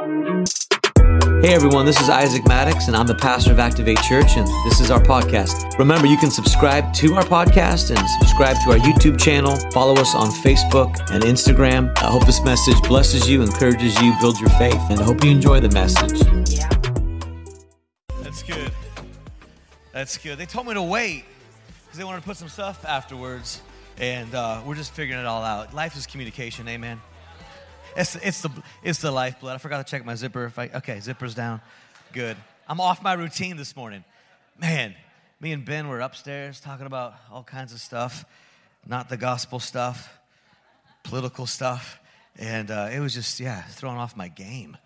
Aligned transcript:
Hey 0.00 1.52
everyone, 1.52 1.84
this 1.84 2.00
is 2.00 2.08
Isaac 2.08 2.48
Maddox, 2.48 2.86
and 2.86 2.96
I'm 2.96 3.06
the 3.06 3.14
pastor 3.14 3.52
of 3.52 3.58
Activate 3.58 4.00
Church, 4.00 4.38
and 4.38 4.46
this 4.64 4.80
is 4.80 4.90
our 4.90 4.98
podcast. 4.98 5.78
Remember, 5.78 6.06
you 6.06 6.16
can 6.16 6.30
subscribe 6.30 6.94
to 6.94 7.16
our 7.16 7.22
podcast 7.22 7.94
and 7.94 8.08
subscribe 8.18 8.56
to 8.64 8.70
our 8.70 8.78
YouTube 8.78 9.20
channel. 9.20 9.56
Follow 9.72 10.00
us 10.00 10.14
on 10.14 10.28
Facebook 10.28 10.98
and 11.10 11.22
Instagram. 11.24 11.92
I 11.98 12.06
hope 12.06 12.24
this 12.24 12.42
message 12.42 12.80
blesses 12.84 13.28
you, 13.28 13.42
encourages 13.42 14.00
you, 14.00 14.14
builds 14.22 14.40
your 14.40 14.48
faith, 14.50 14.80
and 14.88 15.00
I 15.00 15.02
hope 15.02 15.22
you 15.22 15.30
enjoy 15.32 15.60
the 15.60 15.68
message. 15.68 16.18
Yeah. 16.48 16.70
That's 18.22 18.42
good. 18.42 18.72
That's 19.92 20.16
good. 20.16 20.38
They 20.38 20.46
told 20.46 20.66
me 20.66 20.72
to 20.72 20.82
wait 20.82 21.26
because 21.84 21.98
they 21.98 22.04
wanted 22.04 22.20
to 22.20 22.26
put 22.26 22.38
some 22.38 22.48
stuff 22.48 22.86
afterwards, 22.86 23.60
and 23.98 24.34
uh, 24.34 24.62
we're 24.64 24.76
just 24.76 24.94
figuring 24.94 25.20
it 25.20 25.26
all 25.26 25.42
out. 25.42 25.74
Life 25.74 25.94
is 25.94 26.06
communication, 26.06 26.68
amen. 26.68 27.02
It's, 27.96 28.16
it's, 28.16 28.40
the, 28.42 28.50
it's 28.82 29.00
the 29.00 29.10
lifeblood. 29.10 29.54
I 29.54 29.58
forgot 29.58 29.84
to 29.84 29.90
check 29.90 30.04
my 30.04 30.14
zipper. 30.14 30.44
If 30.44 30.58
I, 30.58 30.70
okay, 30.76 31.00
zipper's 31.00 31.34
down. 31.34 31.60
Good. 32.12 32.36
I'm 32.68 32.80
off 32.80 33.02
my 33.02 33.14
routine 33.14 33.56
this 33.56 33.74
morning. 33.74 34.04
Man, 34.60 34.94
me 35.40 35.52
and 35.52 35.64
Ben 35.64 35.88
were 35.88 36.00
upstairs 36.00 36.60
talking 36.60 36.86
about 36.86 37.14
all 37.32 37.42
kinds 37.42 37.72
of 37.72 37.80
stuff, 37.80 38.24
not 38.86 39.08
the 39.08 39.16
gospel 39.16 39.58
stuff, 39.58 40.18
political 41.02 41.46
stuff. 41.46 41.98
And 42.36 42.70
uh, 42.70 42.90
it 42.92 43.00
was 43.00 43.14
just, 43.14 43.40
yeah, 43.40 43.62
throwing 43.62 43.96
off 43.96 44.16
my 44.16 44.28
game. 44.28 44.76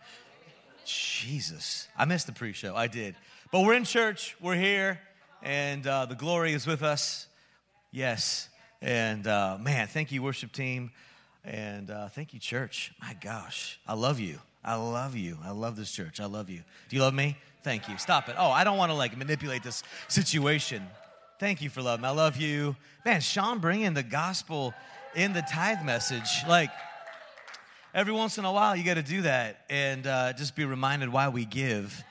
Jesus. 0.87 1.89
I 1.97 2.05
missed 2.05 2.27
the 2.27 2.33
pre 2.33 2.53
show. 2.53 2.75
I 2.75 2.87
did. 2.87 3.17
But 3.51 3.61
we're 3.61 3.75
in 3.75 3.85
church. 3.85 4.37
We're 4.41 4.57
here. 4.57 5.01
And 5.43 5.87
uh, 5.87 6.07
the 6.07 6.15
glory 6.15 6.55
is 6.55 6.67
with 6.67 6.83
us. 6.83 7.27
Yes. 7.91 8.49
And 8.81 9.27
uh, 9.27 9.59
man, 9.61 9.89
thank 9.89 10.11
you, 10.11 10.23
worship 10.23 10.53
team. 10.53 10.91
And 11.45 11.91
uh, 11.91 12.09
thank 12.09 12.33
you, 12.33 12.41
church. 12.41 12.93
My 13.01 13.15
gosh, 13.21 13.79
I 13.87 13.95
love 13.95 14.19
you. 14.19 14.39
I 14.65 14.77
love 14.77 15.15
you. 15.15 15.39
I 15.45 15.51
love 15.51 15.77
this 15.77 15.93
church. 15.93 16.21
I 16.21 16.25
love 16.25 16.49
you. 16.49 16.63
Do 16.89 16.97
you 16.97 17.03
love 17.03 17.13
me? 17.13 17.37
Thank 17.63 17.89
you. 17.89 17.99
Stop 17.99 18.29
it. 18.29 18.37
Oh, 18.39 18.51
I 18.51 18.65
don't 18.65 18.79
want 18.79 18.91
to 18.91 18.97
like 18.97 19.17
manipulate 19.17 19.63
this 19.63 19.83
situation. 20.09 20.83
Thank 21.39 21.61
you 21.61 21.69
for 21.69 21.83
loving. 21.83 22.05
I 22.05 22.11
love 22.11 22.37
you. 22.37 22.77
Man, 23.05 23.21
Sean 23.21 23.59
bringing 23.59 23.93
the 23.93 24.03
gospel 24.03 24.73
in 25.15 25.35
the 25.35 25.43
tithe 25.43 25.85
message. 25.85 26.29
Like, 26.49 26.71
every 27.93 28.13
once 28.13 28.39
in 28.39 28.45
a 28.45 28.53
while, 28.53 28.75
you 28.75 28.85
got 28.85 28.95
to 28.95 29.03
do 29.03 29.23
that 29.23 29.65
and 29.69 30.07
uh, 30.07 30.33
just 30.33 30.57
be 30.57 30.65
reminded 30.65 31.11
why 31.11 31.29
we 31.29 31.45
give. 31.45 32.03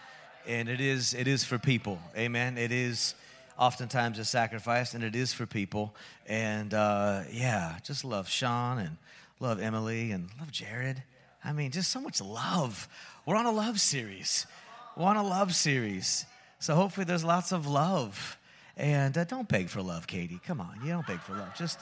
And 0.46 0.70
it 0.70 0.82
is, 0.82 1.14
it 1.14 1.28
is 1.28 1.44
for 1.44 1.58
people. 1.58 2.00
Amen. 2.16 2.58
It 2.58 2.72
is 2.72 3.16
oftentimes 3.58 4.20
a 4.20 4.26
sacrifice, 4.26 4.94
and 4.94 5.04
it 5.04 5.16
is 5.16 5.34
for 5.34 5.46
people. 5.46 5.96
And 6.28 6.74
uh, 6.74 7.22
yeah, 7.32 7.78
just 7.84 8.04
love 8.04 8.28
Sean 8.28 8.78
and 8.78 8.98
love 9.44 9.62
Emily 9.62 10.12
and 10.12 10.30
love 10.40 10.52
Jared. 10.52 11.04
I 11.44 11.52
mean, 11.52 11.72
just 11.72 11.92
so 11.92 12.00
much 12.00 12.22
love. 12.22 12.88
We're 13.26 13.36
on 13.36 13.46
a 13.46 13.52
love 13.52 13.80
series. 13.82 14.48
We're 14.96 15.08
on 15.08 15.18
a 15.18 15.24
love 15.24 15.54
series. 15.54 16.26
So 16.60 16.76
hopefully 16.76 17.04
there's 17.04 17.26
lots 17.26 17.52
of 17.52 17.68
love. 17.68 18.38
And 18.78 19.18
uh, 19.18 19.26
don't 19.26 19.50
beg 19.50 19.68
for 19.68 19.82
love, 19.82 20.08
Katie. 20.08 20.40
Come 20.48 20.62
on. 20.62 20.80
You 20.82 20.92
don't 20.92 21.06
beg 21.06 21.20
for 21.20 21.34
love. 21.34 21.54
Just, 21.58 21.78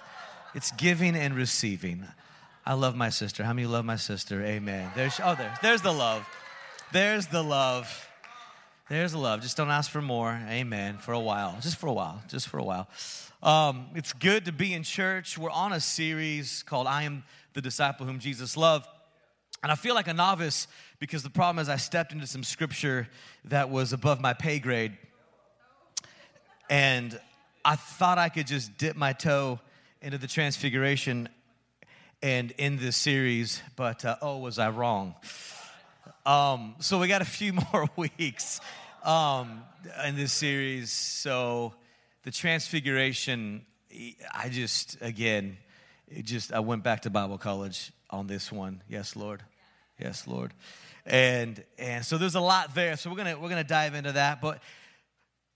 it's 0.55 0.71
giving 0.71 1.15
and 1.15 1.35
receiving. 1.35 2.07
I 2.65 2.73
love 2.73 2.95
my 2.95 3.09
sister. 3.09 3.43
How 3.43 3.53
many 3.53 3.67
love 3.67 3.85
my 3.85 3.95
sister? 3.95 4.43
Amen. 4.43 4.89
There's, 4.95 5.19
oh, 5.23 5.35
there's, 5.35 5.57
there's 5.61 5.81
the 5.83 5.93
love. 5.93 6.27
There's 6.91 7.27
the 7.27 7.43
love. 7.43 8.09
There's 8.89 9.11
the 9.11 9.19
love. 9.19 9.41
Just 9.41 9.55
don't 9.55 9.69
ask 9.69 9.91
for 9.91 10.01
more. 10.01 10.31
Amen. 10.49 10.97
For 10.97 11.13
a 11.13 11.19
while. 11.19 11.55
Just 11.61 11.77
for 11.77 11.87
a 11.87 11.93
while. 11.93 12.23
Just 12.27 12.47
for 12.47 12.57
a 12.57 12.63
while. 12.63 12.89
Um, 13.43 13.87
it's 13.95 14.13
good 14.13 14.45
to 14.45 14.51
be 14.51 14.73
in 14.73 14.83
church. 14.83 15.37
We're 15.37 15.51
on 15.51 15.73
a 15.73 15.79
series 15.79 16.63
called 16.63 16.87
I 16.87 17.03
Am 17.03 17.23
the 17.53 17.61
disciple 17.61 18.05
whom 18.05 18.19
Jesus 18.19 18.55
loved. 18.57 18.88
And 19.63 19.71
I 19.71 19.75
feel 19.75 19.94
like 19.94 20.07
a 20.07 20.13
novice 20.13 20.67
because 20.99 21.23
the 21.23 21.30
problem 21.30 21.61
is 21.61 21.69
I 21.69 21.75
stepped 21.75 22.13
into 22.13 22.25
some 22.25 22.44
scripture 22.44 23.07
that 23.45 23.69
was 23.69 23.94
above 23.94 24.19
my 24.19 24.33
pay 24.33 24.59
grade. 24.59 24.97
And 26.69 27.19
I 27.63 27.75
thought 27.75 28.17
I 28.17 28.29
could 28.29 28.47
just 28.47 28.78
dip 28.78 28.95
my 28.95 29.13
toe 29.13 29.59
into 30.01 30.17
the 30.17 30.28
transfiguration 30.28 31.29
and 32.23 32.51
in 32.57 32.78
this 32.78 32.95
series, 32.95 33.62
but 33.75 34.06
uh, 34.06 34.16
oh, 34.22 34.38
was 34.38 34.59
I 34.59 34.69
wrong? 34.69 35.16
Um, 36.25 36.75
so 36.79 37.00
we 37.00 37.07
got 37.07 37.22
a 37.22 37.25
few 37.25 37.53
more 37.73 37.89
weeks 37.95 38.59
um, 39.03 39.63
in 40.06 40.16
this 40.16 40.31
series. 40.31 40.91
So 40.91 41.73
the 42.23 42.31
transfiguration, 42.31 43.66
I 44.31 44.50
just, 44.50 44.97
again, 45.01 45.57
it 46.13 46.25
just 46.25 46.51
I 46.53 46.59
went 46.59 46.83
back 46.83 47.01
to 47.01 47.09
Bible 47.09 47.38
college 47.38 47.91
on 48.09 48.27
this 48.27 48.51
one. 48.51 48.83
Yes, 48.88 49.16
Lord. 49.16 49.44
Yes, 49.99 50.27
Lord. 50.27 50.53
And 51.05 51.63
and 51.77 52.05
so 52.05 52.17
there's 52.17 52.35
a 52.35 52.41
lot 52.41 52.75
there. 52.75 52.97
So 52.97 53.09
we're 53.09 53.17
gonna 53.17 53.39
we're 53.39 53.49
gonna 53.49 53.63
dive 53.63 53.95
into 53.95 54.11
that. 54.13 54.41
But 54.41 54.61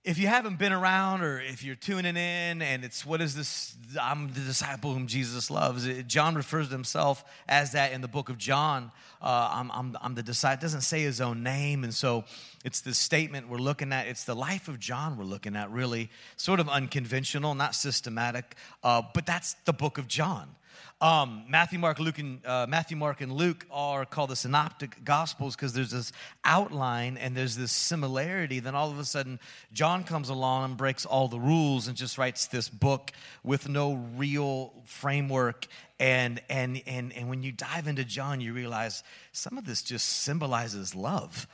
if 0.06 0.20
you 0.20 0.28
haven't 0.28 0.60
been 0.60 0.72
around 0.72 1.22
or 1.22 1.42
if 1.42 1.64
you're 1.64 1.76
tuning 1.76 2.16
in 2.16 2.62
and 2.62 2.86
it's 2.86 3.04
what 3.04 3.22
is 3.22 3.36
this 3.36 3.76
i'm 4.00 4.32
the 4.34 4.40
disciple 4.42 4.94
whom 4.94 5.08
jesus 5.08 5.50
loves. 5.50 5.88
John 6.04 6.36
refers 6.36 6.68
to 6.68 6.74
himself 6.74 7.26
as 7.50 7.72
that 7.72 7.92
in 7.92 8.02
the 8.02 8.08
book 8.08 8.30
of 8.30 8.38
john. 8.38 8.92
Uh, 9.22 9.50
I'm, 9.52 9.72
I'm, 9.72 9.98
I'm 10.02 10.14
the 10.14 10.22
disciple 10.22 10.62
doesn't 10.62 10.82
say 10.82 11.02
his 11.02 11.20
own 11.20 11.42
name. 11.42 11.84
And 11.84 11.92
so 11.92 12.26
it's 12.64 12.82
the 12.82 12.94
statement 12.94 13.50
we're 13.50 13.58
looking 13.58 13.92
at. 13.92 14.08
It's 14.08 14.26
the 14.26 14.36
life 14.36 14.68
of 14.68 14.80
john 14.80 15.18
we're 15.18 15.24
looking 15.26 15.56
at 15.56 15.72
really 15.72 16.12
sort 16.38 16.60
of 16.60 16.70
unconventional 16.70 17.56
not 17.56 17.74
systematic. 17.74 18.56
Uh, 18.84 19.02
but 19.14 19.26
that's 19.26 19.56
the 19.66 19.74
book 19.74 19.98
of 19.98 20.08
john 20.08 20.56
um, 21.02 21.46
Matthew, 21.50 21.78
Mark, 21.80 22.00
Luke, 22.00 22.20
and 22.20 22.46
uh, 22.46 22.66
Matthew, 22.68 22.96
Mark, 22.98 23.22
and 23.22 23.32
Luke 23.32 23.66
are 23.70 24.06
called 24.06 24.30
the 24.30 24.36
Synoptic 24.36 25.04
Gospels 25.04 25.56
because 25.56 25.74
there's 25.74 25.92
this 25.92 26.12
outline 26.44 27.18
and 27.18 27.36
there's 27.36 27.58
this 27.58 27.72
similarity. 27.72 28.60
Then 28.60 28.76
all 28.76 28.90
of 28.90 29.00
a 29.00 29.06
sudden, 29.06 29.40
John 29.74 30.04
comes 30.04 30.30
along 30.30 30.66
and 30.66 30.78
breaks 30.78 31.06
all 31.06 31.28
the 31.28 31.40
rules 31.40 31.88
and 31.88 31.98
just 31.98 32.18
writes 32.18 32.48
this 32.48 32.70
book 32.70 33.12
with 33.44 33.68
no 33.68 33.96
real 34.16 34.74
framework. 34.86 35.68
And 36.00 36.42
and 36.50 36.82
and 36.88 37.14
and 37.14 37.30
when 37.30 37.44
you 37.44 37.52
dive 37.52 37.88
into 37.88 38.04
John, 38.04 38.42
you 38.42 38.54
realize 38.54 39.04
some 39.32 39.58
of 39.58 39.66
this 39.66 39.82
just 39.82 40.08
symbolizes 40.08 40.94
love 40.96 41.48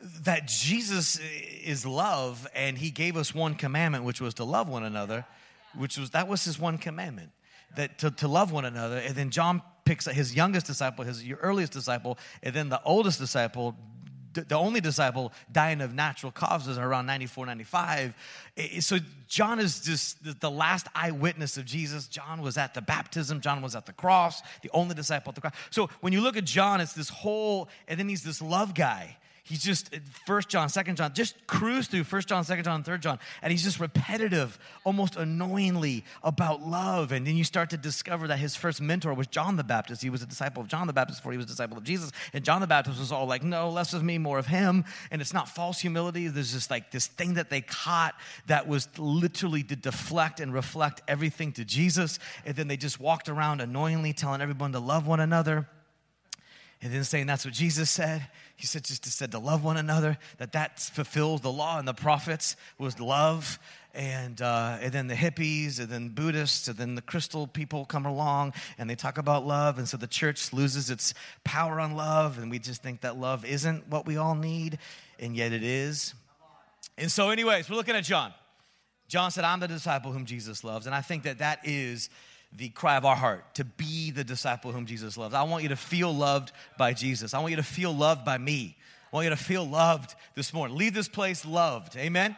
that 0.00 0.46
Jesus 0.46 1.18
is 1.64 1.86
love 1.86 2.46
and 2.54 2.76
he 2.76 2.90
gave 2.90 3.16
us 3.16 3.34
one 3.34 3.54
commandment 3.54 4.04
which 4.04 4.20
was 4.20 4.34
to 4.34 4.44
love 4.44 4.68
one 4.68 4.84
another 4.84 5.24
which 5.74 5.96
was 5.96 6.10
that 6.10 6.28
was 6.28 6.44
his 6.44 6.58
one 6.58 6.78
commandment 6.78 7.30
that 7.76 7.98
to, 7.98 8.10
to 8.10 8.28
love 8.28 8.52
one 8.52 8.64
another. 8.64 8.98
And 8.98 9.14
then 9.14 9.30
John 9.30 9.62
picks 9.84 10.06
his 10.06 10.34
youngest 10.34 10.66
disciple, 10.66 11.04
his 11.04 11.24
earliest 11.40 11.72
disciple, 11.72 12.18
and 12.42 12.54
then 12.54 12.68
the 12.68 12.82
oldest 12.82 13.18
disciple, 13.18 13.76
the 14.32 14.56
only 14.56 14.80
disciple 14.80 15.32
dying 15.50 15.80
of 15.80 15.94
natural 15.94 16.32
causes 16.32 16.76
around 16.76 17.06
94, 17.06 17.46
95. 17.46 18.14
So 18.80 18.98
John 19.28 19.60
is 19.60 19.80
just 19.80 20.40
the 20.40 20.50
last 20.50 20.88
eyewitness 20.94 21.56
of 21.56 21.64
Jesus. 21.64 22.08
John 22.08 22.42
was 22.42 22.58
at 22.58 22.74
the 22.74 22.82
baptism, 22.82 23.40
John 23.40 23.62
was 23.62 23.74
at 23.74 23.86
the 23.86 23.92
cross, 23.92 24.42
the 24.62 24.70
only 24.72 24.94
disciple 24.94 25.30
at 25.30 25.36
the 25.36 25.40
cross. 25.40 25.54
So 25.70 25.88
when 26.00 26.12
you 26.12 26.20
look 26.20 26.36
at 26.36 26.44
John, 26.44 26.80
it's 26.80 26.92
this 26.92 27.08
whole, 27.08 27.68
and 27.88 27.98
then 27.98 28.08
he's 28.08 28.24
this 28.24 28.42
love 28.42 28.74
guy 28.74 29.16
he's 29.46 29.62
just 29.62 29.94
uh, 29.94 29.98
first 30.26 30.48
john 30.48 30.68
second 30.68 30.96
john 30.96 31.12
just 31.14 31.34
cruise 31.46 31.86
through 31.86 32.04
first 32.04 32.28
john 32.28 32.44
second 32.44 32.64
john 32.64 32.82
third 32.82 33.00
john 33.00 33.18
and 33.42 33.50
he's 33.50 33.62
just 33.62 33.80
repetitive 33.80 34.58
almost 34.84 35.16
annoyingly 35.16 36.04
about 36.22 36.62
love. 36.62 37.12
And 37.12 37.26
then 37.26 37.36
you 37.36 37.44
start 37.44 37.70
to 37.70 37.76
discover 37.76 38.28
that 38.28 38.38
his 38.38 38.56
first 38.56 38.80
mentor 38.80 39.14
was 39.14 39.26
john 39.26 39.56
the 39.56 39.64
baptist. 39.64 40.02
He 40.02 40.10
was 40.10 40.22
a 40.22 40.26
disciple 40.26 40.62
of 40.62 40.68
john 40.68 40.86
the 40.86 40.92
baptist 40.92 41.20
before 41.20 41.32
he 41.32 41.38
was 41.38 41.46
a 41.46 41.50
disciple 41.50 41.76
of 41.76 41.84
jesus. 41.84 42.12
And 42.32 42.44
john 42.44 42.60
the 42.60 42.66
baptist 42.66 42.98
was 42.98 43.12
all 43.12 43.26
like 43.26 43.42
no 43.42 43.70
less 43.70 43.92
of 43.92 44.02
me 44.02 44.18
more 44.18 44.38
of 44.38 44.46
him. 44.46 44.84
And 45.10 45.20
it's 45.20 45.32
not 45.32 45.48
false 45.48 45.80
humility. 45.80 46.28
There's 46.28 46.52
just 46.52 46.70
like 46.70 46.90
this 46.90 47.06
thing 47.06 47.34
that 47.34 47.50
they 47.50 47.60
caught 47.60 48.14
that 48.46 48.66
was 48.66 48.88
literally 48.98 49.62
to 49.64 49.76
deflect 49.76 50.40
and 50.40 50.52
reflect 50.52 51.02
everything 51.08 51.52
to 51.52 51.64
jesus. 51.64 52.18
And 52.44 52.56
then 52.56 52.68
they 52.68 52.76
just 52.76 53.00
walked 53.00 53.28
around 53.28 53.60
annoyingly 53.60 54.12
telling 54.12 54.40
everyone 54.40 54.72
to 54.72 54.80
love 54.80 55.06
one 55.06 55.20
another 55.20 55.68
and 56.86 56.94
then 56.94 57.04
saying 57.04 57.26
that's 57.26 57.44
what 57.44 57.52
jesus 57.52 57.90
said 57.90 58.28
he 58.56 58.66
said 58.66 58.84
just 58.84 59.04
said 59.04 59.32
to 59.32 59.38
love 59.38 59.62
one 59.62 59.76
another, 59.76 60.16
that 60.38 60.52
that 60.52 60.80
fulfills 60.80 61.42
the 61.42 61.52
law 61.52 61.78
and 61.78 61.86
the 61.86 61.92
prophets 61.94 62.56
was 62.78 62.98
love. 62.98 63.58
And, 63.92 64.42
uh, 64.42 64.76
and 64.82 64.92
then 64.92 65.06
the 65.06 65.14
hippies, 65.14 65.80
and 65.80 65.88
then 65.88 66.10
Buddhists, 66.10 66.68
and 66.68 66.76
then 66.76 66.96
the 66.96 67.02
crystal 67.02 67.46
people 67.46 67.86
come 67.86 68.04
along 68.04 68.52
and 68.76 68.90
they 68.90 68.94
talk 68.94 69.16
about 69.16 69.46
love. 69.46 69.78
And 69.78 69.88
so 69.88 69.96
the 69.96 70.06
church 70.06 70.52
loses 70.52 70.90
its 70.90 71.14
power 71.44 71.80
on 71.80 71.96
love, 71.96 72.38
and 72.38 72.50
we 72.50 72.58
just 72.58 72.82
think 72.82 73.00
that 73.02 73.16
love 73.16 73.46
isn't 73.46 73.88
what 73.88 74.04
we 74.04 74.18
all 74.18 74.34
need, 74.34 74.78
and 75.18 75.34
yet 75.34 75.52
it 75.52 75.62
is. 75.62 76.12
And 76.98 77.10
so, 77.10 77.30
anyways, 77.30 77.70
we're 77.70 77.76
looking 77.76 77.96
at 77.96 78.04
John. 78.04 78.34
John 79.08 79.30
said, 79.30 79.44
I'm 79.44 79.60
the 79.60 79.68
disciple 79.68 80.12
whom 80.12 80.26
Jesus 80.26 80.62
loves. 80.62 80.84
And 80.84 80.94
I 80.94 81.00
think 81.00 81.22
that 81.22 81.38
that 81.38 81.60
is 81.64 82.10
the 82.54 82.68
cry 82.70 82.96
of 82.96 83.04
our 83.04 83.16
heart 83.16 83.54
to 83.54 83.64
be 83.64 84.10
the 84.10 84.24
disciple 84.24 84.72
whom 84.72 84.86
Jesus 84.86 85.16
loves. 85.16 85.34
I 85.34 85.42
want 85.42 85.62
you 85.62 85.68
to 85.70 85.76
feel 85.76 86.12
loved 86.12 86.52
by 86.78 86.92
Jesus. 86.92 87.34
I 87.34 87.38
want 87.40 87.50
you 87.50 87.56
to 87.56 87.62
feel 87.62 87.94
loved 87.94 88.24
by 88.24 88.38
me. 88.38 88.76
I 89.12 89.16
want 89.16 89.24
you 89.24 89.30
to 89.30 89.36
feel 89.36 89.66
loved 89.66 90.14
this 90.34 90.52
morning. 90.52 90.76
Leave 90.76 90.94
this 90.94 91.08
place 91.08 91.44
loved. 91.44 91.96
Amen. 91.96 92.36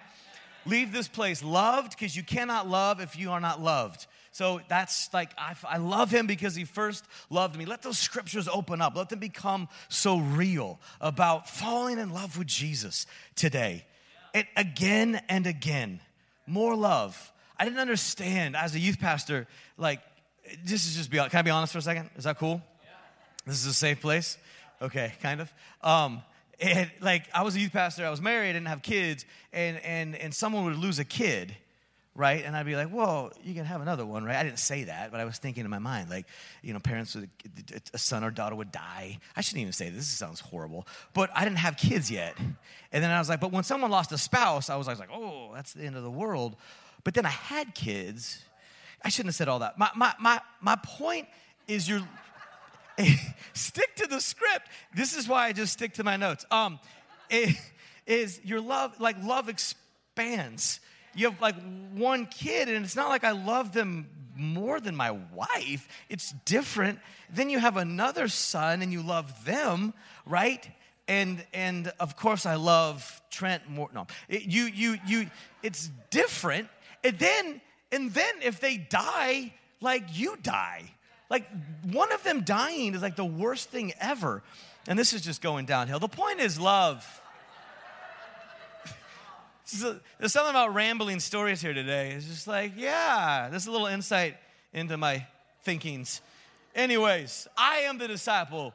Leave 0.67 0.93
this 0.93 1.09
place 1.09 1.43
loved 1.43 1.93
because 1.93 2.17
you 2.17 2.23
cannot 2.23 2.69
love 2.69 3.01
if 3.01 3.19
you 3.19 3.31
are 3.31 3.41
not 3.41 3.61
loved. 3.61 4.07
So 4.33 4.61
that's 4.69 5.13
like, 5.13 5.31
I, 5.39 5.55
I 5.69 5.79
love 5.79 6.11
him 6.11 6.27
because 6.27 6.55
he 6.55 6.65
first 6.65 7.05
loved 7.31 7.57
me. 7.57 7.65
Let 7.65 7.83
those 7.83 7.99
scriptures 7.99 8.49
open 8.49 8.81
up. 8.81 8.95
Let 8.95 9.09
them 9.09 9.19
become 9.19 9.69
so 9.89 10.19
real 10.19 10.79
about 11.01 11.49
falling 11.49 11.99
in 11.99 12.11
love 12.11 12.39
with 12.39 12.47
Jesus 12.47 13.07
today. 13.35 13.85
And 14.35 14.47
again 14.57 15.21
and 15.29 15.47
again, 15.47 16.01
more 16.47 16.77
love. 16.77 17.33
I 17.59 17.65
didn't 17.65 17.81
understand 17.81 18.57
as 18.57 18.75
a 18.75 18.79
youth 18.79 19.01
pastor, 19.01 19.47
like, 19.77 20.01
this 20.65 20.87
is 20.87 20.97
just 20.97 21.11
be, 21.11 21.19
can 21.19 21.29
I 21.33 21.43
be 21.43 21.51
honest 21.51 21.73
for 21.73 21.79
a 21.79 21.83
second? 21.83 22.11
Is 22.17 22.25
that 22.25 22.39
cool? 22.39 22.63
This 23.47 23.61
is 23.61 23.67
a 23.67 23.75
safe 23.75 24.01
place? 24.01 24.39
Okay, 24.81 25.13
kind 25.23 25.41
of. 25.41 25.53
Um, 25.83 26.23
and 26.61 26.91
like 27.01 27.25
I 27.33 27.43
was 27.43 27.57
a 27.57 27.61
youth 27.61 27.73
pastor, 27.73 28.05
I 28.05 28.11
was 28.11 28.21
married, 28.21 28.51
I 28.51 28.53
didn't 28.53 28.69
have 28.69 28.83
kids, 28.83 29.25
and 29.53 29.79
and 29.85 30.17
and 30.17 30.35
someone 30.35 30.65
would 30.65 30.77
lose 30.77 30.99
a 30.99 31.05
kid, 31.05 31.57
right? 32.15 32.45
And 32.45 32.57
I'd 32.57 32.67
be 32.67 32.77
like, 32.77 32.93
well, 32.93 33.33
you 33.45 33.55
can 33.55 33.65
have 33.65 33.81
another 33.81 34.05
one, 34.05 34.25
right? 34.25 34.37
I 34.37 34.43
didn't 34.43 34.59
say 34.59 34.85
that, 34.85 35.11
but 35.11 35.21
I 35.21 35.25
was 35.25 35.39
thinking 35.39 35.65
in 35.65 35.71
my 35.71 35.79
mind, 35.79 36.11
like, 36.11 36.27
you 36.63 36.73
know, 36.73 36.81
parents, 36.81 37.15
would, 37.15 37.31
a 37.95 37.99
son 37.99 38.25
or 38.25 38.31
daughter 38.31 38.57
would 38.57 38.73
die. 38.73 39.19
I 39.37 39.41
shouldn't 39.41 39.63
even 39.63 39.73
say 39.73 39.89
this, 39.89 40.01
this 40.01 40.09
sounds 40.09 40.41
horrible, 40.41 40.87
but 41.15 41.31
I 41.35 41.45
didn't 41.45 41.59
have 41.59 41.77
kids 41.77 42.11
yet. 42.11 42.37
And 42.93 43.05
then 43.05 43.11
I 43.11 43.19
was 43.19 43.29
like, 43.29 43.41
but 43.41 43.53
when 43.53 43.63
someone 43.63 43.91
lost 43.91 44.11
a 44.13 44.19
spouse, 44.19 44.69
I 44.69 44.77
was 44.77 44.87
like, 44.89 45.11
oh, 45.13 45.53
that's 45.55 45.73
the 45.73 45.85
end 45.85 45.97
of 45.97 46.03
the 46.03 46.11
world. 46.11 46.57
But 47.05 47.15
then 47.15 47.27
I 47.27 47.31
had 47.31 47.75
kids. 47.75 48.43
I 49.03 49.09
shouldn't 49.09 49.29
have 49.29 49.37
said 49.37 49.49
all 49.49 49.61
that. 49.61 49.79
My, 49.79 49.91
my, 49.95 50.15
my, 50.21 50.41
my 50.61 50.77
point 50.77 51.29
is 51.67 51.89
you're, 51.89 52.07
stick 53.53 53.97
to 53.97 54.07
the 54.07 54.21
script. 54.21 54.69
This 54.95 55.17
is 55.17 55.29
why 55.29 55.47
I 55.47 55.53
just 55.53 55.73
stick 55.73 55.95
to 55.95 56.05
my 56.05 56.17
notes. 56.17 56.45
Um, 56.51 56.81
it, 57.31 57.57
is 58.07 58.41
your 58.43 58.61
love, 58.61 58.99
like 59.01 59.23
love 59.23 59.49
expands 59.49 60.81
you 61.19 61.31
have 61.31 61.41
like 61.41 61.57
one 61.95 62.27
kid, 62.27 62.69
and 62.69 62.85
it's 62.85 62.97
not 62.97 63.09
like 63.09 63.25
I 63.25 63.33
love 63.33 63.73
them 63.73 64.09
more 64.37 64.79
than 64.79 64.95
my 64.95 65.11
wife. 65.11 65.89
It's 66.09 66.33
different. 66.45 67.01
Then 67.29 67.51
you 67.51 67.59
have 67.59 67.77
another 67.77 68.29
son, 68.29 68.83
and 68.83 68.93
you 68.93 69.03
love 69.03 69.45
them, 69.45 69.95
right? 70.25 70.69
And 71.09 71.45
and 71.53 71.93
of 71.99 72.17
course, 72.17 72.47
I 72.47 72.55
love 72.55 73.21
Trent 73.31 73.69
more. 73.69 73.89
No, 73.93 74.07
it, 74.29 74.43
you 74.43 74.65
you 74.65 74.99
you. 75.07 75.31
It's 75.63 75.91
different. 76.11 76.69
And 77.05 77.19
then 77.19 77.61
and 77.91 78.13
then 78.13 78.35
if 78.43 78.61
they 78.61 78.77
die, 78.77 79.55
like 79.81 80.05
you 80.13 80.37
die. 80.43 80.91
Like 81.31 81.47
one 81.91 82.13
of 82.13 82.23
them 82.23 82.43
dying 82.43 82.95
is 82.95 83.03
like 83.03 83.17
the 83.17 83.25
worst 83.25 83.71
thing 83.71 83.93
ever. 84.01 84.43
And 84.87 84.99
this 84.99 85.13
is 85.13 85.23
just 85.23 85.43
going 85.43 85.67
downhill. 85.67 85.99
The 85.99 86.09
point 86.09 86.41
is 86.41 86.59
love 86.59 87.07
there's 90.19 90.33
something 90.33 90.51
about 90.51 90.75
rambling 90.75 91.21
stories 91.21 91.61
here 91.61 91.75
today. 91.75 92.13
It's 92.13 92.27
just 92.27 92.47
like, 92.47 92.73
yeah, 92.77 93.49
this 93.51 93.63
is 93.63 93.69
a 93.69 93.71
little 93.71 93.87
insight 93.87 94.37
into 94.73 94.97
my 94.97 95.27
thinkings. 95.63 96.23
Anyways, 96.75 97.49
I 97.57 97.81
am 97.81 97.99
the 97.99 98.09
disciple 98.09 98.73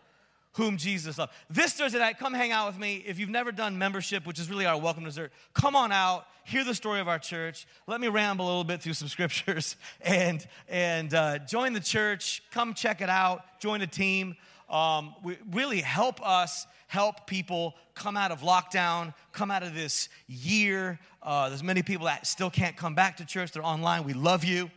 whom 0.53 0.77
Jesus 0.77 1.17
loved. 1.17 1.31
This 1.49 1.73
Thursday 1.73 1.99
night, 1.99 2.17
come 2.17 2.33
hang 2.33 2.51
out 2.51 2.67
with 2.67 2.79
me. 2.79 3.03
If 3.05 3.19
you've 3.19 3.29
never 3.29 3.51
done 3.51 3.77
membership, 3.77 4.25
which 4.25 4.39
is 4.39 4.49
really 4.49 4.65
our 4.65 4.79
welcome 4.79 5.03
dessert, 5.03 5.31
come 5.53 5.75
on 5.75 5.91
out, 5.91 6.25
hear 6.43 6.63
the 6.63 6.75
story 6.75 6.99
of 6.99 7.07
our 7.07 7.19
church. 7.19 7.67
Let 7.87 8.01
me 8.01 8.07
ramble 8.07 8.45
a 8.45 8.47
little 8.47 8.63
bit 8.63 8.81
through 8.81 8.93
some 8.93 9.07
scriptures 9.09 9.75
and, 10.01 10.45
and 10.67 11.13
uh, 11.13 11.39
join 11.39 11.73
the 11.73 11.79
church. 11.79 12.43
Come 12.51 12.73
check 12.73 13.01
it 13.01 13.09
out, 13.09 13.59
join 13.59 13.81
a 13.81 13.87
team. 13.87 14.35
Um, 14.69 15.15
we 15.23 15.37
really 15.51 15.81
help 15.81 16.25
us 16.25 16.65
help 16.87 17.25
people 17.25 17.75
come 17.95 18.15
out 18.15 18.31
of 18.31 18.41
lockdown, 18.41 19.13
come 19.31 19.49
out 19.49 19.63
of 19.63 19.73
this 19.73 20.09
year. 20.27 20.99
Uh, 21.23 21.49
there's 21.49 21.63
many 21.63 21.81
people 21.81 22.05
that 22.05 22.27
still 22.27 22.49
can't 22.51 22.77
come 22.77 22.93
back 22.93 23.17
to 23.17 23.25
church. 23.25 23.51
They're 23.51 23.65
online. 23.65 24.03
We 24.03 24.13
love 24.13 24.43
you. 24.43 24.69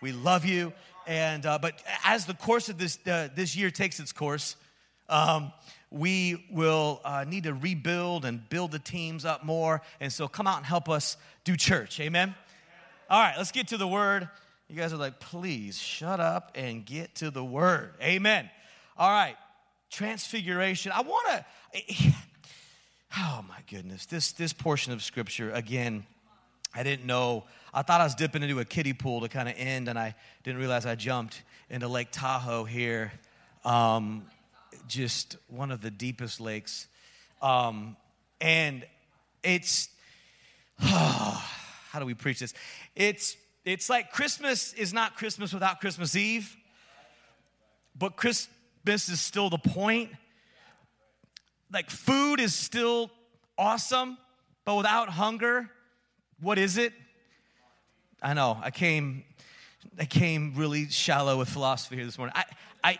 We 0.00 0.12
love 0.12 0.44
you. 0.44 0.72
And 1.06 1.44
uh, 1.46 1.58
but 1.60 1.82
as 2.04 2.26
the 2.26 2.34
course 2.34 2.68
of 2.68 2.78
this 2.78 2.98
uh, 3.06 3.28
this 3.34 3.56
year 3.56 3.70
takes 3.70 4.00
its 4.00 4.12
course, 4.12 4.56
um, 5.08 5.52
we 5.90 6.44
will 6.50 7.00
uh, 7.04 7.24
need 7.26 7.44
to 7.44 7.54
rebuild 7.54 8.24
and 8.24 8.46
build 8.48 8.72
the 8.72 8.78
teams 8.78 9.24
up 9.24 9.44
more. 9.44 9.82
And 10.00 10.12
so 10.12 10.28
come 10.28 10.46
out 10.46 10.56
and 10.56 10.66
help 10.66 10.88
us 10.88 11.16
do 11.44 11.56
church. 11.56 12.00
Amen. 12.00 12.34
All 13.08 13.20
right, 13.20 13.34
let's 13.36 13.52
get 13.52 13.68
to 13.68 13.76
the 13.76 13.86
word. 13.88 14.28
You 14.68 14.76
guys 14.76 14.92
are 14.92 14.96
like, 14.96 15.20
please 15.20 15.78
shut 15.78 16.18
up 16.18 16.52
and 16.54 16.84
get 16.84 17.14
to 17.16 17.30
the 17.30 17.44
word. 17.44 17.94
Amen. 18.02 18.50
All 18.98 19.10
right 19.10 19.36
transfiguration. 19.90 20.92
I 20.92 21.02
want 21.02 21.26
to, 21.28 21.44
oh 23.16 23.44
my 23.48 23.58
goodness, 23.70 24.06
this, 24.06 24.32
this 24.32 24.52
portion 24.52 24.92
of 24.92 25.02
scripture, 25.02 25.50
again, 25.52 26.06
I 26.74 26.82
didn't 26.82 27.06
know. 27.06 27.44
I 27.72 27.82
thought 27.82 28.00
I 28.00 28.04
was 28.04 28.14
dipping 28.14 28.42
into 28.42 28.60
a 28.60 28.64
kiddie 28.64 28.92
pool 28.92 29.22
to 29.22 29.28
kind 29.28 29.48
of 29.48 29.54
end, 29.56 29.88
and 29.88 29.98
I 29.98 30.14
didn't 30.44 30.58
realize 30.58 30.84
I 30.84 30.94
jumped 30.94 31.42
into 31.70 31.88
Lake 31.88 32.08
Tahoe 32.10 32.64
here. 32.64 33.12
Um, 33.64 34.26
just 34.88 35.36
one 35.48 35.70
of 35.70 35.80
the 35.80 35.90
deepest 35.90 36.40
lakes. 36.40 36.86
Um, 37.42 37.96
and 38.40 38.84
it's, 39.42 39.88
oh, 40.82 41.44
how 41.90 41.98
do 41.98 42.06
we 42.06 42.14
preach 42.14 42.40
this? 42.40 42.54
It's, 42.94 43.36
it's 43.64 43.90
like 43.90 44.12
Christmas 44.12 44.72
is 44.74 44.92
not 44.92 45.16
Christmas 45.16 45.52
without 45.52 45.80
Christmas 45.80 46.14
Eve, 46.14 46.56
but 47.98 48.16
Christmas 48.16 49.08
is 49.08 49.20
still 49.20 49.50
the 49.50 49.58
point. 49.58 50.10
Like, 51.72 51.90
food 51.90 52.38
is 52.38 52.54
still 52.54 53.10
awesome, 53.58 54.18
but 54.64 54.76
without 54.76 55.08
hunger, 55.08 55.68
what 56.40 56.58
is 56.58 56.76
it? 56.76 56.92
I 58.22 58.34
know, 58.34 58.58
I 58.62 58.70
came, 58.70 59.24
I 59.98 60.04
came 60.04 60.54
really 60.54 60.88
shallow 60.88 61.38
with 61.38 61.48
philosophy 61.48 61.96
here 61.96 62.04
this 62.04 62.18
morning. 62.18 62.34
I, 62.36 62.44
I, 62.82 62.98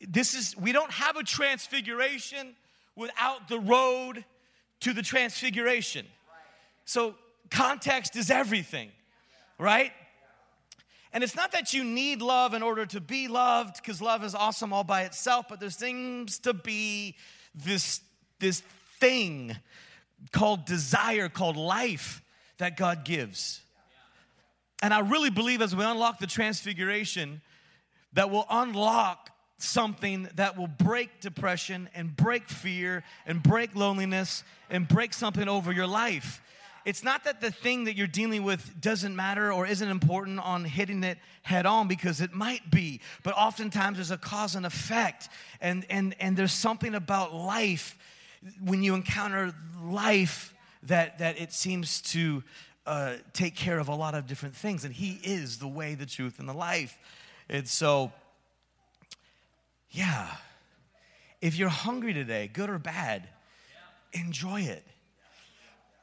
this 0.00 0.34
is, 0.34 0.56
we 0.56 0.72
don't 0.72 0.90
have 0.90 1.16
a 1.16 1.22
transfiguration 1.22 2.54
without 2.96 3.48
the 3.48 3.58
road 3.58 4.24
to 4.80 4.92
the 4.92 5.02
transfiguration. 5.02 6.06
So, 6.84 7.14
context 7.50 8.16
is 8.16 8.30
everything, 8.30 8.90
right? 9.58 9.92
And 11.12 11.24
it's 11.24 11.34
not 11.34 11.52
that 11.52 11.74
you 11.74 11.82
need 11.82 12.22
love 12.22 12.54
in 12.54 12.62
order 12.62 12.86
to 12.86 13.00
be 13.00 13.28
loved, 13.28 13.76
because 13.76 14.00
love 14.00 14.24
is 14.24 14.34
awesome 14.34 14.72
all 14.72 14.84
by 14.84 15.02
itself, 15.02 15.46
but 15.48 15.60
there 15.60 15.70
seems 15.70 16.38
to 16.40 16.54
be 16.54 17.16
this, 17.54 18.00
this 18.38 18.62
thing 19.00 19.56
called 20.32 20.64
desire, 20.64 21.28
called 21.28 21.56
life 21.56 22.22
that 22.58 22.76
God 22.76 23.04
gives. 23.04 23.60
And 24.82 24.94
I 24.94 25.00
really 25.00 25.30
believe 25.30 25.60
as 25.60 25.74
we 25.74 25.84
unlock 25.84 26.18
the 26.20 26.26
transfiguration, 26.26 27.42
that 28.12 28.30
will 28.30 28.46
unlock 28.48 29.30
something 29.62 30.28
that 30.34 30.56
will 30.56 30.68
break 30.68 31.20
depression 31.20 31.88
and 31.94 32.16
break 32.16 32.48
fear 32.48 33.04
and 33.26 33.42
break 33.42 33.74
loneliness 33.74 34.44
and 34.68 34.86
break 34.88 35.12
something 35.12 35.48
over 35.48 35.72
your 35.72 35.86
life. 35.86 36.42
It's 36.86 37.04
not 37.04 37.24
that 37.24 37.42
the 37.42 37.50
thing 37.50 37.84
that 37.84 37.96
you're 37.96 38.06
dealing 38.06 38.42
with 38.42 38.80
doesn't 38.80 39.14
matter 39.14 39.52
or 39.52 39.66
isn't 39.66 39.88
important 39.88 40.40
on 40.40 40.64
hitting 40.64 41.04
it 41.04 41.18
head 41.42 41.66
on 41.66 41.88
because 41.88 42.20
it 42.20 42.32
might 42.32 42.70
be 42.70 43.00
but 43.22 43.34
oftentimes 43.36 43.96
there's 43.98 44.10
a 44.10 44.16
cause 44.18 44.54
and 44.54 44.64
effect. 44.64 45.28
And 45.60 45.84
and 45.90 46.14
and 46.20 46.36
there's 46.36 46.52
something 46.52 46.94
about 46.94 47.34
life 47.34 47.98
when 48.64 48.82
you 48.82 48.94
encounter 48.94 49.54
life 49.82 50.54
that 50.84 51.18
that 51.18 51.40
it 51.40 51.52
seems 51.52 52.00
to 52.00 52.42
uh, 52.86 53.14
take 53.32 53.54
care 53.54 53.78
of 53.78 53.88
a 53.88 53.94
lot 53.94 54.14
of 54.14 54.26
different 54.26 54.56
things. 54.56 54.84
And 54.84 54.94
he 54.94 55.20
is 55.22 55.58
the 55.58 55.68
way 55.68 55.94
the 55.94 56.06
truth 56.06 56.38
and 56.38 56.48
the 56.48 56.54
life. 56.54 56.98
And 57.48 57.68
so 57.68 58.12
yeah 59.90 60.28
if 61.40 61.56
you're 61.56 61.68
hungry 61.68 62.12
today 62.12 62.48
good 62.52 62.70
or 62.70 62.78
bad 62.78 63.28
enjoy 64.12 64.60
it 64.60 64.84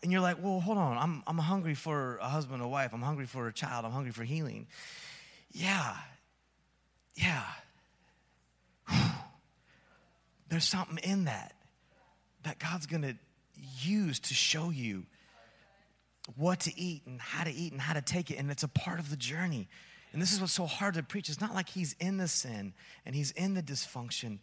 and 0.03 0.11
you're 0.11 0.21
like, 0.21 0.37
well, 0.41 0.59
hold 0.59 0.77
on, 0.77 0.97
I'm, 0.97 1.23
I'm 1.25 1.37
hungry 1.37 1.73
for 1.73 2.17
a 2.17 2.29
husband 2.29 2.61
a 2.61 2.67
wife, 2.67 2.93
I'm 2.93 3.01
hungry 3.01 3.25
for 3.25 3.47
a 3.47 3.53
child, 3.53 3.85
I'm 3.85 3.91
hungry 3.91 4.11
for 4.11 4.23
healing. 4.23 4.67
Yeah, 5.51 5.95
yeah. 7.15 7.43
There's 10.49 10.65
something 10.65 10.97
in 11.03 11.25
that 11.25 11.53
that 12.43 12.59
God's 12.59 12.85
gonna 12.85 13.15
use 13.81 14.19
to 14.19 14.33
show 14.33 14.69
you 14.69 15.05
what 16.37 16.61
to 16.61 16.79
eat 16.79 17.01
and 17.05 17.19
how 17.19 17.43
to 17.43 17.51
eat 17.51 17.73
and 17.73 17.81
how 17.81 17.93
to 17.93 18.01
take 18.01 18.31
it. 18.31 18.35
And 18.35 18.49
it's 18.51 18.63
a 18.63 18.69
part 18.69 18.99
of 18.99 19.09
the 19.09 19.17
journey. 19.17 19.67
And 20.17 20.21
this 20.23 20.33
is 20.33 20.41
what's 20.41 20.53
so 20.53 20.65
hard 20.65 20.95
to 20.95 21.03
preach. 21.03 21.29
It's 21.29 21.39
not 21.39 21.53
like 21.53 21.69
he's 21.69 21.95
in 21.99 22.17
the 22.17 22.27
sin 22.27 22.73
and 23.05 23.13
he's 23.13 23.29
in 23.29 23.53
the 23.53 23.61
dysfunction, 23.61 24.39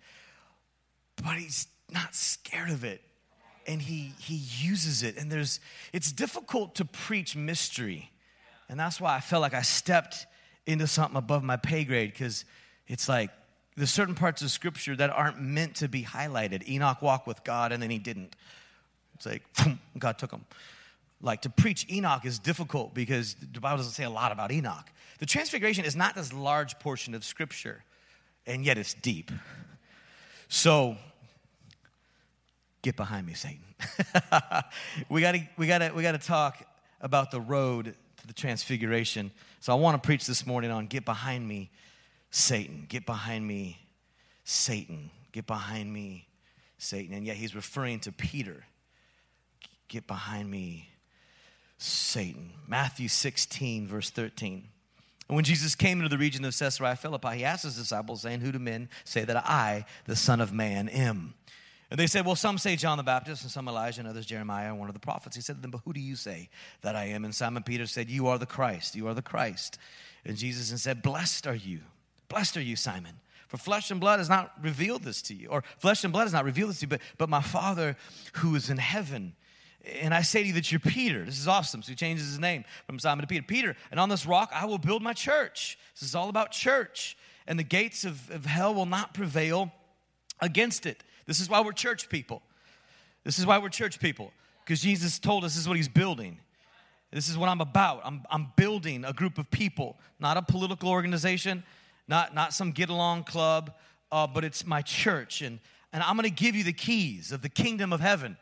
but 1.16 1.34
he's 1.34 1.66
not 1.90 2.14
scared 2.14 2.70
of 2.70 2.84
it. 2.84 3.00
And 3.66 3.82
he 3.82 4.12
he 4.20 4.36
uses 4.36 5.02
it. 5.02 5.16
And 5.16 5.32
there's 5.32 5.58
it's 5.92 6.12
difficult 6.12 6.76
to 6.76 6.84
preach 6.84 7.34
mystery. 7.34 8.12
And 8.68 8.78
that's 8.78 9.00
why 9.00 9.16
i 9.16 9.20
felt 9.20 9.42
like 9.42 9.52
i 9.52 9.62
stepped 9.62 10.26
into 10.64 10.86
something 10.86 11.16
above 11.16 11.42
my 11.42 11.56
pay 11.56 11.82
grade 11.82 12.12
because 12.12 12.44
it's 12.86 13.08
like 13.08 13.30
there's 13.76 13.90
certain 13.90 14.14
parts 14.14 14.42
of 14.42 14.52
scripture 14.52 14.94
that 14.94 15.10
aren't 15.10 15.40
meant 15.40 15.74
to 15.78 15.88
be 15.88 16.04
highlighted. 16.04 16.68
Enoch 16.68 17.02
walked 17.02 17.26
with 17.26 17.42
god 17.42 17.72
and 17.72 17.82
then 17.82 17.90
he 17.90 17.98
didn't. 17.98 18.36
It's 19.16 19.26
like 19.26 19.42
god 19.98 20.20
took 20.20 20.30
him. 20.30 20.44
Like 21.20 21.42
to 21.42 21.50
preach 21.50 21.90
Enoch 21.90 22.24
is 22.24 22.38
difficult 22.38 22.94
because 22.94 23.34
the 23.34 23.58
Bible 23.58 23.78
doesn't 23.78 23.94
say 23.94 24.04
a 24.04 24.10
lot 24.10 24.30
about 24.30 24.52
Enoch. 24.52 24.88
The 25.24 25.28
transfiguration 25.28 25.86
is 25.86 25.96
not 25.96 26.14
this 26.14 26.34
large 26.34 26.78
portion 26.80 27.14
of 27.14 27.24
scripture, 27.24 27.82
and 28.46 28.62
yet 28.62 28.76
it's 28.76 28.92
deep. 28.92 29.32
So 30.48 30.98
get 32.82 32.94
behind 32.94 33.26
me, 33.26 33.32
Satan. 33.32 33.64
we 35.08 35.22
gotta 35.22 35.48
we 35.56 35.66
gotta 35.66 35.94
we 35.96 36.02
gotta 36.02 36.18
talk 36.18 36.62
about 37.00 37.30
the 37.30 37.40
road 37.40 37.94
to 38.18 38.26
the 38.26 38.34
transfiguration. 38.34 39.30
So 39.60 39.72
I 39.72 39.76
want 39.76 39.94
to 39.94 40.06
preach 40.06 40.26
this 40.26 40.46
morning 40.46 40.70
on 40.70 40.88
get 40.88 41.06
behind 41.06 41.48
me, 41.48 41.70
Satan. 42.30 42.84
Get 42.86 43.06
behind 43.06 43.48
me, 43.48 43.78
Satan. 44.44 45.08
Get 45.32 45.46
behind 45.46 45.90
me, 45.90 46.28
Satan. 46.76 47.14
And 47.16 47.24
yet 47.24 47.36
he's 47.36 47.54
referring 47.54 48.00
to 48.00 48.12
Peter. 48.12 48.62
Get 49.88 50.06
behind 50.06 50.50
me, 50.50 50.90
Satan. 51.78 52.50
Matthew 52.68 53.08
16, 53.08 53.88
verse 53.88 54.10
13. 54.10 54.68
And 55.28 55.36
when 55.36 55.44
Jesus 55.44 55.74
came 55.74 55.98
into 55.98 56.10
the 56.10 56.18
region 56.18 56.44
of 56.44 56.56
Caesarea 56.56 56.96
Philippi, 56.96 57.38
he 57.38 57.44
asked 57.44 57.64
his 57.64 57.76
disciples, 57.76 58.22
saying, 58.22 58.40
Who 58.40 58.52
do 58.52 58.58
men 58.58 58.88
say 59.04 59.24
that 59.24 59.36
I, 59.36 59.86
the 60.04 60.16
Son 60.16 60.40
of 60.40 60.52
Man, 60.52 60.88
am? 60.88 61.34
And 61.90 61.98
they 61.98 62.06
said, 62.06 62.26
Well, 62.26 62.36
some 62.36 62.58
say 62.58 62.76
John 62.76 62.98
the 62.98 63.04
Baptist, 63.04 63.42
and 63.42 63.50
some 63.50 63.68
Elijah, 63.68 64.00
and 64.00 64.08
others 64.08 64.26
Jeremiah, 64.26 64.68
and 64.68 64.78
one 64.78 64.88
of 64.88 64.94
the 64.94 65.00
prophets. 65.00 65.36
He 65.36 65.42
said 65.42 65.56
to 65.56 65.62
them, 65.62 65.70
But 65.70 65.82
who 65.84 65.92
do 65.92 66.00
you 66.00 66.16
say 66.16 66.50
that 66.82 66.96
I 66.96 67.04
am? 67.04 67.24
And 67.24 67.34
Simon 67.34 67.62
Peter 67.62 67.86
said, 67.86 68.10
You 68.10 68.26
are 68.26 68.38
the 68.38 68.46
Christ. 68.46 68.96
You 68.96 69.08
are 69.08 69.14
the 69.14 69.22
Christ. 69.22 69.78
And 70.24 70.36
Jesus 70.36 70.82
said, 70.82 71.02
Blessed 71.02 71.46
are 71.46 71.54
you. 71.54 71.80
Blessed 72.28 72.56
are 72.56 72.62
you, 72.62 72.76
Simon. 72.76 73.20
For 73.48 73.58
flesh 73.58 73.90
and 73.90 74.00
blood 74.00 74.18
has 74.18 74.28
not 74.28 74.52
revealed 74.60 75.04
this 75.04 75.22
to 75.22 75.34
you, 75.34 75.48
or 75.48 75.62
flesh 75.78 76.02
and 76.02 76.12
blood 76.12 76.24
has 76.24 76.32
not 76.32 76.44
revealed 76.44 76.70
this 76.70 76.80
to 76.80 76.86
you, 76.86 76.88
but, 76.88 77.00
but 77.16 77.28
my 77.28 77.42
Father 77.42 77.96
who 78.34 78.54
is 78.56 78.68
in 78.68 78.78
heaven. 78.78 79.34
And 80.00 80.14
I 80.14 80.22
say 80.22 80.42
to 80.42 80.48
you 80.48 80.54
that 80.54 80.72
you're 80.72 80.80
Peter. 80.80 81.24
This 81.24 81.38
is 81.38 81.48
awesome. 81.48 81.82
So 81.82 81.90
he 81.90 81.96
changes 81.96 82.26
his 82.26 82.38
name 82.38 82.64
from 82.86 82.98
Simon 82.98 83.22
to 83.22 83.26
Peter. 83.26 83.42
Peter, 83.42 83.76
and 83.90 84.00
on 84.00 84.08
this 84.08 84.26
rock 84.26 84.50
I 84.54 84.64
will 84.66 84.78
build 84.78 85.02
my 85.02 85.12
church. 85.12 85.78
This 85.94 86.08
is 86.08 86.14
all 86.14 86.28
about 86.28 86.50
church. 86.50 87.16
And 87.46 87.58
the 87.58 87.64
gates 87.64 88.04
of, 88.04 88.30
of 88.30 88.46
hell 88.46 88.74
will 88.74 88.86
not 88.86 89.12
prevail 89.12 89.72
against 90.40 90.86
it. 90.86 91.02
This 91.26 91.40
is 91.40 91.48
why 91.48 91.60
we're 91.60 91.72
church 91.72 92.08
people. 92.08 92.42
This 93.24 93.38
is 93.38 93.46
why 93.46 93.58
we're 93.58 93.68
church 93.68 94.00
people. 94.00 94.32
Because 94.64 94.80
Jesus 94.80 95.18
told 95.18 95.44
us 95.44 95.54
this 95.54 95.62
is 95.62 95.68
what 95.68 95.76
he's 95.76 95.88
building. 95.88 96.38
This 97.12 97.28
is 97.28 97.38
what 97.38 97.48
I'm 97.48 97.60
about. 97.60 98.00
I'm, 98.04 98.22
I'm 98.30 98.48
building 98.56 99.04
a 99.04 99.12
group 99.12 99.38
of 99.38 99.50
people, 99.50 99.98
not 100.18 100.36
a 100.36 100.42
political 100.42 100.88
organization, 100.88 101.62
not, 102.08 102.34
not 102.34 102.52
some 102.52 102.72
get 102.72 102.88
along 102.88 103.24
club, 103.24 103.72
uh, 104.10 104.26
but 104.26 104.44
it's 104.44 104.66
my 104.66 104.82
church. 104.82 105.40
And, 105.40 105.60
and 105.92 106.02
I'm 106.02 106.16
going 106.16 106.28
to 106.28 106.34
give 106.34 106.56
you 106.56 106.64
the 106.64 106.72
keys 106.72 107.30
of 107.30 107.42
the 107.42 107.48
kingdom 107.48 107.92
of 107.92 108.00
heaven. 108.00 108.36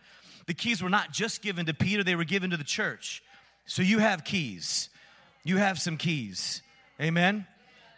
The 0.46 0.54
keys 0.54 0.82
were 0.82 0.90
not 0.90 1.12
just 1.12 1.42
given 1.42 1.66
to 1.66 1.74
Peter, 1.74 2.02
they 2.02 2.14
were 2.14 2.24
given 2.24 2.50
to 2.50 2.56
the 2.56 2.64
church. 2.64 3.22
So 3.66 3.82
you 3.82 3.98
have 3.98 4.24
keys. 4.24 4.88
You 5.44 5.56
have 5.56 5.78
some 5.78 5.96
keys. 5.96 6.62
Amen? 7.00 7.46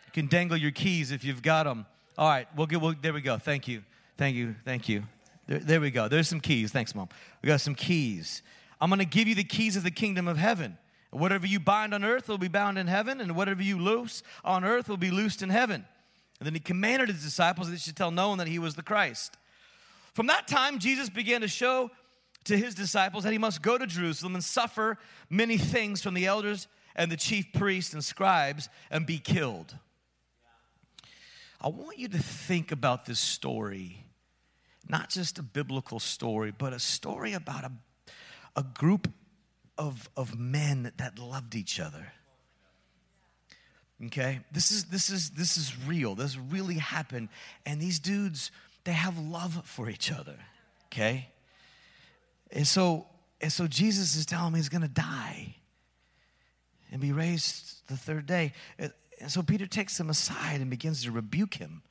You 0.06 0.12
can 0.12 0.26
dangle 0.26 0.56
your 0.56 0.70
keys 0.70 1.10
if 1.10 1.24
you've 1.24 1.42
got 1.42 1.64
them. 1.64 1.86
All 2.16 2.28
right, 2.28 2.46
we'll 2.56 2.66
get, 2.66 2.80
we'll, 2.80 2.94
there 3.00 3.12
we 3.12 3.20
go. 3.20 3.38
Thank 3.38 3.66
you. 3.68 3.82
Thank 4.16 4.36
you. 4.36 4.54
Thank 4.64 4.88
you. 4.88 5.02
There, 5.46 5.58
there 5.58 5.80
we 5.80 5.90
go. 5.90 6.08
There's 6.08 6.28
some 6.28 6.40
keys. 6.40 6.70
Thanks, 6.70 6.94
Mom. 6.94 7.08
We 7.42 7.48
got 7.48 7.60
some 7.60 7.74
keys. 7.74 8.42
I'm 8.80 8.88
going 8.88 9.00
to 9.00 9.04
give 9.04 9.28
you 9.28 9.34
the 9.34 9.44
keys 9.44 9.76
of 9.76 9.82
the 9.82 9.90
kingdom 9.90 10.28
of 10.28 10.36
heaven. 10.36 10.78
Whatever 11.10 11.46
you 11.46 11.60
bind 11.60 11.94
on 11.94 12.04
earth 12.04 12.28
will 12.28 12.38
be 12.38 12.48
bound 12.48 12.76
in 12.76 12.86
heaven, 12.86 13.20
and 13.20 13.36
whatever 13.36 13.62
you 13.62 13.78
loose 13.78 14.22
on 14.44 14.64
earth 14.64 14.88
will 14.88 14.96
be 14.96 15.10
loosed 15.10 15.42
in 15.42 15.48
heaven. 15.48 15.84
And 16.40 16.46
then 16.46 16.54
he 16.54 16.60
commanded 16.60 17.08
his 17.08 17.22
disciples 17.22 17.68
that 17.68 17.72
they 17.72 17.78
should 17.78 17.96
tell 17.96 18.10
no 18.10 18.30
one 18.30 18.38
that 18.38 18.48
he 18.48 18.58
was 18.58 18.74
the 18.74 18.82
Christ. 18.82 19.36
From 20.12 20.26
that 20.26 20.48
time, 20.48 20.78
Jesus 20.78 21.08
began 21.08 21.40
to 21.42 21.48
show 21.48 21.90
to 22.44 22.56
his 22.56 22.74
disciples 22.74 23.24
that 23.24 23.32
he 23.32 23.38
must 23.38 23.62
go 23.62 23.78
to 23.78 23.86
Jerusalem 23.86 24.34
and 24.34 24.44
suffer 24.44 24.98
many 25.30 25.56
things 25.56 26.02
from 26.02 26.14
the 26.14 26.26
elders 26.26 26.68
and 26.94 27.10
the 27.10 27.16
chief 27.16 27.52
priests 27.52 27.92
and 27.92 28.04
scribes 28.04 28.68
and 28.90 29.06
be 29.06 29.18
killed. 29.18 29.76
I 31.60 31.68
want 31.68 31.98
you 31.98 32.08
to 32.08 32.18
think 32.18 32.72
about 32.72 33.06
this 33.06 33.20
story 33.20 34.04
not 34.88 35.08
just 35.08 35.38
a 35.38 35.42
biblical 35.42 35.98
story, 35.98 36.52
but 36.56 36.72
a 36.72 36.78
story 36.78 37.32
about 37.32 37.64
a, 37.64 37.72
a 38.56 38.62
group 38.62 39.10
of, 39.78 40.08
of 40.16 40.38
men 40.38 40.92
that 40.96 41.18
loved 41.18 41.54
each 41.54 41.80
other. 41.80 42.12
Okay? 44.06 44.40
This 44.52 44.70
is 44.70 44.86
this 44.86 45.08
is 45.08 45.30
this 45.30 45.56
is 45.56 45.72
real. 45.86 46.14
This 46.14 46.36
really 46.36 46.74
happened. 46.74 47.28
And 47.64 47.80
these 47.80 47.98
dudes, 47.98 48.50
they 48.84 48.92
have 48.92 49.18
love 49.18 49.62
for 49.64 49.88
each 49.88 50.12
other. 50.12 50.36
Okay? 50.86 51.28
And 52.52 52.66
so 52.66 53.06
and 53.40 53.52
so 53.52 53.66
Jesus 53.66 54.16
is 54.16 54.24
telling 54.24 54.52
me 54.52 54.58
he's 54.58 54.68
gonna 54.68 54.88
die 54.88 55.56
and 56.90 57.00
be 57.00 57.12
raised 57.12 57.86
the 57.88 57.96
third 57.96 58.26
day. 58.26 58.52
And 58.78 58.92
so 59.30 59.42
Peter 59.42 59.66
takes 59.66 59.98
him 59.98 60.10
aside 60.10 60.60
and 60.60 60.70
begins 60.70 61.02
to 61.04 61.10
rebuke 61.10 61.54
him 61.54 61.82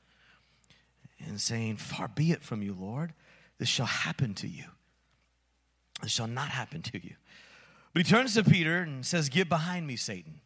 and 1.26 1.40
saying, 1.40 1.76
Far 1.76 2.08
be 2.08 2.32
it 2.32 2.42
from 2.42 2.62
you, 2.62 2.76
Lord, 2.78 3.12
this 3.58 3.68
shall 3.68 3.86
happen 3.86 4.34
to 4.34 4.48
you. 4.48 4.64
This 6.02 6.12
shall 6.12 6.26
not 6.26 6.48
happen 6.48 6.82
to 6.82 7.02
you. 7.02 7.14
But 7.92 8.04
he 8.04 8.10
turns 8.10 8.34
to 8.34 8.44
Peter 8.44 8.78
and 8.78 9.06
says, 9.06 9.28
Get 9.28 9.48
behind 9.48 9.86
me, 9.86 9.96
Satan. 9.96 10.40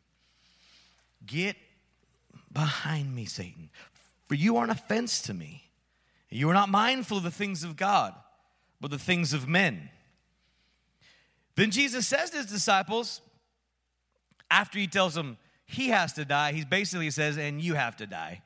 Get 1.25 1.57
behind 2.53 3.15
me, 3.15 3.25
Satan. 3.25 3.71
For 4.27 4.35
you 4.35 4.57
are 4.59 4.65
an 4.65 4.71
offense 4.71 5.23
to 5.23 5.35
me. 5.35 5.71
You 6.31 6.51
are 6.51 6.55
not 6.55 6.69
mindful 6.69 7.17
of 7.17 7.23
the 7.23 7.31
things 7.31 7.65
of 7.65 7.77
God, 7.77 8.15
but 8.81 8.91
the 8.91 8.99
things 8.99 9.33
of 9.33 9.49
men. 9.49 9.89
Then 11.59 11.73
Jesus 11.73 12.07
says 12.07 12.31
to 12.31 12.37
his 12.37 12.47
disciples, 12.47 13.21
after 14.49 14.79
he 14.79 14.87
tells 14.87 15.15
them 15.15 15.39
he 15.67 15.89
has 15.89 16.13
to 16.13 16.25
die, 16.25 16.53
he 16.53 16.65
basically 16.65 17.11
says, 17.11 17.37
And 17.37 17.61
you 17.61 17.75
have 17.75 17.97
to 17.97 18.07
die. 18.07 18.43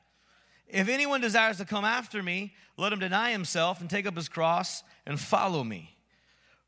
If 0.67 0.89
anyone 0.89 1.21
desires 1.21 1.57
to 1.57 1.65
come 1.65 1.85
after 1.85 2.23
me, 2.23 2.55
let 2.75 2.91
him 2.91 2.97
deny 2.97 3.29
himself 3.29 3.81
and 3.81 3.87
take 3.87 4.07
up 4.07 4.15
his 4.15 4.27
cross 4.27 4.81
and 5.05 5.19
follow 5.19 5.63
me. 5.63 5.95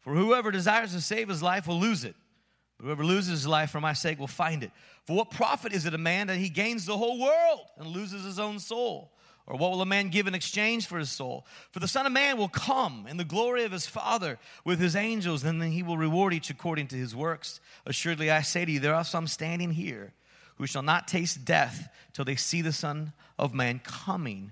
For 0.01 0.13
whoever 0.13 0.51
desires 0.51 0.91
to 0.91 1.01
save 1.01 1.29
his 1.29 1.41
life 1.41 1.65
will 1.65 1.79
lose 1.79 2.03
it. 2.03 2.15
Whoever 2.79 3.03
loses 3.03 3.31
his 3.31 3.47
life 3.47 3.71
for 3.71 3.81
my 3.81 3.93
sake 3.93 4.19
will 4.19 4.27
find 4.27 4.63
it. 4.63 4.69
For 5.07 5.15
what 5.15 5.31
profit 5.31 5.73
is 5.73 5.87
it 5.87 5.95
a 5.95 5.97
man 5.97 6.27
that 6.27 6.37
he 6.37 6.49
gains 6.49 6.85
the 6.85 6.95
whole 6.95 7.19
world 7.19 7.61
and 7.79 7.87
loses 7.87 8.23
his 8.23 8.37
own 8.37 8.59
soul? 8.59 9.14
Or 9.47 9.57
what 9.57 9.71
will 9.71 9.81
a 9.81 9.85
man 9.85 10.09
give 10.09 10.25
in 10.25 10.33
exchange 10.33 10.87
for 10.87 10.97
his 10.97 11.11
soul? 11.11 11.45
For 11.71 11.79
the 11.79 11.87
Son 11.87 12.07
of 12.07 12.11
Man 12.11 12.37
will 12.37 12.49
come 12.49 13.05
in 13.07 13.17
the 13.17 13.23
glory 13.23 13.63
of 13.63 13.71
his 13.71 13.85
Father 13.85 14.39
with 14.63 14.79
his 14.79 14.95
angels, 14.95 15.43
and 15.43 15.61
then 15.61 15.71
he 15.71 15.83
will 15.83 15.97
reward 15.97 16.33
each 16.33 16.49
according 16.49 16.87
to 16.87 16.95
his 16.95 17.15
works. 17.15 17.59
Assuredly, 17.85 18.31
I 18.31 18.41
say 18.41 18.65
to 18.65 18.71
you, 18.71 18.79
there 18.79 18.95
are 18.95 19.03
some 19.03 19.27
standing 19.27 19.71
here 19.71 20.13
who 20.55 20.65
shall 20.65 20.81
not 20.81 21.07
taste 21.07 21.45
death 21.45 21.89
till 22.13 22.25
they 22.25 22.35
see 22.35 22.61
the 22.61 22.73
Son 22.73 23.13
of 23.37 23.53
Man 23.53 23.79
coming 23.83 24.51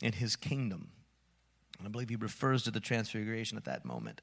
in 0.00 0.12
his 0.12 0.36
kingdom. 0.36 0.88
And 1.78 1.86
I 1.86 1.90
believe 1.90 2.08
he 2.08 2.16
refers 2.16 2.62
to 2.64 2.70
the 2.70 2.80
transfiguration 2.80 3.58
at 3.58 3.64
that 3.64 3.84
moment. 3.84 4.22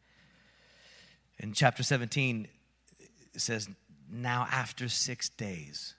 In 1.38 1.54
chapter 1.54 1.84
17, 1.84 2.48
it 3.00 3.42
says, 3.42 3.70
Now 4.10 4.48
after 4.52 4.90
six 4.90 5.30
days. 5.30 5.94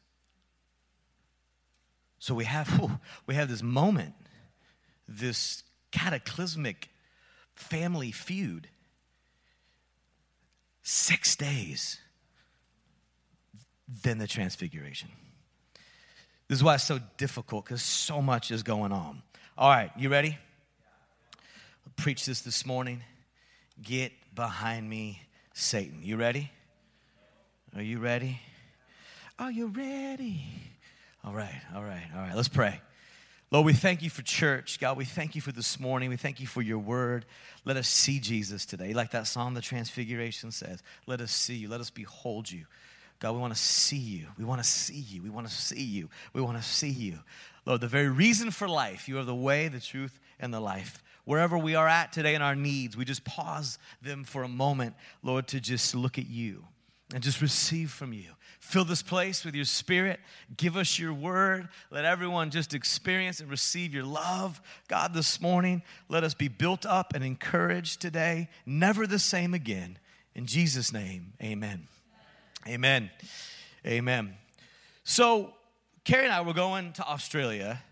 So 2.19 2.35
we 2.35 2.45
have, 2.45 2.91
we 3.27 3.35
have 3.35 3.49
this 3.49 3.63
moment, 3.63 4.15
this 5.07 5.63
cataclysmic 5.91 6.89
family 7.55 8.13
feud. 8.13 8.69
Six 10.83 11.37
days 11.37 11.99
then 14.03 14.19
the 14.19 14.27
transfiguration. 14.27 15.09
This 16.47 16.59
is 16.59 16.65
why 16.65 16.75
it's 16.75 16.85
so 16.85 17.01
difficult 17.17 17.65
because 17.65 17.83
so 17.83 18.23
much 18.23 18.51
is 18.51 18.63
going 18.63 18.93
on. 18.93 19.23
All 19.57 19.71
right, 19.71 19.91
you 19.97 20.09
ready? 20.09 20.39
I'll 21.87 21.93
preach 21.97 22.25
this 22.27 22.41
this 22.41 22.65
morning. 22.65 23.03
Get 23.83 24.13
behind 24.35 24.89
me, 24.89 25.23
Satan. 25.53 26.01
You 26.03 26.17
ready? 26.17 26.51
Are 27.75 27.83
you 27.83 27.99
ready? 27.99 28.41
Are 29.39 29.51
you 29.51 29.67
ready? 29.67 30.45
All 31.29 31.35
right, 31.35 31.61
all 31.77 31.83
right, 31.83 32.07
all 32.17 32.23
right. 32.23 32.35
Let's 32.35 32.49
pray. 32.49 32.81
Lord, 33.51 33.67
we 33.67 33.75
thank 33.75 34.01
you 34.01 34.09
for 34.09 34.23
church. 34.23 34.81
God, 34.81 34.97
we 34.97 35.05
thank 35.05 35.35
you 35.35 35.43
for 35.43 35.53
this 35.53 35.79
morning. 35.79 36.09
We 36.09 36.17
thank 36.17 36.41
you 36.41 36.47
for 36.47 36.63
your 36.63 36.79
word. 36.79 37.27
Let 37.67 37.77
us 37.77 37.87
see 37.87 38.19
Jesus 38.19 38.65
today. 38.65 38.95
Like 38.95 39.11
that 39.11 39.27
song, 39.27 39.53
The 39.53 39.61
Transfiguration 39.61 40.51
says, 40.51 40.83
let 41.07 41.21
us 41.21 41.31
see 41.31 41.57
you. 41.57 41.69
Let 41.69 41.83
us 41.83 41.91
behold 41.91 42.51
you. 42.51 42.65
God, 43.21 43.33
we 43.33 43.41
want 43.41 43.53
to 43.53 43.61
see 43.61 43.99
you. 43.99 44.29
We 44.39 44.45
want 44.47 44.63
to 44.63 44.67
see 44.67 45.01
you. 45.01 45.23
We 45.23 45.29
want 45.29 45.47
to 45.47 45.53
see 45.53 45.83
you. 45.83 46.09
We 46.33 46.41
want 46.41 46.57
to 46.57 46.63
see 46.63 46.89
you. 46.89 47.19
Lord, 47.67 47.83
the 47.83 47.89
very 47.89 48.09
reason 48.09 48.51
for 48.51 48.67
life, 48.67 49.07
you 49.07 49.19
are 49.19 49.25
the 49.25 49.35
way, 49.35 49.69
the 49.69 49.81
truth, 49.81 50.19
and 50.41 50.55
the 50.55 50.61
life. 50.61 51.03
Wherever 51.27 51.59
we 51.59 51.75
are 51.75 51.89
at 51.89 52.11
today 52.11 52.37
in 52.37 52.41
our 52.41 52.57
needs, 52.57 52.97
we 52.97 53.05
just 53.05 53.27
pause 53.27 53.79
them 54.01 54.25
for 54.25 54.45
a 54.45 54.49
moment, 54.49 54.95
Lord, 55.23 55.47
to 55.49 55.61
just 55.61 55.95
look 55.95 56.17
at 56.17 56.27
you 56.27 56.65
and 57.15 57.23
just 57.23 57.41
receive 57.41 57.91
from 57.91 58.13
you. 58.13 58.31
Fill 58.61 58.85
this 58.85 59.03
place 59.03 59.45
with 59.45 59.55
your 59.55 59.65
spirit. 59.65 60.21
Give 60.57 60.77
us 60.77 60.99
your 60.99 61.15
word. 61.15 61.69
Let 61.91 62.05
everyone 62.05 62.51
just 62.51 62.75
experience 62.75 63.41
and 63.41 63.49
receive 63.49 63.95
your 63.95 64.05
love. 64.05 64.61
God, 64.89 65.15
this 65.15 65.41
morning, 65.41 65.83
let 66.09 66.25
us 66.25 66.35
be 66.35 66.49
built 66.49 66.85
up 66.85 67.15
and 67.15 67.25
encouraged 67.25 68.01
today. 68.01 68.49
Never 68.67 69.07
the 69.07 69.19
same 69.19 69.55
again. 69.55 69.99
In 70.35 70.47
Jesus' 70.47 70.93
name, 70.93 71.33
amen. 71.43 71.89
Amen. 72.67 73.11
Amen. 73.87 74.37
So, 75.05 75.55
Carrie 76.05 76.25
and 76.25 76.33
I 76.33 76.43
were 76.43 76.53
going 76.53 76.93
to 76.95 77.09
Australia. 77.09 77.83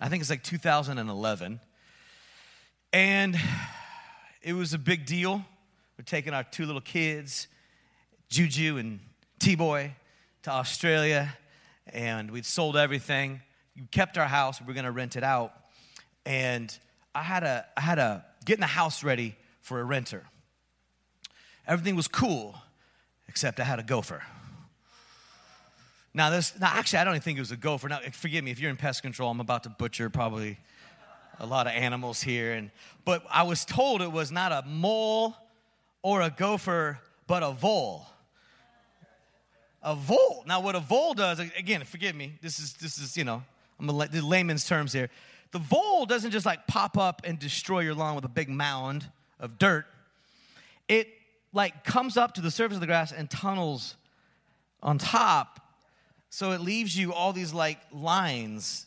I 0.00 0.08
think 0.08 0.20
it's 0.20 0.30
like 0.30 0.42
2011. 0.42 1.60
And 2.92 3.36
it 4.42 4.54
was 4.54 4.72
a 4.72 4.78
big 4.78 5.06
deal. 5.06 5.44
We're 5.98 6.04
taking 6.04 6.32
our 6.34 6.44
two 6.44 6.66
little 6.66 6.80
kids, 6.80 7.48
Juju 8.28 8.76
and 8.78 9.00
T 9.38 9.54
Boy, 9.54 9.94
to 10.42 10.50
Australia. 10.50 11.36
And 11.92 12.30
we'd 12.30 12.46
sold 12.46 12.76
everything. 12.76 13.40
We 13.76 13.82
kept 13.90 14.18
our 14.18 14.26
house. 14.26 14.60
We 14.60 14.72
were 14.72 14.82
to 14.82 14.90
rent 14.90 15.16
it 15.16 15.22
out. 15.22 15.52
And 16.24 16.76
I 17.14 17.22
had 17.22 17.40
to, 17.40 17.64
I 17.76 17.80
had 17.80 17.96
to 17.96 18.24
get 18.44 18.58
the 18.58 18.66
house 18.66 19.04
ready 19.04 19.36
for 19.60 19.80
a 19.80 19.84
renter. 19.84 20.24
Everything 21.66 21.96
was 21.96 22.08
cool, 22.08 22.54
except 23.28 23.60
I 23.60 23.64
had 23.64 23.78
a 23.78 23.82
gopher. 23.82 24.22
Now, 26.14 26.30
this, 26.30 26.58
now 26.58 26.70
actually, 26.72 27.00
I 27.00 27.04
don't 27.04 27.14
even 27.14 27.22
think 27.22 27.38
it 27.38 27.42
was 27.42 27.50
a 27.50 27.56
gopher. 27.56 27.88
Now, 27.88 27.98
forgive 28.12 28.42
me 28.42 28.50
if 28.50 28.58
you're 28.58 28.70
in 28.70 28.76
pest 28.76 29.02
control. 29.02 29.30
I'm 29.30 29.40
about 29.40 29.64
to 29.64 29.68
butcher 29.68 30.08
probably 30.08 30.58
a 31.38 31.46
lot 31.46 31.66
of 31.66 31.74
animals 31.74 32.22
here, 32.22 32.54
and 32.54 32.70
but 33.04 33.22
I 33.30 33.42
was 33.42 33.64
told 33.64 34.00
it 34.00 34.10
was 34.10 34.32
not 34.32 34.52
a 34.52 34.66
mole 34.66 35.36
or 36.02 36.22
a 36.22 36.30
gopher, 36.30 37.00
but 37.26 37.42
a 37.42 37.52
vole. 37.52 38.06
A 39.86 39.94
vole. 39.94 40.44
Now, 40.46 40.60
what 40.60 40.74
a 40.74 40.80
vole 40.80 41.14
does, 41.14 41.38
again, 41.38 41.82
forgive 41.84 42.14
me. 42.14 42.34
This 42.42 42.58
is 42.58 42.74
this 42.74 42.98
is 42.98 43.16
you 43.16 43.24
know, 43.24 43.42
I'm 43.80 43.86
gonna 43.86 43.96
let 43.96 44.12
the 44.12 44.20
layman's 44.20 44.66
terms 44.66 44.92
here. 44.92 45.08
The 45.52 45.58
vole 45.58 46.04
doesn't 46.04 46.32
just 46.32 46.44
like 46.44 46.66
pop 46.66 46.98
up 46.98 47.22
and 47.24 47.38
destroy 47.38 47.80
your 47.80 47.94
lawn 47.94 48.16
with 48.16 48.24
a 48.24 48.28
big 48.28 48.48
mound 48.48 49.08
of 49.40 49.58
dirt. 49.58 49.86
It 50.88 51.08
like 51.52 51.84
comes 51.84 52.16
up 52.16 52.34
to 52.34 52.40
the 52.40 52.50
surface 52.50 52.76
of 52.76 52.80
the 52.80 52.86
grass 52.86 53.12
and 53.12 53.30
tunnels 53.30 53.96
on 54.82 54.98
top 54.98 55.60
so 56.30 56.50
it 56.50 56.60
leaves 56.60 56.98
you 56.98 57.14
all 57.14 57.32
these 57.32 57.54
like 57.54 57.78
lines 57.92 58.86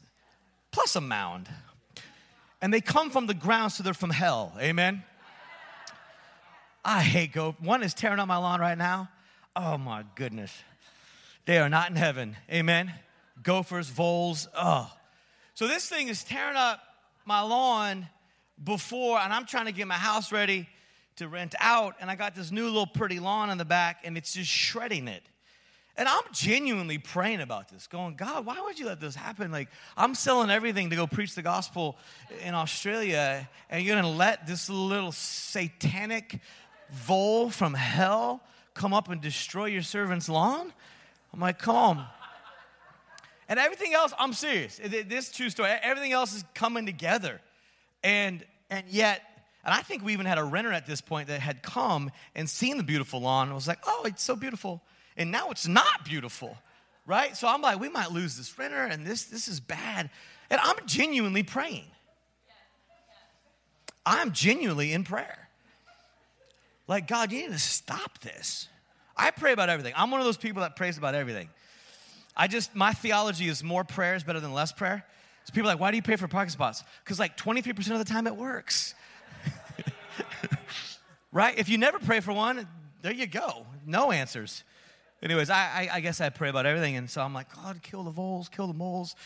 plus 0.72 0.96
a 0.96 1.01
mound. 1.01 1.50
And 2.62 2.74
they 2.74 2.82
come 2.82 3.10
from 3.10 3.25
the 3.25 3.34
ground, 3.34 3.72
so 3.72 3.84
they're 3.84 3.94
from 3.94 4.10
hell. 4.10 4.53
Amen. 4.60 5.03
I 6.84 7.01
hate 7.01 7.32
go. 7.32 7.56
One 7.60 7.84
is 7.84 7.94
tearing 7.94 8.20
up 8.20 8.27
my 8.27 8.38
lawn 8.38 8.60
right 8.60 8.77
now. 8.77 9.10
Oh 9.56 9.77
my 9.77 10.03
goodness. 10.15 10.51
They 11.50 11.58
are 11.58 11.68
not 11.68 11.89
in 11.89 11.96
heaven. 11.96 12.38
Amen. 12.51 12.94
Gophers, 13.41 13.89
voles. 13.89 14.48
Oh. 14.56 14.94
So 15.56 15.68
this 15.68 15.89
thing 15.89 16.08
is 16.08 16.24
tearing 16.24 16.56
up 16.56 16.79
my 17.25 17.41
lawn 17.41 18.08
before, 18.63 19.18
and 19.18 19.34
I'm 19.34 19.48
trying 19.48 19.65
to 19.65 19.72
get 19.72 19.88
my 19.88 19.96
house 19.96 20.32
ready 20.32 20.70
to 21.15 21.27
rent 21.27 21.56
out, 21.60 21.96
and 22.00 22.12
I 22.12 22.15
got 22.15 22.36
this 22.36 22.51
new 22.51 22.65
little 22.65 22.86
pretty 22.86 23.20
lawn 23.20 23.50
in 23.50 23.58
the 23.58 23.65
back, 23.65 24.01
and 24.03 24.15
it's 24.15 24.32
just 24.32 24.48
shredding 24.48 25.08
it. 25.08 25.24
And 25.98 26.08
I'm 26.08 26.22
genuinely 26.32 27.00
praying 27.00 27.41
about 27.41 27.70
this, 27.70 27.88
going, 27.88 28.15
God, 28.15 28.46
why 28.46 28.62
would 28.62 28.77
you 28.77 28.86
let 28.86 29.00
this 29.00 29.15
happen? 29.15 29.51
Like, 29.51 29.70
I'm 29.98 30.13
selling 30.13 30.51
everything 30.51 30.91
to 30.91 30.96
go 30.96 31.08
preach 31.08 31.34
the 31.34 31.41
gospel 31.41 31.98
in 32.46 32.53
Australia, 32.53 33.50
and 33.72 33.84
you're 33.84 33.96
gonna 33.96 34.08
let 34.08 34.46
this 34.46 34.70
little 34.70 35.13
satanic 35.13 36.41
vole 36.91 37.50
from 37.50 37.74
hell 37.74 38.39
come 38.75 38.94
up 38.94 39.10
and 39.10 39.20
destroy 39.20 39.65
your 39.65 39.82
servant's 39.82 40.29
lawn? 40.29 40.74
I'm 41.33 41.39
like, 41.39 41.59
calm. 41.59 42.05
And 43.48 43.59
everything 43.59 43.93
else, 43.93 44.13
I'm 44.19 44.33
serious. 44.33 44.79
This 44.83 45.31
true 45.31 45.50
story. 45.50 45.69
Everything 45.81 46.12
else 46.12 46.36
is 46.36 46.43
coming 46.53 46.86
together. 46.86 47.41
And 48.03 48.45
and 48.69 48.88
yet, 48.88 49.21
and 49.65 49.74
I 49.74 49.81
think 49.81 50.03
we 50.03 50.13
even 50.13 50.27
had 50.27 50.38
a 50.38 50.43
renter 50.43 50.71
at 50.71 50.86
this 50.86 51.01
point 51.01 51.27
that 51.29 51.39
had 51.39 51.63
come 51.63 52.12
and 52.36 52.48
seen 52.48 52.77
the 52.77 52.83
beautiful 52.83 53.21
lawn 53.21 53.48
and 53.48 53.55
was 53.55 53.67
like, 53.67 53.79
oh, 53.88 54.03
it's 54.05 54.21
so 54.21 54.36
beautiful 54.36 54.83
and 55.19 55.31
now 55.31 55.51
it's 55.51 55.67
not 55.67 56.05
beautiful, 56.05 56.57
right? 57.05 57.36
So 57.36 57.48
I'm 57.48 57.62
like, 57.62 57.79
we 57.79 57.89
might 57.89 58.12
lose 58.12 58.38
this 58.38 58.57
renter, 58.57 58.86
and 58.86 59.05
this 59.05 59.25
this 59.25 59.48
is 59.48 59.59
bad. 59.59 60.09
And 60.50 60.59
I'm 60.63 60.77
genuinely 60.88 61.43
praying. 61.43 61.86
I'm 64.05 64.31
genuinely 64.31 64.93
in 64.93 65.03
prayer. 65.03 65.50
Like, 66.88 67.07
God, 67.07 67.31
you 67.31 67.43
need 67.43 67.51
to 67.51 67.59
stop 67.59 68.19
this. 68.21 68.67
I 69.19 69.31
pray 69.31 69.51
about 69.51 69.69
everything. 69.69 69.94
I'm 69.98 70.11
one 70.11 70.22
of 70.22 70.25
those 70.25 70.37
people 70.37 70.61
that 70.61 70.77
prays 70.77 70.98
about 70.98 71.13
everything. 71.13 71.50
I 72.37 72.48
just, 72.48 72.74
my 72.74 72.94
theology 72.94 73.50
is 73.50 73.63
more 73.63 73.83
prayer 73.83 74.15
is 74.15 74.24
better 74.24 74.39
than 74.39 74.53
less 74.53 74.72
prayer. 74.72 75.05
So 75.44 75.51
people 75.53 75.70
are 75.70 75.74
like, 75.74 75.81
why 75.81 75.91
do 75.91 75.98
you 75.98 76.03
pray 76.03 76.15
for 76.15 76.29
parking 76.29 76.51
spots? 76.51 76.83
Because 77.03 77.20
like 77.20 77.35
23% 77.35 77.91
of 77.91 77.98
the 78.00 78.05
time 78.05 78.27
it 78.27 78.35
works. 78.35 78.96
right? 81.33 81.57
If 81.59 81.67
you 81.67 81.77
never 81.77 82.00
pray 82.00 82.22
for 82.22 82.31
one, 82.31 82.65
there 83.01 83.11
you 83.11 83.27
go. 83.27 83.65
No 83.85 84.11
answers. 84.11 84.63
Anyways, 85.22 85.50
I, 85.50 85.57
I, 85.57 85.89
I, 85.94 86.00
guess 86.00 86.22
I 86.22 86.29
pray 86.29 86.50
about 86.50 86.65
everything. 86.65 86.96
And 86.96 87.09
so 87.09 87.22
I'm 87.22 87.33
like, 87.33 87.53
God, 87.53 87.81
kill 87.81 88.03
the 88.03 88.11
voles, 88.11 88.48
kill 88.48 88.67
the 88.67 88.74
moles 88.74 89.17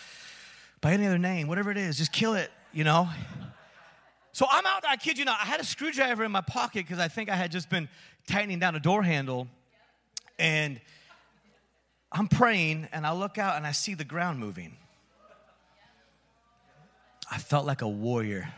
by 0.82 0.94
any 0.94 1.06
other 1.06 1.20
name, 1.20 1.48
whatever 1.48 1.70
it 1.70 1.78
is, 1.78 1.98
just 1.98 2.12
kill 2.12 2.34
it, 2.34 2.52
you 2.72 2.84
know? 2.84 3.08
So 4.32 4.48
I'm 4.50 4.66
out 4.66 4.84
I 4.88 4.98
kid 4.98 5.20
you 5.20 5.26
not. 5.26 5.40
I 5.40 5.46
had 5.46 5.60
a 5.60 5.64
screwdriver 5.64 6.24
in 6.24 6.32
my 6.32 6.42
pocket 6.42 6.86
because 6.86 6.98
I 6.98 7.08
think 7.08 7.30
I 7.30 7.36
had 7.36 7.52
just 7.52 7.70
been 7.70 7.88
tightening 8.28 8.58
down 8.58 8.76
a 8.76 8.80
door 8.80 9.04
handle. 9.04 9.48
And 10.40 10.80
I'm 12.12 12.28
praying, 12.28 12.88
and 12.92 13.08
I 13.08 13.14
look 13.14 13.38
out 13.38 13.58
and 13.58 13.66
I 13.66 13.72
see 13.72 13.94
the 13.94 14.04
ground 14.04 14.40
moving. 14.40 14.78
I 17.32 17.38
felt 17.38 17.66
like 17.66 17.82
a 17.82 17.88
warrior. 17.88 18.54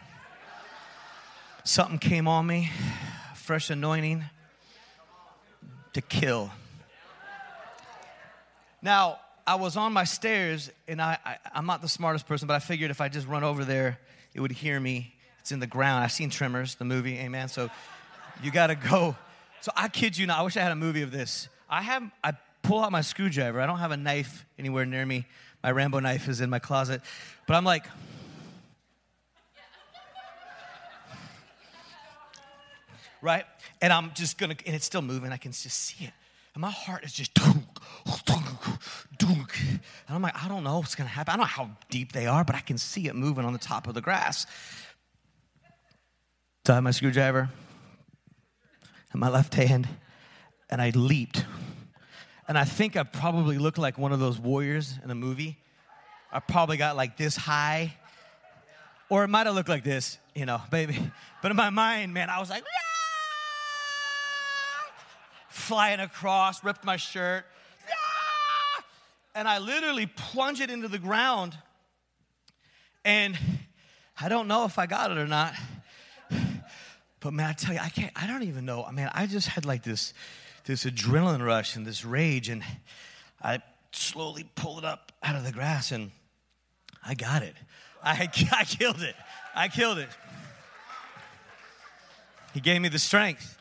Something 1.63 1.97
came 1.97 2.27
on 2.27 2.45
me, 2.45 2.71
fresh 3.33 3.69
anointing 3.69 4.25
to 5.93 6.01
kill. 6.01 6.51
Now, 8.81 9.19
I 9.47 9.55
was 9.55 9.77
on 9.77 9.93
my 9.93 10.03
stairs, 10.03 10.69
and 10.87 11.01
I, 11.01 11.17
I, 11.23 11.37
am 11.57 11.65
not 11.65 11.81
the 11.81 11.87
smartest 11.87 12.27
person, 12.27 12.47
but 12.47 12.55
I 12.55 12.59
figured 12.59 12.91
if 12.91 12.99
I 12.99 13.09
just 13.09 13.27
run 13.27 13.43
over 13.43 13.63
there, 13.63 13.99
it 14.33 14.41
would 14.41 14.51
hear 14.51 14.79
me. 14.79 15.15
It's 15.39 15.51
in 15.51 15.59
the 15.59 15.67
ground. 15.67 16.03
I've 16.03 16.11
seen 16.11 16.29
Tremors, 16.29 16.75
the 16.75 16.85
movie, 16.85 17.17
amen. 17.19 17.47
So 17.47 17.69
you 18.43 18.51
got 18.51 18.67
to 18.67 18.75
go. 18.75 19.15
So 19.61 19.71
I 19.75 19.87
kid 19.87 20.17
you 20.17 20.27
not. 20.27 20.39
I 20.39 20.41
wish 20.41 20.57
I 20.57 20.61
had 20.61 20.71
a 20.71 20.75
movie 20.75 21.01
of 21.01 21.11
this. 21.11 21.47
I 21.69 21.81
have, 21.81 22.03
I 22.23 22.33
pull 22.61 22.83
out 22.83 22.91
my 22.91 23.01
screwdriver. 23.01 23.61
I 23.61 23.65
don't 23.65 23.79
have 23.79 23.91
a 23.91 23.97
knife 23.97 24.45
anywhere 24.57 24.85
near 24.85 25.05
me. 25.05 25.25
My 25.63 25.71
Rambo 25.71 25.99
knife 25.99 26.27
is 26.27 26.41
in 26.41 26.49
my 26.49 26.59
closet. 26.59 27.01
But 27.47 27.55
I'm 27.55 27.63
like, 27.63 27.85
right? 33.21 33.45
And 33.81 33.91
I'm 33.91 34.11
just 34.13 34.37
gonna, 34.37 34.55
and 34.65 34.75
it's 34.75 34.85
still 34.85 35.01
moving. 35.01 35.31
I 35.31 35.37
can 35.37 35.51
just 35.51 35.69
see 35.71 36.05
it. 36.05 36.11
And 36.53 36.61
my 36.61 36.71
heart 36.71 37.03
is 37.03 37.11
just. 37.11 37.31
And 40.07 40.15
I'm 40.15 40.21
like, 40.21 40.41
I 40.41 40.47
don't 40.47 40.63
know 40.63 40.77
what's 40.77 40.95
gonna 40.95 41.09
happen. 41.09 41.33
I 41.33 41.37
don't 41.37 41.43
know 41.43 41.47
how 41.47 41.71
deep 41.89 42.11
they 42.11 42.27
are, 42.27 42.43
but 42.43 42.55
I 42.55 42.59
can 42.59 42.77
see 42.77 43.07
it 43.07 43.15
moving 43.15 43.43
on 43.43 43.53
the 43.53 43.59
top 43.59 43.87
of 43.87 43.93
the 43.93 44.01
grass. 44.01 44.45
So 46.65 46.73
I 46.73 46.75
have 46.75 46.83
my 46.83 46.91
screwdriver 46.91 47.49
in 49.13 49.19
my 49.19 49.29
left 49.29 49.53
hand, 49.55 49.87
and 50.69 50.81
I 50.81 50.91
leaped. 50.91 51.45
And 52.47 52.57
I 52.57 52.63
think 52.63 52.95
I 52.95 53.03
probably 53.03 53.57
looked 53.57 53.77
like 53.77 53.97
one 53.97 54.11
of 54.11 54.19
those 54.19 54.39
warriors 54.39 54.99
in 55.03 55.09
a 55.09 55.15
movie. 55.15 55.57
I 56.31 56.39
probably 56.39 56.77
got 56.77 56.95
like 56.95 57.17
this 57.17 57.35
high, 57.35 57.95
or 59.09 59.23
it 59.23 59.27
might 59.29 59.45
have 59.47 59.55
looked 59.55 59.69
like 59.69 59.83
this, 59.83 60.17
you 60.35 60.45
know, 60.45 60.61
baby. 60.69 60.99
But 61.41 61.51
in 61.51 61.57
my 61.57 61.69
mind, 61.69 62.13
man, 62.13 62.29
I 62.29 62.39
was 62.39 62.49
like, 62.49 62.63
flying 65.49 65.99
across, 65.99 66.63
ripped 66.63 66.83
my 66.83 66.97
shirt. 66.97 67.45
And 69.33 69.47
I 69.47 69.57
literally 69.57 70.05
plunged 70.05 70.61
it 70.61 70.69
into 70.69 70.87
the 70.87 70.99
ground. 70.99 71.57
And 73.03 73.37
I 74.19 74.29
don't 74.29 74.47
know 74.47 74.65
if 74.65 74.79
I 74.79 74.85
got 74.85 75.11
it 75.11 75.17
or 75.17 75.27
not. 75.27 75.53
But 77.19 77.33
man, 77.33 77.49
I 77.49 77.53
tell 77.53 77.73
you, 77.73 77.79
I 77.81 77.89
can't, 77.89 78.11
I 78.15 78.27
don't 78.27 78.43
even 78.43 78.65
know. 78.65 78.83
I 78.83 78.91
mean, 78.91 79.09
I 79.11 79.25
just 79.25 79.47
had 79.47 79.65
like 79.65 79.83
this, 79.83 80.13
this 80.65 80.85
adrenaline 80.85 81.45
rush 81.45 81.75
and 81.75 81.85
this 81.85 82.03
rage. 82.03 82.49
And 82.49 82.63
I 83.41 83.61
slowly 83.91 84.49
pulled 84.55 84.79
it 84.79 84.85
up 84.85 85.11
out 85.23 85.35
of 85.35 85.43
the 85.43 85.51
grass 85.51 85.91
and 85.91 86.11
I 87.05 87.13
got 87.13 87.43
it. 87.43 87.55
I, 88.03 88.29
I 88.51 88.63
killed 88.65 89.01
it. 89.01 89.15
I 89.55 89.67
killed 89.67 89.97
it. 89.97 90.09
He 92.53 92.59
gave 92.59 92.81
me 92.81 92.89
the 92.89 92.99
strength. 92.99 93.57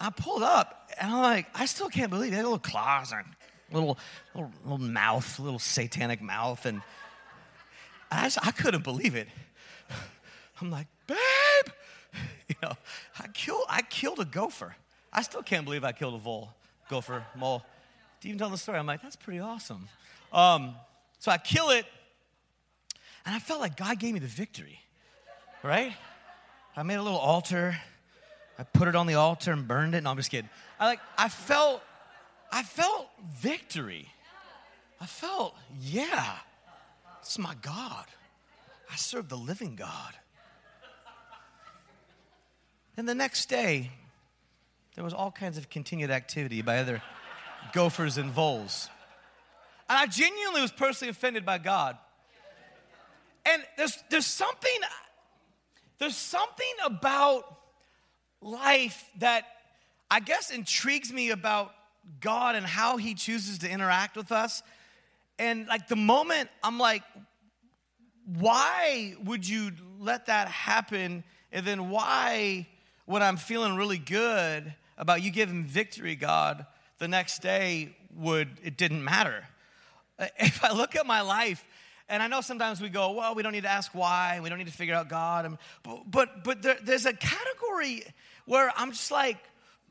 I 0.00 0.10
pulled 0.10 0.42
up 0.42 0.90
and 0.98 1.12
I'm 1.12 1.22
like, 1.22 1.46
I 1.54 1.66
still 1.66 1.88
can't 1.88 2.10
believe 2.10 2.32
it. 2.32 2.36
Little 2.36 2.58
claws 2.58 3.12
and 3.12 3.26
little, 3.72 3.98
little, 4.34 4.52
little 4.64 4.78
mouth, 4.78 5.38
little 5.38 5.58
satanic 5.58 6.22
mouth. 6.22 6.64
And 6.66 6.82
I, 8.10 8.24
just, 8.24 8.38
I 8.46 8.50
couldn't 8.50 8.84
believe 8.84 9.14
it. 9.14 9.28
I'm 10.60 10.70
like, 10.70 10.86
babe, 11.06 11.18
you 12.48 12.54
know, 12.62 12.72
I 13.18 13.28
killed, 13.28 13.64
I 13.68 13.82
killed 13.82 14.20
a 14.20 14.24
gopher. 14.24 14.74
I 15.12 15.22
still 15.22 15.42
can't 15.42 15.64
believe 15.64 15.84
I 15.84 15.92
killed 15.92 16.14
a 16.14 16.18
vole, 16.18 16.50
gopher, 16.88 17.24
mole. 17.34 17.62
To 18.20 18.28
even 18.28 18.38
tell 18.38 18.50
the 18.50 18.58
story, 18.58 18.78
I'm 18.78 18.86
like, 18.86 19.02
that's 19.02 19.16
pretty 19.16 19.40
awesome. 19.40 19.88
Um, 20.32 20.74
so 21.18 21.30
I 21.30 21.38
kill 21.38 21.70
it, 21.70 21.84
and 23.26 23.34
I 23.34 23.38
felt 23.38 23.60
like 23.60 23.76
God 23.76 23.98
gave 23.98 24.14
me 24.14 24.20
the 24.20 24.26
victory, 24.26 24.80
right? 25.62 25.92
I 26.76 26.82
made 26.82 26.96
a 26.96 27.02
little 27.02 27.18
altar. 27.18 27.76
I 28.58 28.62
put 28.62 28.88
it 28.88 28.94
on 28.94 29.06
the 29.06 29.14
altar 29.14 29.52
and 29.52 29.66
burned 29.66 29.94
it. 29.94 30.02
No, 30.02 30.10
I'm 30.10 30.16
just 30.16 30.30
kidding. 30.30 30.50
I 30.78 30.86
like 30.86 31.00
I 31.18 31.28
felt 31.28 31.82
I 32.52 32.62
felt 32.62 33.08
victory. 33.32 34.08
I 35.00 35.06
felt, 35.06 35.56
yeah, 35.80 36.36
it's 37.20 37.38
my 37.38 37.54
God. 37.62 38.04
I 38.92 38.96
serve 38.96 39.28
the 39.28 39.36
living 39.36 39.76
God. 39.76 40.14
And 42.96 43.08
the 43.08 43.14
next 43.14 43.48
day, 43.48 43.92
there 45.00 45.04
was 45.06 45.14
all 45.14 45.30
kinds 45.30 45.56
of 45.56 45.70
continued 45.70 46.10
activity 46.10 46.60
by 46.60 46.76
other 46.76 47.00
gophers 47.72 48.18
and 48.18 48.30
voles. 48.30 48.90
And 49.88 49.96
I 49.96 50.04
genuinely 50.04 50.60
was 50.60 50.72
personally 50.72 51.10
offended 51.10 51.46
by 51.46 51.56
God. 51.56 51.96
And 53.46 53.62
there's, 53.78 53.96
there's 54.10 54.26
something, 54.26 54.70
there's 55.98 56.18
something 56.18 56.74
about 56.84 57.44
life 58.42 59.02
that 59.20 59.44
I 60.10 60.20
guess 60.20 60.50
intrigues 60.50 61.10
me 61.10 61.30
about 61.30 61.72
God 62.20 62.54
and 62.54 62.66
how 62.66 62.98
he 62.98 63.14
chooses 63.14 63.60
to 63.60 63.70
interact 63.70 64.18
with 64.18 64.30
us. 64.30 64.62
And 65.38 65.66
like 65.66 65.88
the 65.88 65.96
moment 65.96 66.50
I'm 66.62 66.78
like, 66.78 67.04
why 68.38 69.14
would 69.24 69.48
you 69.48 69.72
let 69.98 70.26
that 70.26 70.48
happen? 70.48 71.24
And 71.52 71.64
then 71.64 71.88
why, 71.88 72.68
when 73.06 73.22
I'm 73.22 73.38
feeling 73.38 73.76
really 73.76 73.96
good 73.96 74.74
about 75.00 75.22
you 75.22 75.30
giving 75.30 75.64
victory, 75.64 76.14
God, 76.14 76.66
the 76.98 77.08
next 77.08 77.40
day 77.40 77.96
would 78.14 78.48
it 78.62 78.76
didn't 78.76 79.02
matter. 79.02 79.44
If 80.38 80.62
I 80.62 80.72
look 80.72 80.96
at 80.96 81.06
my 81.06 81.22
life, 81.22 81.66
and 82.06 82.22
I 82.22 82.26
know 82.26 82.42
sometimes 82.42 82.78
we 82.82 82.90
go, 82.90 83.12
well, 83.12 83.34
we 83.34 83.42
don't 83.42 83.52
need 83.52 83.62
to 83.62 83.70
ask 83.70 83.94
why, 83.94 84.38
we 84.42 84.50
don't 84.50 84.58
need 84.58 84.66
to 84.66 84.72
figure 84.72 84.94
out 84.94 85.08
God, 85.08 85.58
but 85.82 86.10
but 86.10 86.44
but 86.44 86.60
there, 86.60 86.76
there's 86.82 87.06
a 87.06 87.14
category 87.14 88.04
where 88.44 88.70
I'm 88.76 88.92
just 88.92 89.10
like, 89.10 89.38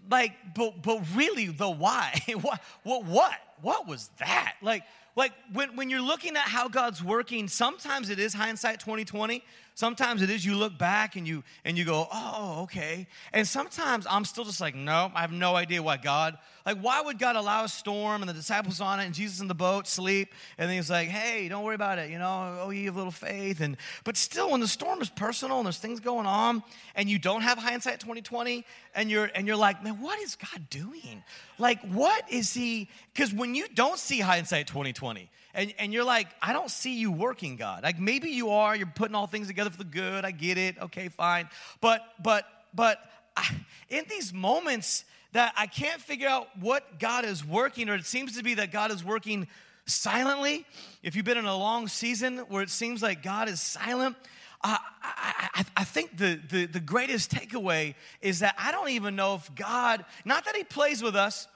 like, 0.09 0.33
but 0.53 0.83
but 0.83 1.01
really 1.15 1.47
the 1.47 1.69
why, 1.69 2.21
what 2.41 2.61
what 2.83 3.05
what 3.05 3.33
what 3.61 3.87
was 3.87 4.11
that? 4.19 4.53
Like 4.61 4.83
like 5.15 5.33
when, 5.51 5.75
when 5.75 5.89
you're 5.89 6.01
looking 6.01 6.37
at 6.37 6.43
how 6.43 6.67
God's 6.69 7.03
working, 7.03 7.47
sometimes 7.47 8.09
it 8.09 8.19
is 8.19 8.33
hindsight 8.33 8.79
2020. 8.79 9.43
Sometimes 9.79 10.21
it 10.21 10.29
is 10.29 10.45
you 10.45 10.57
look 10.57 10.77
back 10.77 11.15
and 11.15 11.25
you 11.25 11.41
and 11.63 11.77
you 11.77 11.85
go, 11.85 12.05
oh, 12.11 12.63
okay. 12.63 13.07
And 13.31 13.47
sometimes 13.47 14.05
I'm 14.09 14.25
still 14.25 14.43
just 14.43 14.59
like, 14.59 14.75
no, 14.75 15.09
I 15.15 15.21
have 15.21 15.31
no 15.31 15.55
idea 15.55 15.81
why 15.81 15.95
God. 15.95 16.37
Like, 16.65 16.81
why 16.81 16.99
would 16.99 17.17
God 17.17 17.37
allow 17.37 17.63
a 17.63 17.69
storm 17.69 18.21
and 18.21 18.27
the 18.27 18.33
disciples 18.33 18.81
on 18.81 18.99
it 18.99 19.05
and 19.05 19.13
Jesus 19.13 19.39
in 19.39 19.47
the 19.47 19.55
boat 19.55 19.87
sleep? 19.87 20.33
And 20.57 20.69
he's 20.69 20.89
like, 20.89 21.07
hey, 21.07 21.47
don't 21.47 21.63
worry 21.63 21.75
about 21.75 21.97
it, 21.97 22.09
you 22.09 22.19
know, 22.19 22.59
oh, 22.61 22.71
you 22.71 22.87
have 22.87 22.97
little 22.97 23.09
faith. 23.09 23.61
And 23.61 23.77
but 24.03 24.17
still, 24.17 24.51
when 24.51 24.59
the 24.59 24.67
storm 24.67 25.01
is 25.01 25.09
personal 25.09 25.59
and 25.59 25.65
there's 25.65 25.77
things 25.77 26.01
going 26.01 26.25
on, 26.25 26.61
and 26.95 27.09
you 27.09 27.17
don't 27.17 27.43
have 27.43 27.57
hindsight 27.57 28.01
2020, 28.01 28.65
and 28.95 29.09
you're 29.09 29.31
and 29.33 29.47
you're 29.47 29.55
like, 29.55 29.81
man, 29.81 30.01
what 30.01 30.19
is 30.19 30.35
God 30.35 30.69
doing? 30.69 31.23
Like, 31.57 31.79
what 31.83 32.29
is 32.29 32.53
he? 32.53 32.89
Because 33.13 33.33
when 33.33 33.55
you 33.55 33.65
don't 33.73 33.97
see 33.97 34.19
hindsight 34.19 34.67
2020, 34.67 35.29
and, 35.53 35.73
and 35.79 35.93
you're 35.93 36.03
like, 36.03 36.27
I 36.41 36.53
don't 36.53 36.69
see 36.69 36.99
you 36.99 37.11
working, 37.11 37.55
God. 37.55 37.83
Like 37.83 37.99
maybe 37.99 38.29
you 38.29 38.49
are, 38.49 38.75
you're 38.75 38.87
putting 38.87 39.15
all 39.15 39.27
things 39.27 39.47
together 39.47 39.69
for 39.69 39.77
the 39.77 39.83
good. 39.83 40.25
I 40.25 40.31
get 40.31 40.57
it. 40.57 40.77
Okay, 40.79 41.09
fine. 41.09 41.49
But 41.81 42.01
but 42.21 42.45
but 42.73 42.99
I, 43.35 43.47
in 43.89 44.05
these 44.09 44.33
moments 44.33 45.05
that 45.31 45.53
I 45.57 45.67
can't 45.67 46.01
figure 46.01 46.27
out 46.27 46.47
what 46.59 46.99
God 46.99 47.25
is 47.25 47.45
working, 47.45 47.89
or 47.89 47.95
it 47.95 48.05
seems 48.05 48.37
to 48.37 48.43
be 48.43 48.55
that 48.55 48.71
God 48.71 48.91
is 48.91 49.03
working 49.03 49.47
silently. 49.85 50.65
If 51.03 51.15
you've 51.15 51.25
been 51.25 51.37
in 51.37 51.45
a 51.45 51.57
long 51.57 51.87
season 51.87 52.39
where 52.49 52.63
it 52.63 52.69
seems 52.69 53.01
like 53.01 53.23
God 53.23 53.47
is 53.47 53.61
silent, 53.61 54.15
I, 54.63 54.79
I, 55.01 55.65
I, 55.77 55.83
think 55.83 56.17
the, 56.17 56.39
the, 56.49 56.65
the 56.65 56.79
greatest 56.79 57.31
takeaway 57.31 57.95
is 58.21 58.39
that 58.39 58.55
I 58.57 58.71
don't 58.71 58.89
even 58.89 59.15
know 59.15 59.35
if 59.35 59.53
God, 59.55 60.03
not 60.25 60.45
that 60.45 60.55
He 60.55 60.63
plays 60.63 61.01
with 61.01 61.15
us, 61.15 61.47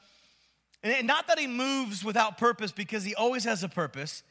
and 0.83 1.07
not 1.07 1.27
that 1.27 1.39
he 1.39 1.47
moves 1.47 2.03
without 2.03 2.37
purpose 2.37 2.71
because 2.71 3.03
he 3.03 3.15
always 3.15 3.45
has 3.45 3.63
a 3.63 3.69
purpose. 3.69 4.23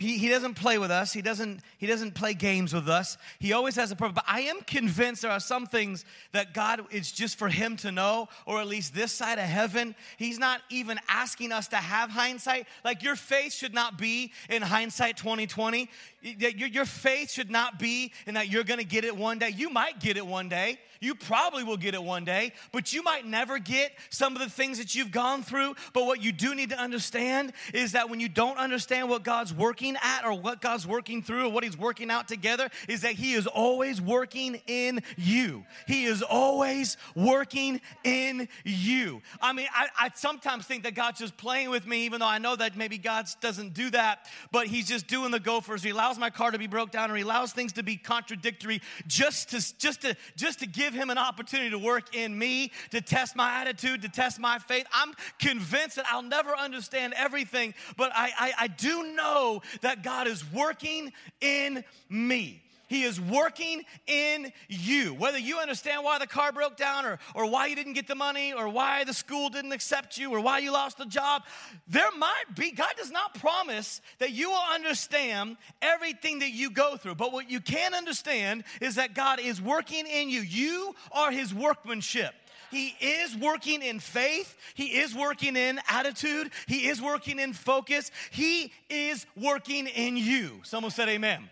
He, 0.00 0.18
he 0.18 0.28
doesn't 0.28 0.54
play 0.54 0.76
with 0.78 0.90
us. 0.90 1.12
He 1.12 1.22
doesn't, 1.22 1.60
he 1.78 1.86
doesn't 1.86 2.14
play 2.14 2.34
games 2.34 2.72
with 2.74 2.88
us. 2.88 3.16
He 3.38 3.52
always 3.52 3.76
has 3.76 3.92
a 3.92 3.96
purpose. 3.96 4.16
But 4.16 4.24
I 4.26 4.40
am 4.40 4.60
convinced 4.62 5.22
there 5.22 5.30
are 5.30 5.38
some 5.38 5.66
things 5.66 6.04
that 6.32 6.52
God 6.52 6.84
is 6.90 7.12
just 7.12 7.38
for 7.38 7.48
him 7.48 7.76
to 7.78 7.92
know, 7.92 8.28
or 8.44 8.60
at 8.60 8.66
least 8.66 8.92
this 8.92 9.12
side 9.12 9.38
of 9.38 9.44
heaven. 9.44 9.94
He's 10.16 10.38
not 10.38 10.62
even 10.68 10.98
asking 11.08 11.52
us 11.52 11.68
to 11.68 11.76
have 11.76 12.10
hindsight. 12.10 12.66
Like 12.84 13.04
your 13.04 13.14
faith 13.14 13.52
should 13.52 13.72
not 13.72 13.96
be 13.96 14.32
in 14.50 14.62
hindsight 14.62 15.16
2020. 15.16 15.88
Your, 16.22 16.50
your 16.50 16.84
faith 16.86 17.30
should 17.30 17.50
not 17.50 17.78
be 17.78 18.12
in 18.26 18.34
that 18.34 18.48
you're 18.48 18.64
going 18.64 18.80
to 18.80 18.84
get 18.84 19.04
it 19.04 19.16
one 19.16 19.38
day. 19.38 19.50
You 19.50 19.70
might 19.70 20.00
get 20.00 20.16
it 20.16 20.26
one 20.26 20.48
day. 20.48 20.78
You 21.00 21.14
probably 21.14 21.64
will 21.64 21.76
get 21.76 21.94
it 21.94 22.02
one 22.02 22.24
day, 22.24 22.52
but 22.72 22.94
you 22.94 23.02
might 23.02 23.26
never 23.26 23.58
get 23.58 23.92
some 24.08 24.34
of 24.34 24.40
the 24.40 24.48
things 24.48 24.78
that 24.78 24.94
you've 24.94 25.10
gone 25.10 25.42
through. 25.42 25.74
But 25.92 26.06
what 26.06 26.22
you 26.22 26.32
do 26.32 26.54
need 26.54 26.70
to 26.70 26.78
understand 26.78 27.52
is 27.74 27.92
that 27.92 28.08
when 28.08 28.20
you 28.20 28.28
don't 28.28 28.56
understand 28.56 29.10
what 29.10 29.22
God's 29.22 29.52
working 29.52 29.93
at 30.02 30.24
or 30.24 30.34
what 30.34 30.60
God's 30.60 30.86
working 30.86 31.22
through 31.22 31.46
or 31.46 31.50
what 31.50 31.64
He's 31.64 31.78
working 31.78 32.10
out 32.10 32.28
together, 32.28 32.68
is 32.88 33.02
that 33.02 33.12
He 33.12 33.34
is 33.34 33.46
always 33.46 34.00
working 34.00 34.60
in 34.66 35.02
you. 35.16 35.64
He 35.86 36.04
is 36.04 36.22
always 36.22 36.96
working 37.14 37.80
in 38.02 38.48
you. 38.64 39.22
I 39.40 39.52
mean, 39.52 39.68
I, 39.72 39.88
I 39.98 40.10
sometimes 40.14 40.66
think 40.66 40.84
that 40.84 40.94
God's 40.94 41.20
just 41.20 41.36
playing 41.36 41.70
with 41.70 41.86
me, 41.86 42.04
even 42.04 42.20
though 42.20 42.26
I 42.26 42.38
know 42.38 42.56
that 42.56 42.76
maybe 42.76 42.98
God 42.98 43.26
doesn't 43.40 43.74
do 43.74 43.90
that, 43.90 44.26
but 44.52 44.66
He's 44.66 44.88
just 44.88 45.06
doing 45.06 45.30
the 45.30 45.40
gophers. 45.40 45.82
He 45.82 45.90
allows 45.90 46.18
my 46.18 46.30
car 46.30 46.50
to 46.50 46.58
be 46.58 46.66
broke 46.66 46.90
down 46.90 47.10
or 47.10 47.16
He 47.16 47.22
allows 47.22 47.52
things 47.52 47.72
to 47.74 47.82
be 47.82 47.96
contradictory 47.96 48.80
just 49.06 49.50
to, 49.50 49.78
just 49.78 50.02
to, 50.02 50.16
just 50.36 50.60
to 50.60 50.66
give 50.66 50.94
him 50.94 51.10
an 51.10 51.18
opportunity 51.18 51.70
to 51.70 51.78
work 51.78 52.14
in 52.14 52.38
me, 52.38 52.72
to 52.90 53.00
test 53.00 53.36
my 53.36 53.60
attitude, 53.60 54.02
to 54.02 54.08
test 54.08 54.38
my 54.38 54.58
faith. 54.58 54.86
I'm 54.92 55.14
convinced 55.38 55.96
that 55.96 56.06
I'll 56.10 56.22
never 56.22 56.56
understand 56.56 57.14
everything, 57.16 57.74
but 57.96 58.12
I, 58.14 58.32
I, 58.38 58.52
I 58.60 58.66
do 58.68 59.14
know 59.14 59.62
that 59.80 60.02
God 60.02 60.26
is 60.26 60.44
working 60.52 61.12
in 61.40 61.84
me. 62.08 62.64
He 62.86 63.02
is 63.02 63.20
working 63.20 63.82
in 64.06 64.52
you. 64.68 65.14
Whether 65.14 65.38
you 65.38 65.58
understand 65.58 66.04
why 66.04 66.18
the 66.18 66.26
car 66.26 66.52
broke 66.52 66.76
down 66.76 67.06
or, 67.06 67.18
or 67.34 67.50
why 67.50 67.66
you 67.66 67.76
didn't 67.76 67.94
get 67.94 68.06
the 68.06 68.14
money 68.14 68.52
or 68.52 68.68
why 68.68 69.04
the 69.04 69.14
school 69.14 69.48
didn't 69.48 69.72
accept 69.72 70.18
you 70.18 70.30
or 70.30 70.40
why 70.40 70.58
you 70.58 70.70
lost 70.70 70.98
the 70.98 71.06
job, 71.06 71.42
there 71.88 72.10
might 72.18 72.44
be, 72.54 72.70
God 72.72 72.92
does 72.96 73.10
not 73.10 73.34
promise 73.34 74.00
that 74.18 74.30
you 74.32 74.50
will 74.50 74.62
understand 74.72 75.56
everything 75.80 76.40
that 76.40 76.52
you 76.52 76.70
go 76.70 76.96
through. 76.96 77.14
But 77.14 77.32
what 77.32 77.50
you 77.50 77.60
can 77.60 77.94
understand 77.94 78.64
is 78.80 78.96
that 78.96 79.14
God 79.14 79.40
is 79.40 79.60
working 79.60 80.06
in 80.06 80.28
you. 80.28 80.40
You 80.40 80.94
are 81.10 81.30
His 81.30 81.54
workmanship. 81.54 82.34
He 82.74 82.94
is 83.00 83.36
working 83.36 83.82
in 83.82 84.00
faith. 84.00 84.56
He 84.74 84.98
is 84.98 85.14
working 85.14 85.56
in 85.56 85.80
attitude. 85.88 86.50
He 86.66 86.88
is 86.88 87.00
working 87.00 87.38
in 87.38 87.52
focus. 87.52 88.10
He 88.30 88.72
is 88.90 89.26
working 89.36 89.86
in 89.86 90.16
you. 90.16 90.60
Someone 90.64 90.90
said, 90.90 91.08
Amen 91.08 91.48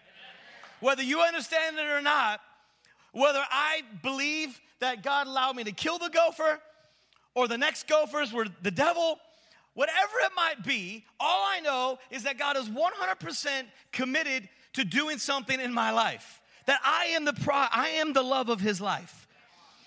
whether 0.83 1.03
you 1.03 1.21
understand 1.21 1.79
it 1.79 1.87
or 1.87 2.03
not, 2.03 2.41
whether 3.13 3.43
I 3.51 3.83
believe 4.03 4.61
that 4.81 5.03
God 5.03 5.29
allowed 5.29 5.55
me 5.55 5.65
to 5.65 5.73
kill 5.73 5.97
the 5.97 6.11
gopher 6.11 6.61
or 7.35 7.47
the 7.47 7.57
next 7.57 7.87
gophers 7.87 8.33
were 8.33 8.47
the 8.63 8.71
devil, 8.73 9.19
whatever 9.75 10.13
it 10.25 10.33
might 10.35 10.65
be, 10.65 11.05
all 11.21 11.45
I 11.49 11.61
know 11.61 11.99
is 12.11 12.25
that 12.25 12.37
God 12.37 12.57
is 12.57 12.69
100% 12.69 13.63
committed 13.93 14.49
to 14.73 14.85
doing 14.85 15.19
something 15.19 15.61
in 15.61 15.73
my 15.73 15.93
life. 15.93 16.43
That 16.67 16.81
I 16.85 17.07
am 17.07 17.25
the 17.25 17.33
pro- 17.33 17.55
I 17.55 17.91
am 18.01 18.13
the 18.13 18.23
love 18.23 18.49
of 18.49 18.61
his 18.61 18.81
life. 18.81 19.22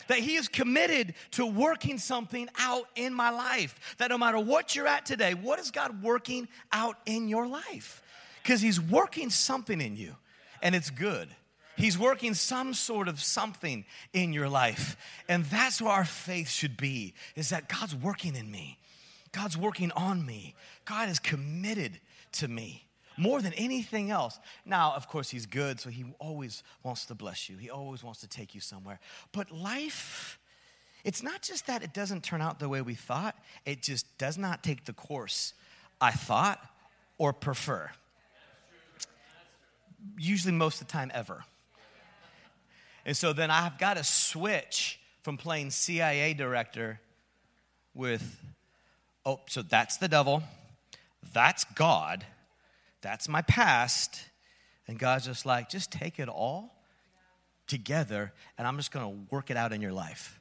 That 0.07 0.19
he 0.19 0.35
is 0.35 0.47
committed 0.47 1.15
to 1.31 1.45
working 1.45 1.97
something 1.97 2.49
out 2.57 2.85
in 2.95 3.13
my 3.13 3.29
life. 3.29 3.95
That 3.97 4.09
no 4.09 4.17
matter 4.17 4.39
what 4.39 4.75
you're 4.75 4.87
at 4.87 5.05
today, 5.05 5.33
what 5.33 5.59
is 5.59 5.71
God 5.71 6.03
working 6.03 6.47
out 6.71 6.97
in 7.05 7.27
your 7.27 7.47
life? 7.47 8.01
Because 8.43 8.61
he's 8.61 8.79
working 8.79 9.29
something 9.29 9.81
in 9.81 9.95
you 9.95 10.15
and 10.61 10.75
it's 10.75 10.89
good. 10.89 11.29
He's 11.77 11.97
working 11.97 12.33
some 12.33 12.73
sort 12.73 13.07
of 13.07 13.21
something 13.21 13.85
in 14.13 14.31
your 14.31 14.47
life. 14.47 14.95
And 15.27 15.43
that's 15.45 15.81
where 15.81 15.91
our 15.91 16.05
faith 16.05 16.49
should 16.49 16.77
be 16.77 17.13
is 17.35 17.49
that 17.49 17.67
God's 17.67 17.95
working 17.95 18.35
in 18.35 18.49
me. 18.49 18.77
God's 19.33 19.57
working 19.57 19.91
on 19.91 20.25
me. 20.25 20.55
God 20.85 21.09
is 21.09 21.19
committed 21.19 21.99
to 22.33 22.47
me 22.47 22.84
more 23.17 23.41
than 23.41 23.53
anything 23.53 24.11
else. 24.11 24.39
Now, 24.65 24.93
of 24.95 25.07
course, 25.07 25.29
He's 25.29 25.45
good, 25.45 25.79
so 25.79 25.89
He 25.89 26.05
always 26.19 26.63
wants 26.83 27.05
to 27.05 27.15
bless 27.15 27.49
you. 27.49 27.57
He 27.57 27.69
always 27.69 28.03
wants 28.03 28.21
to 28.21 28.27
take 28.27 28.55
you 28.55 28.61
somewhere. 28.61 28.99
But 29.31 29.51
life, 29.51 30.39
it's 31.03 31.23
not 31.23 31.41
just 31.41 31.67
that 31.67 31.83
it 31.83 31.93
doesn't 31.93 32.23
turn 32.23 32.41
out 32.41 32.59
the 32.59 32.69
way 32.69 32.81
we 32.81 32.95
thought, 32.95 33.35
it 33.65 33.81
just 33.81 34.17
does 34.17 34.37
not 34.37 34.63
take 34.63 34.85
the 34.85 34.93
course 34.93 35.53
I 36.01 36.11
thought 36.11 36.59
or 37.17 37.33
prefer 37.33 37.91
usually 40.17 40.53
most 40.53 40.81
of 40.81 40.87
the 40.87 40.91
time 40.91 41.11
ever. 41.13 41.43
And 43.05 43.15
so 43.15 43.33
then 43.33 43.51
I've 43.51 43.77
got 43.77 43.97
to 43.97 44.03
switch 44.03 44.99
from 45.21 45.37
playing 45.37 45.71
CIA 45.71 46.33
director 46.33 46.99
with, 47.93 48.43
oh, 49.25 49.41
so 49.47 49.61
that's 49.61 49.97
the 49.97 50.07
devil, 50.07 50.43
that's 51.33 51.63
God, 51.75 52.25
that's 53.05 53.29
my 53.29 53.43
past. 53.43 54.19
And 54.87 54.97
God's 54.97 55.25
just 55.25 55.45
like, 55.45 55.69
just 55.69 55.91
take 55.91 56.19
it 56.19 56.27
all 56.27 56.73
together 57.67 58.33
and 58.57 58.67
I'm 58.67 58.77
just 58.77 58.91
gonna 58.91 59.15
work 59.29 59.51
it 59.51 59.57
out 59.57 59.71
in 59.71 59.81
your 59.81 59.93
life. 59.93 60.39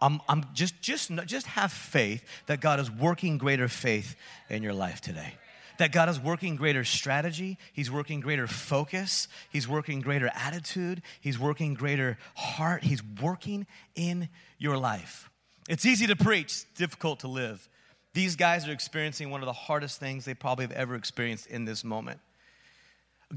I'm, 0.00 0.20
I'm 0.28 0.44
just, 0.52 0.80
just, 0.82 1.10
just 1.26 1.46
have 1.46 1.72
faith 1.72 2.24
that 2.46 2.60
God 2.60 2.80
is 2.80 2.90
working 2.90 3.38
greater 3.38 3.68
faith 3.68 4.14
in 4.48 4.62
your 4.62 4.74
life 4.74 5.00
today. 5.00 5.34
That 5.78 5.92
God 5.92 6.08
is 6.08 6.18
working 6.18 6.56
greater 6.56 6.84
strategy, 6.84 7.58
He's 7.72 7.90
working 7.90 8.20
greater 8.20 8.46
focus, 8.46 9.28
He's 9.50 9.68
working 9.68 10.00
greater 10.00 10.30
attitude, 10.34 11.02
He's 11.20 11.38
working 11.38 11.74
greater 11.74 12.18
heart, 12.34 12.84
He's 12.84 13.02
working 13.20 13.66
in 13.94 14.30
your 14.58 14.78
life. 14.78 15.30
It's 15.68 15.84
easy 15.84 16.06
to 16.06 16.16
preach, 16.16 16.64
difficult 16.74 17.20
to 17.20 17.28
live. 17.28 17.68
These 18.16 18.34
guys 18.34 18.66
are 18.66 18.72
experiencing 18.72 19.28
one 19.28 19.42
of 19.42 19.46
the 19.46 19.52
hardest 19.52 20.00
things 20.00 20.24
they 20.24 20.32
probably 20.32 20.64
have 20.64 20.72
ever 20.72 20.94
experienced 20.94 21.48
in 21.48 21.66
this 21.66 21.84
moment. 21.84 22.18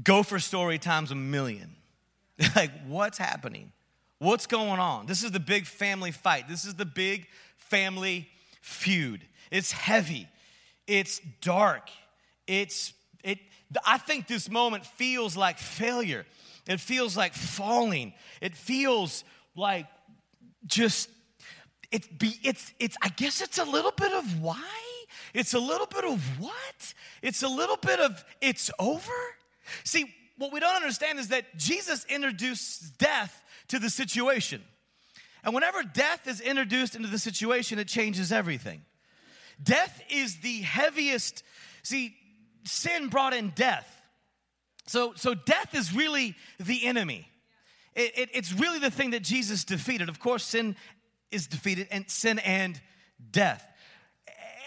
Gopher 0.02 0.38
story 0.38 0.78
times 0.78 1.10
a 1.10 1.14
million. 1.14 1.76
like, 2.56 2.70
what's 2.86 3.18
happening? 3.18 3.72
What's 4.20 4.46
going 4.46 4.80
on? 4.80 5.04
This 5.04 5.22
is 5.22 5.32
the 5.32 5.38
big 5.38 5.66
family 5.66 6.12
fight. 6.12 6.48
This 6.48 6.64
is 6.64 6.76
the 6.76 6.86
big 6.86 7.26
family 7.58 8.30
feud. 8.62 9.26
It's 9.50 9.70
heavy. 9.70 10.28
It's 10.86 11.20
dark. 11.42 11.90
It's 12.46 12.94
it 13.22 13.38
I 13.84 13.98
think 13.98 14.28
this 14.28 14.48
moment 14.48 14.86
feels 14.86 15.36
like 15.36 15.58
failure. 15.58 16.24
It 16.66 16.80
feels 16.80 17.18
like 17.18 17.34
falling. 17.34 18.14
It 18.40 18.56
feels 18.56 19.24
like 19.54 19.88
just 20.64 21.10
it's 21.90 22.06
be 22.06 22.38
it's 22.42 22.72
it's 22.78 22.96
I 23.02 23.08
guess 23.08 23.40
it's 23.40 23.58
a 23.58 23.64
little 23.64 23.92
bit 23.92 24.12
of 24.12 24.40
why? 24.40 24.80
It's 25.34 25.54
a 25.54 25.58
little 25.58 25.86
bit 25.86 26.04
of 26.04 26.22
what? 26.40 26.94
It's 27.22 27.42
a 27.42 27.48
little 27.48 27.76
bit 27.76 28.00
of 28.00 28.24
it's 28.40 28.70
over. 28.78 29.12
See, 29.84 30.12
what 30.38 30.52
we 30.52 30.60
don't 30.60 30.76
understand 30.76 31.18
is 31.18 31.28
that 31.28 31.56
Jesus 31.56 32.04
introduced 32.08 32.98
death 32.98 33.44
to 33.68 33.78
the 33.78 33.90
situation. 33.90 34.62
And 35.44 35.54
whenever 35.54 35.82
death 35.82 36.26
is 36.26 36.40
introduced 36.40 36.94
into 36.94 37.08
the 37.08 37.18
situation, 37.18 37.78
it 37.78 37.88
changes 37.88 38.30
everything. 38.30 38.82
Death 39.62 40.02
is 40.10 40.38
the 40.38 40.60
heaviest. 40.60 41.42
See, 41.82 42.14
sin 42.64 43.08
brought 43.08 43.34
in 43.34 43.50
death. 43.50 44.00
So, 44.86 45.12
so 45.14 45.34
death 45.34 45.74
is 45.74 45.94
really 45.94 46.34
the 46.58 46.86
enemy. 46.86 47.28
It, 47.94 48.18
it, 48.18 48.28
it's 48.32 48.52
really 48.52 48.78
the 48.78 48.90
thing 48.90 49.10
that 49.10 49.22
Jesus 49.22 49.64
defeated. 49.64 50.08
Of 50.08 50.20
course, 50.20 50.44
sin 50.44 50.76
is 51.30 51.46
defeated, 51.46 51.88
and 51.90 52.08
sin 52.10 52.38
and 52.40 52.80
death. 53.30 53.66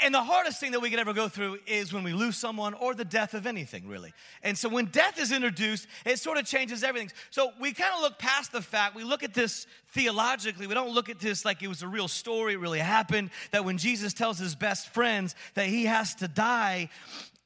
And 0.03 0.13
the 0.13 0.21
hardest 0.21 0.59
thing 0.59 0.71
that 0.71 0.81
we 0.81 0.89
can 0.89 0.99
ever 0.99 1.13
go 1.13 1.29
through 1.29 1.59
is 1.65 1.93
when 1.93 2.03
we 2.03 2.11
lose 2.11 2.35
someone 2.35 2.73
or 2.73 2.93
the 2.93 3.05
death 3.05 3.33
of 3.33 3.45
anything, 3.45 3.87
really. 3.87 4.11
And 4.41 4.57
so 4.57 4.67
when 4.67 4.87
death 4.87 5.17
is 5.17 5.31
introduced, 5.31 5.87
it 6.05 6.19
sort 6.19 6.37
of 6.37 6.45
changes 6.45 6.83
everything. 6.83 7.09
So 7.29 7.51
we 7.57 7.71
kind 7.71 7.93
of 7.95 8.01
look 8.01 8.19
past 8.19 8.51
the 8.51 8.61
fact, 8.61 8.97
we 8.97 9.05
look 9.05 9.23
at 9.23 9.33
this 9.33 9.65
theologically. 9.91 10.67
We 10.67 10.73
don't 10.73 10.93
look 10.93 11.07
at 11.07 11.19
this 11.19 11.45
like 11.45 11.63
it 11.63 11.69
was 11.69 11.83
a 11.83 11.87
real 11.87 12.09
story, 12.09 12.53
it 12.53 12.59
really 12.59 12.79
happened. 12.79 13.29
That 13.51 13.63
when 13.63 13.77
Jesus 13.77 14.13
tells 14.13 14.37
his 14.37 14.55
best 14.55 14.89
friends 14.89 15.35
that 15.53 15.67
he 15.67 15.85
has 15.85 16.15
to 16.15 16.27
die, 16.27 16.89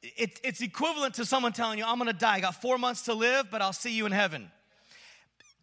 it, 0.01 0.39
it's 0.43 0.61
equivalent 0.61 1.15
to 1.15 1.25
someone 1.25 1.53
telling 1.53 1.77
you, 1.77 1.85
I'm 1.85 1.99
gonna 1.99 2.11
die. 2.11 2.35
I 2.35 2.39
got 2.39 2.59
four 2.59 2.79
months 2.79 3.03
to 3.03 3.13
live, 3.13 3.51
but 3.51 3.61
I'll 3.61 3.71
see 3.71 3.95
you 3.95 4.07
in 4.07 4.11
heaven. 4.11 4.51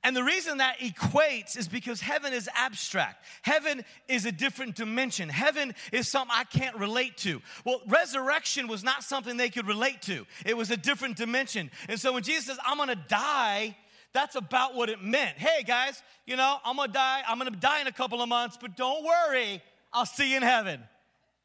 And 0.05 0.14
the 0.14 0.23
reason 0.23 0.59
that 0.59 0.79
equates 0.81 1.57
is 1.57 1.67
because 1.67 2.03
heaven 2.03 2.35
is 2.35 2.49
abstract. 2.55 3.25
Heaven 3.40 3.83
is 4.07 4.27
a 4.27 4.33
different 4.33 4.77
dimension. 4.77 5.31
Heaven 5.31 5.75
is 5.93 6.09
something 6.09 6.37
I 6.38 6.45
can't 6.45 6.77
relate 6.77 7.17
to. 7.19 7.40
Well, 7.64 7.81
resurrection 7.88 8.69
was 8.69 8.85
not 8.85 9.03
something 9.03 9.38
they 9.38 9.49
could 9.49 9.67
relate 9.67 10.03
to, 10.03 10.27
it 10.45 10.57
was 10.57 10.71
a 10.71 10.77
different 10.77 11.17
dimension. 11.17 11.71
And 11.88 11.99
so 11.99 12.12
when 12.12 12.23
Jesus 12.23 12.45
says, 12.47 12.59
I'm 12.67 12.77
gonna 12.77 12.95
die, 13.09 13.77
that's 14.12 14.37
about 14.37 14.75
what 14.75 14.90
it 14.90 15.03
meant. 15.03 15.38
Hey, 15.38 15.64
guys, 15.64 16.03
you 16.27 16.37
know, 16.37 16.59
I'm 16.64 16.77
gonna 16.77 16.93
die. 16.93 17.23
I'm 17.27 17.38
gonna 17.38 17.51
die 17.51 17.81
in 17.81 17.87
a 17.87 17.93
couple 17.93 18.21
of 18.21 18.29
months, 18.29 18.59
but 18.61 18.77
don't 18.77 19.05
worry, 19.05 19.62
I'll 19.93 20.07
see 20.07 20.31
you 20.31 20.37
in 20.37 20.43
heaven. 20.43 20.81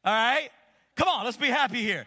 All 0.04 0.12
right? 0.12 0.50
Come 0.96 1.08
on, 1.08 1.24
let's 1.24 1.38
be 1.38 1.48
happy 1.48 1.80
here. 1.80 2.06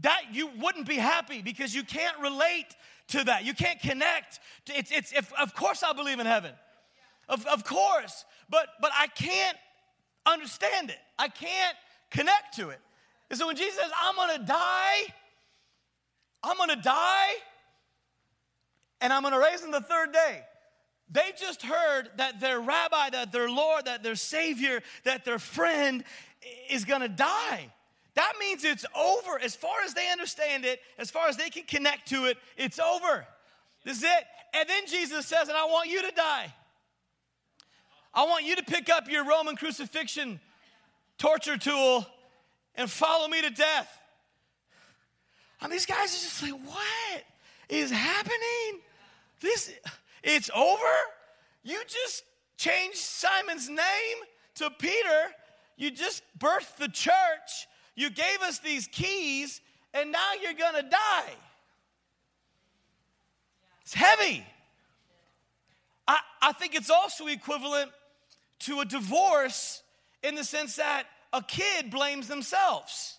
That 0.00 0.22
you 0.32 0.48
wouldn't 0.58 0.88
be 0.88 0.96
happy 0.96 1.42
because 1.42 1.74
you 1.74 1.84
can't 1.84 2.18
relate 2.20 2.74
to 3.08 3.24
that. 3.24 3.44
You 3.44 3.54
can't 3.54 3.80
connect. 3.80 4.40
To, 4.66 4.76
It's, 4.76 4.90
it's, 4.90 5.12
if, 5.12 5.32
of 5.34 5.54
course, 5.54 5.82
I 5.82 5.92
believe 5.92 6.20
in 6.20 6.26
heaven. 6.26 6.52
Of, 7.28 7.46
of 7.46 7.64
course. 7.64 8.24
But, 8.48 8.68
but 8.80 8.90
I 8.94 9.06
can't 9.08 9.56
understand 10.26 10.90
it. 10.90 10.98
I 11.18 11.28
can't 11.28 11.76
connect 12.10 12.56
to 12.56 12.70
it. 12.70 12.80
And 13.30 13.38
so 13.38 13.46
when 13.46 13.56
Jesus 13.56 13.74
says, 13.74 13.90
I'm 14.00 14.38
to 14.38 14.44
die, 14.44 15.00
I'm 16.42 16.68
to 16.68 16.76
die, 16.76 17.30
and 19.00 19.12
I'm 19.12 19.22
to 19.22 19.38
raise 19.38 19.62
in 19.62 19.70
the 19.70 19.80
third 19.80 20.12
day. 20.12 20.42
They 21.10 21.32
just 21.38 21.62
heard 21.62 22.10
that 22.16 22.40
their 22.40 22.60
rabbi, 22.60 23.10
that 23.10 23.32
their 23.32 23.50
Lord, 23.50 23.84
that 23.84 24.02
their 24.02 24.14
Savior, 24.14 24.82
that 25.04 25.24
their 25.24 25.38
friend 25.38 26.04
is 26.70 26.84
gonna 26.84 27.08
die. 27.08 27.70
That 28.14 28.34
means 28.38 28.64
it's 28.64 28.86
over. 28.96 29.40
As 29.42 29.56
far 29.56 29.82
as 29.84 29.94
they 29.94 30.10
understand 30.10 30.64
it, 30.64 30.80
as 30.98 31.10
far 31.10 31.28
as 31.28 31.36
they 31.36 31.50
can 31.50 31.64
connect 31.64 32.08
to 32.08 32.26
it, 32.26 32.38
it's 32.56 32.78
over. 32.78 33.26
This 33.84 33.98
is 33.98 34.04
it. 34.04 34.24
And 34.54 34.68
then 34.68 34.86
Jesus 34.86 35.26
says, 35.26 35.48
and 35.48 35.56
I 35.56 35.64
want 35.64 35.90
you 35.90 36.02
to 36.02 36.14
die. 36.14 36.52
I 38.14 38.24
want 38.24 38.44
you 38.44 38.54
to 38.56 38.62
pick 38.62 38.88
up 38.88 39.10
your 39.10 39.24
Roman 39.24 39.56
crucifixion 39.56 40.40
torture 41.18 41.56
tool 41.56 42.06
and 42.76 42.88
follow 42.88 43.26
me 43.26 43.42
to 43.42 43.50
death. 43.50 44.00
Mean, 45.64 45.70
these 45.70 45.86
guys 45.86 46.14
are 46.14 46.24
just 46.24 46.42
like, 46.42 46.52
what 46.52 47.24
is 47.70 47.90
happening? 47.90 48.82
This, 49.40 49.72
it's 50.22 50.50
over? 50.54 50.82
You 51.62 51.80
just 51.86 52.22
changed 52.58 52.98
Simon's 52.98 53.70
name 53.70 54.18
to 54.56 54.70
Peter. 54.78 55.32
You 55.76 55.90
just 55.90 56.22
birthed 56.38 56.76
the 56.76 56.88
church. 56.88 57.66
You 57.94 58.10
gave 58.10 58.40
us 58.42 58.58
these 58.58 58.86
keys, 58.86 59.60
and 59.92 60.10
now 60.10 60.32
you're 60.42 60.54
gonna 60.54 60.82
die. 60.82 61.34
It's 63.82 63.94
heavy. 63.94 64.44
I, 66.08 66.18
I 66.42 66.52
think 66.52 66.74
it's 66.74 66.90
also 66.90 67.26
equivalent 67.26 67.90
to 68.60 68.80
a 68.80 68.84
divorce 68.84 69.82
in 70.22 70.34
the 70.34 70.44
sense 70.44 70.76
that 70.76 71.04
a 71.32 71.42
kid 71.42 71.90
blames 71.90 72.28
themselves. 72.28 73.18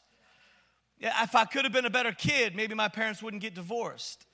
Yeah, 1.00 1.24
if 1.24 1.36
I 1.36 1.46
could 1.46 1.66
have 1.66 1.74
been 1.74 1.86
a 1.86 1.90
better 1.90 2.12
kid, 2.12 2.56
maybe 2.56 2.74
my 2.74 2.88
parents 2.88 3.22
wouldn't 3.22 3.42
get 3.42 3.54
divorced. 3.54 4.26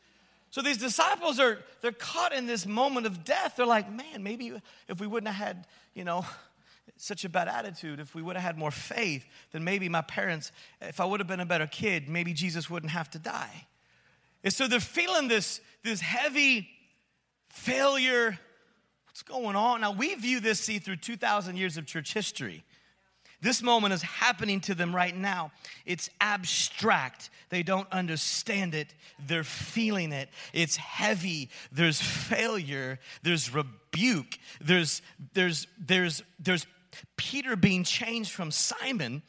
So 0.51 0.61
these 0.61 0.77
disciples 0.77 1.39
are 1.39 1.59
they're 1.81 1.91
caught 1.91 2.33
in 2.33 2.45
this 2.45 2.65
moment 2.65 3.05
of 3.05 3.23
death. 3.23 3.55
They're 3.55 3.65
like, 3.65 3.91
man, 3.91 4.21
maybe 4.21 4.53
if 4.87 4.99
we 4.99 5.07
wouldn't 5.07 5.33
have 5.33 5.47
had, 5.47 5.67
you 5.93 6.03
know, 6.03 6.25
such 7.01 7.25
a 7.25 7.29
bad 7.29 7.47
attitude, 7.47 7.99
if 7.99 8.13
we 8.13 8.21
would 8.21 8.35
have 8.35 8.45
had 8.45 8.57
more 8.59 8.69
faith, 8.69 9.25
then 9.51 9.63
maybe 9.63 9.89
my 9.89 10.01
parents, 10.01 10.51
if 10.81 10.99
I 10.99 11.05
would 11.05 11.19
have 11.19 11.27
been 11.27 11.39
a 11.39 11.45
better 11.47 11.65
kid, 11.65 12.07
maybe 12.07 12.31
Jesus 12.31 12.69
wouldn't 12.69 12.91
have 12.91 13.09
to 13.11 13.19
die. 13.19 13.65
And 14.43 14.53
so 14.53 14.67
they're 14.67 14.79
feeling 14.79 15.27
this, 15.27 15.61
this 15.83 15.99
heavy 15.99 16.69
failure. 17.49 18.37
What's 19.07 19.23
going 19.23 19.55
on? 19.55 19.81
Now, 19.81 19.93
we 19.93 20.13
view 20.13 20.39
this, 20.39 20.59
see, 20.59 20.77
through 20.77 20.97
2,000 20.97 21.57
years 21.57 21.75
of 21.75 21.87
church 21.87 22.13
history. 22.13 22.63
This 23.41 23.63
moment 23.63 23.95
is 23.95 24.03
happening 24.03 24.61
to 24.61 24.75
them 24.75 24.95
right 24.95 25.15
now. 25.15 25.51
It's 25.87 26.07
abstract. 26.21 27.31
They 27.49 27.63
don't 27.63 27.91
understand 27.91 28.75
it. 28.75 28.93
They're 29.25 29.43
feeling 29.43 30.11
it. 30.11 30.29
It's 30.53 30.75
heavy. 30.75 31.49
There's 31.71 31.99
failure. 31.99 32.99
There's 33.23 33.51
rebuke. 33.51 34.37
There's, 34.61 35.01
there's, 35.33 35.65
there's, 35.79 36.21
there's 36.39 36.67
Peter 37.17 37.55
being 37.55 37.83
changed 37.83 38.31
from 38.31 38.51
Simon, 38.51 39.21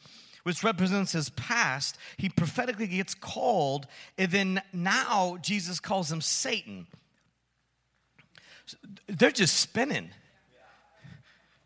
which 0.43 0.63
represents 0.63 1.13
his 1.13 1.29
past, 1.29 1.97
he 2.17 2.29
prophetically 2.29 2.87
gets 2.87 3.13
called, 3.13 3.87
and 4.17 4.31
then 4.31 4.61
now 4.73 5.37
Jesus 5.41 5.79
calls 5.79 6.11
him 6.11 6.21
Satan. 6.21 6.87
They're 9.07 9.31
just 9.31 9.55
spinning. 9.55 10.09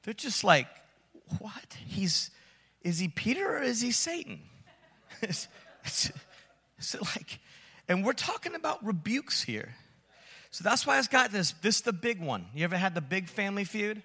They're 0.04 0.14
just 0.14 0.44
like, 0.44 0.68
what? 1.40 1.78
He's 1.86 2.32
is 2.88 3.00
he 3.00 3.10
Peter 3.10 3.58
or 3.58 3.62
is 3.62 3.82
he 3.82 3.92
Satan? 3.92 4.40
it's, 5.22 5.50
it's, 5.84 6.10
it's 6.78 6.96
like, 7.02 7.40
and 7.90 8.06
we're 8.06 8.14
talking 8.14 8.56
about 8.56 8.86
rebukes 8.86 9.44
here. 9.44 9.76
So 10.52 10.64
that's 10.64 10.88
why 10.88 10.98
it's 10.98 11.10
got 11.10 11.34
this. 11.34 11.52
This 11.62 11.78
is 11.78 11.82
the 11.82 11.92
big 11.92 12.22
one. 12.22 12.46
You 12.56 12.64
ever 12.64 12.78
had 12.78 12.96
the 12.96 13.02
big 13.02 13.28
family 13.28 13.66
feud? 13.66 14.04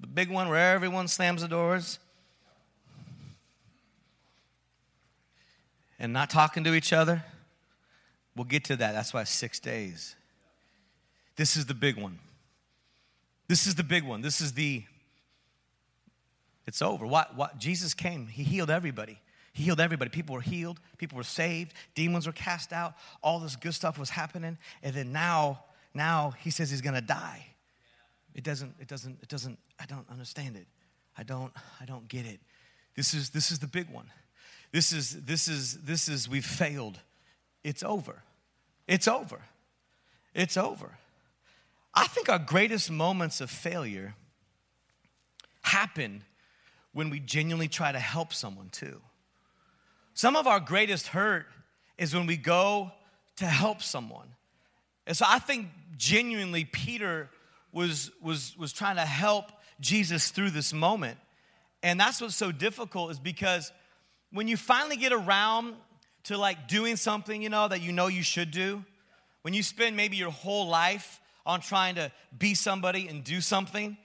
The 0.00 0.06
big 0.06 0.30
one 0.30 0.48
where 0.48 0.74
everyone 0.74 1.08
slams 1.08 1.42
the 1.42 1.48
doors 1.48 1.98
and 5.98 6.12
not 6.12 6.30
talking 6.30 6.64
to 6.64 6.74
each 6.74 6.92
other. 6.92 7.22
We'll 8.34 8.46
get 8.46 8.64
to 8.64 8.76
that. 8.76 8.92
That's 8.92 9.12
why 9.12 9.24
six 9.24 9.60
days. 9.60 10.16
This 11.36 11.56
is 11.56 11.66
the 11.66 11.74
big 11.74 11.96
one. 11.96 12.18
This 13.48 13.66
is 13.66 13.74
the 13.74 13.84
big 13.84 14.04
one. 14.04 14.22
This 14.22 14.40
is 14.40 14.54
the, 14.54 14.84
it's 16.66 16.80
over. 16.80 17.06
What, 17.06 17.36
what, 17.36 17.58
Jesus 17.58 17.94
came, 17.94 18.26
He 18.26 18.42
healed 18.42 18.70
everybody. 18.70 19.20
He 19.52 19.64
healed 19.64 19.80
everybody. 19.80 20.10
People 20.10 20.36
were 20.36 20.40
healed, 20.40 20.80
people 20.96 21.16
were 21.16 21.24
saved, 21.24 21.74
demons 21.94 22.26
were 22.26 22.32
cast 22.32 22.72
out, 22.72 22.94
all 23.22 23.40
this 23.40 23.56
good 23.56 23.74
stuff 23.74 23.98
was 23.98 24.10
happening. 24.10 24.56
And 24.82 24.94
then 24.94 25.12
now, 25.12 25.64
now 25.92 26.32
He 26.38 26.50
says 26.50 26.70
He's 26.70 26.80
gonna 26.80 27.00
die. 27.00 27.49
It 28.40 28.44
doesn't, 28.44 28.74
it 28.80 28.88
doesn't, 28.88 29.18
it 29.20 29.28
doesn't, 29.28 29.58
I 29.78 29.84
don't 29.84 30.08
understand 30.10 30.56
it. 30.56 30.66
I 31.18 31.24
don't, 31.24 31.52
I 31.78 31.84
don't 31.84 32.08
get 32.08 32.24
it. 32.24 32.40
This 32.96 33.12
is, 33.12 33.28
this 33.28 33.50
is 33.50 33.58
the 33.58 33.66
big 33.66 33.90
one. 33.90 34.06
This 34.72 34.94
is, 34.94 35.26
this 35.26 35.46
is, 35.46 35.82
this 35.82 36.08
is, 36.08 36.26
we've 36.26 36.42
failed. 36.42 36.98
It's 37.62 37.82
over. 37.82 38.22
It's 38.88 39.06
over. 39.06 39.42
It's 40.34 40.56
over. 40.56 40.96
I 41.92 42.06
think 42.06 42.30
our 42.30 42.38
greatest 42.38 42.90
moments 42.90 43.42
of 43.42 43.50
failure 43.50 44.14
happen 45.60 46.24
when 46.94 47.10
we 47.10 47.20
genuinely 47.20 47.68
try 47.68 47.92
to 47.92 47.98
help 47.98 48.32
someone 48.32 48.70
too. 48.70 49.02
Some 50.14 50.34
of 50.34 50.46
our 50.46 50.60
greatest 50.60 51.08
hurt 51.08 51.44
is 51.98 52.14
when 52.14 52.24
we 52.24 52.38
go 52.38 52.90
to 53.36 53.44
help 53.44 53.82
someone. 53.82 54.28
And 55.06 55.14
so 55.14 55.26
I 55.28 55.40
think 55.40 55.66
genuinely 55.98 56.64
Peter 56.64 57.28
was, 57.72 58.10
was, 58.22 58.56
was 58.58 58.72
trying 58.72 58.96
to 58.96 59.04
help 59.04 59.52
Jesus 59.80 60.30
through 60.30 60.50
this 60.50 60.72
moment. 60.72 61.18
And 61.82 61.98
that's 61.98 62.20
what's 62.20 62.36
so 62.36 62.52
difficult 62.52 63.10
is 63.10 63.18
because 63.18 63.72
when 64.32 64.48
you 64.48 64.56
finally 64.56 64.96
get 64.96 65.12
around 65.12 65.74
to 66.24 66.36
like 66.36 66.68
doing 66.68 66.96
something, 66.96 67.42
you 67.42 67.48
know, 67.48 67.68
that 67.68 67.80
you 67.80 67.92
know 67.92 68.06
you 68.06 68.22
should 68.22 68.50
do, 68.50 68.84
when 69.42 69.54
you 69.54 69.62
spend 69.62 69.96
maybe 69.96 70.16
your 70.16 70.30
whole 70.30 70.68
life 70.68 71.20
on 71.46 71.60
trying 71.60 71.94
to 71.94 72.12
be 72.36 72.54
somebody 72.54 73.08
and 73.08 73.24
do 73.24 73.40
something, 73.40 73.96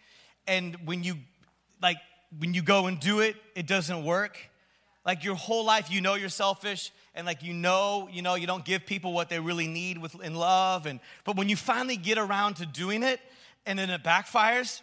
and 0.47 0.78
when 0.86 1.04
you 1.04 1.17
like 1.82 1.97
when 2.39 2.54
you 2.54 2.62
go 2.62 2.88
and 2.88 2.99
do 2.99 3.19
it, 3.19 3.36
it 3.56 3.67
doesn't 3.67 4.04
work. 4.04 4.38
Like 5.06 5.23
your 5.23 5.36
whole 5.36 5.65
life, 5.65 5.91
you 5.91 6.01
know 6.01 6.15
you're 6.15 6.30
selfish, 6.30 6.91
and 7.13 7.28
like 7.28 7.43
you 7.43 7.54
know, 7.54 8.08
you 8.12 8.21
know, 8.21 8.36
you 8.36 8.47
don't 8.47 8.65
give 8.65 8.86
people 8.86 9.13
what 9.13 9.30
they 9.30 9.39
really 9.39 9.67
need 9.67 9.97
with 9.97 10.15
in 10.23 10.36
love. 10.36 10.86
And 10.86 10.99
but 11.25 11.36
when 11.36 11.49
you 11.49 11.56
finally 11.56 11.97
get 11.97 12.17
around 12.17 12.56
to 12.56 12.65
doing 12.65 13.04
it, 13.04 13.19
and 13.65 13.78
then 13.80 13.89
it 13.89 14.04
backfires, 14.04 14.82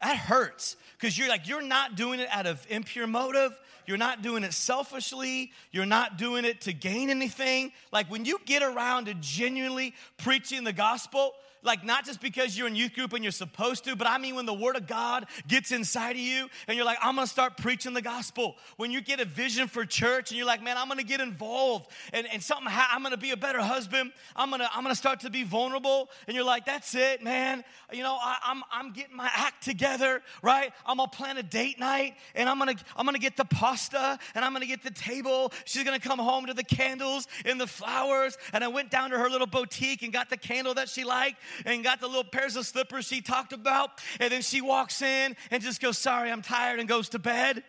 that 0.00 0.16
hurts. 0.16 0.76
Because 0.98 1.16
you're 1.16 1.28
like 1.28 1.48
you're 1.48 1.62
not 1.62 1.94
doing 1.96 2.20
it 2.20 2.28
out 2.30 2.46
of 2.46 2.64
impure 2.68 3.06
motive. 3.06 3.58
You're 3.86 3.98
not 3.98 4.22
doing 4.22 4.44
it 4.44 4.52
selfishly. 4.52 5.52
You're 5.70 5.86
not 5.86 6.16
doing 6.16 6.44
it 6.44 6.62
to 6.62 6.72
gain 6.72 7.10
anything. 7.10 7.72
Like 7.92 8.10
when 8.10 8.24
you 8.24 8.38
get 8.44 8.62
around 8.62 9.06
to 9.06 9.14
genuinely 9.14 9.94
preaching 10.18 10.64
the 10.64 10.72
gospel 10.72 11.32
like 11.62 11.84
not 11.84 12.04
just 12.04 12.20
because 12.20 12.56
you're 12.56 12.66
in 12.66 12.76
youth 12.76 12.94
group 12.94 13.12
and 13.12 13.24
you're 13.24 13.30
supposed 13.30 13.84
to, 13.84 13.96
but 13.96 14.06
I 14.06 14.18
mean 14.18 14.34
when 14.34 14.46
the 14.46 14.54
word 14.54 14.76
of 14.76 14.86
God 14.86 15.26
gets 15.46 15.72
inside 15.72 16.12
of 16.12 16.22
you 16.22 16.48
and 16.66 16.76
you're 16.76 16.86
like, 16.86 16.98
I'm 17.02 17.14
gonna 17.14 17.26
start 17.26 17.56
preaching 17.56 17.94
the 17.94 18.02
gospel. 18.02 18.56
When 18.76 18.90
you 18.90 19.00
get 19.00 19.20
a 19.20 19.24
vision 19.24 19.68
for 19.68 19.84
church 19.84 20.30
and 20.30 20.38
you're 20.38 20.46
like, 20.46 20.62
man, 20.62 20.76
I'm 20.76 20.88
gonna 20.88 21.02
get 21.02 21.20
involved 21.20 21.90
and, 22.12 22.26
and 22.32 22.42
something, 22.42 22.66
ha- 22.66 22.90
I'm 22.92 23.02
gonna 23.02 23.16
be 23.16 23.30
a 23.30 23.36
better 23.36 23.60
husband. 23.60 24.12
I'm 24.34 24.50
gonna, 24.50 24.68
I'm 24.74 24.82
gonna 24.82 24.94
start 24.94 25.20
to 25.20 25.30
be 25.30 25.44
vulnerable. 25.44 26.10
And 26.26 26.34
you're 26.34 26.44
like, 26.44 26.66
that's 26.66 26.94
it, 26.94 27.22
man. 27.22 27.64
You 27.92 28.02
know, 28.02 28.16
I, 28.20 28.38
I'm, 28.44 28.62
I'm 28.72 28.92
getting 28.92 29.16
my 29.16 29.30
act 29.32 29.62
together, 29.62 30.22
right? 30.42 30.72
I'm 30.84 30.96
gonna 30.96 31.08
plan 31.08 31.36
a 31.38 31.42
date 31.42 31.78
night 31.78 32.14
and 32.34 32.48
I'm 32.48 32.58
gonna, 32.58 32.74
I'm 32.96 33.06
gonna 33.06 33.18
get 33.18 33.36
the 33.36 33.44
pasta 33.44 34.18
and 34.34 34.44
I'm 34.44 34.52
gonna 34.52 34.66
get 34.66 34.82
the 34.82 34.90
table. 34.90 35.52
She's 35.64 35.84
gonna 35.84 36.00
come 36.00 36.18
home 36.18 36.46
to 36.46 36.54
the 36.54 36.64
candles 36.64 37.28
and 37.44 37.60
the 37.60 37.66
flowers. 37.66 38.36
And 38.52 38.64
I 38.64 38.68
went 38.68 38.90
down 38.90 39.10
to 39.10 39.18
her 39.18 39.30
little 39.30 39.46
boutique 39.46 40.02
and 40.02 40.12
got 40.12 40.30
the 40.30 40.36
candle 40.36 40.74
that 40.74 40.88
she 40.88 41.04
liked 41.04 41.36
and 41.64 41.82
got 41.82 42.00
the 42.00 42.06
little 42.06 42.24
pairs 42.24 42.56
of 42.56 42.66
slippers 42.66 43.06
she 43.06 43.20
talked 43.20 43.52
about. 43.52 43.90
And 44.20 44.32
then 44.32 44.42
she 44.42 44.60
walks 44.60 45.02
in 45.02 45.36
and 45.50 45.62
just 45.62 45.80
goes, 45.80 45.98
Sorry, 45.98 46.30
I'm 46.30 46.42
tired, 46.42 46.80
and 46.80 46.88
goes 46.88 47.08
to 47.10 47.18
bed. 47.18 47.62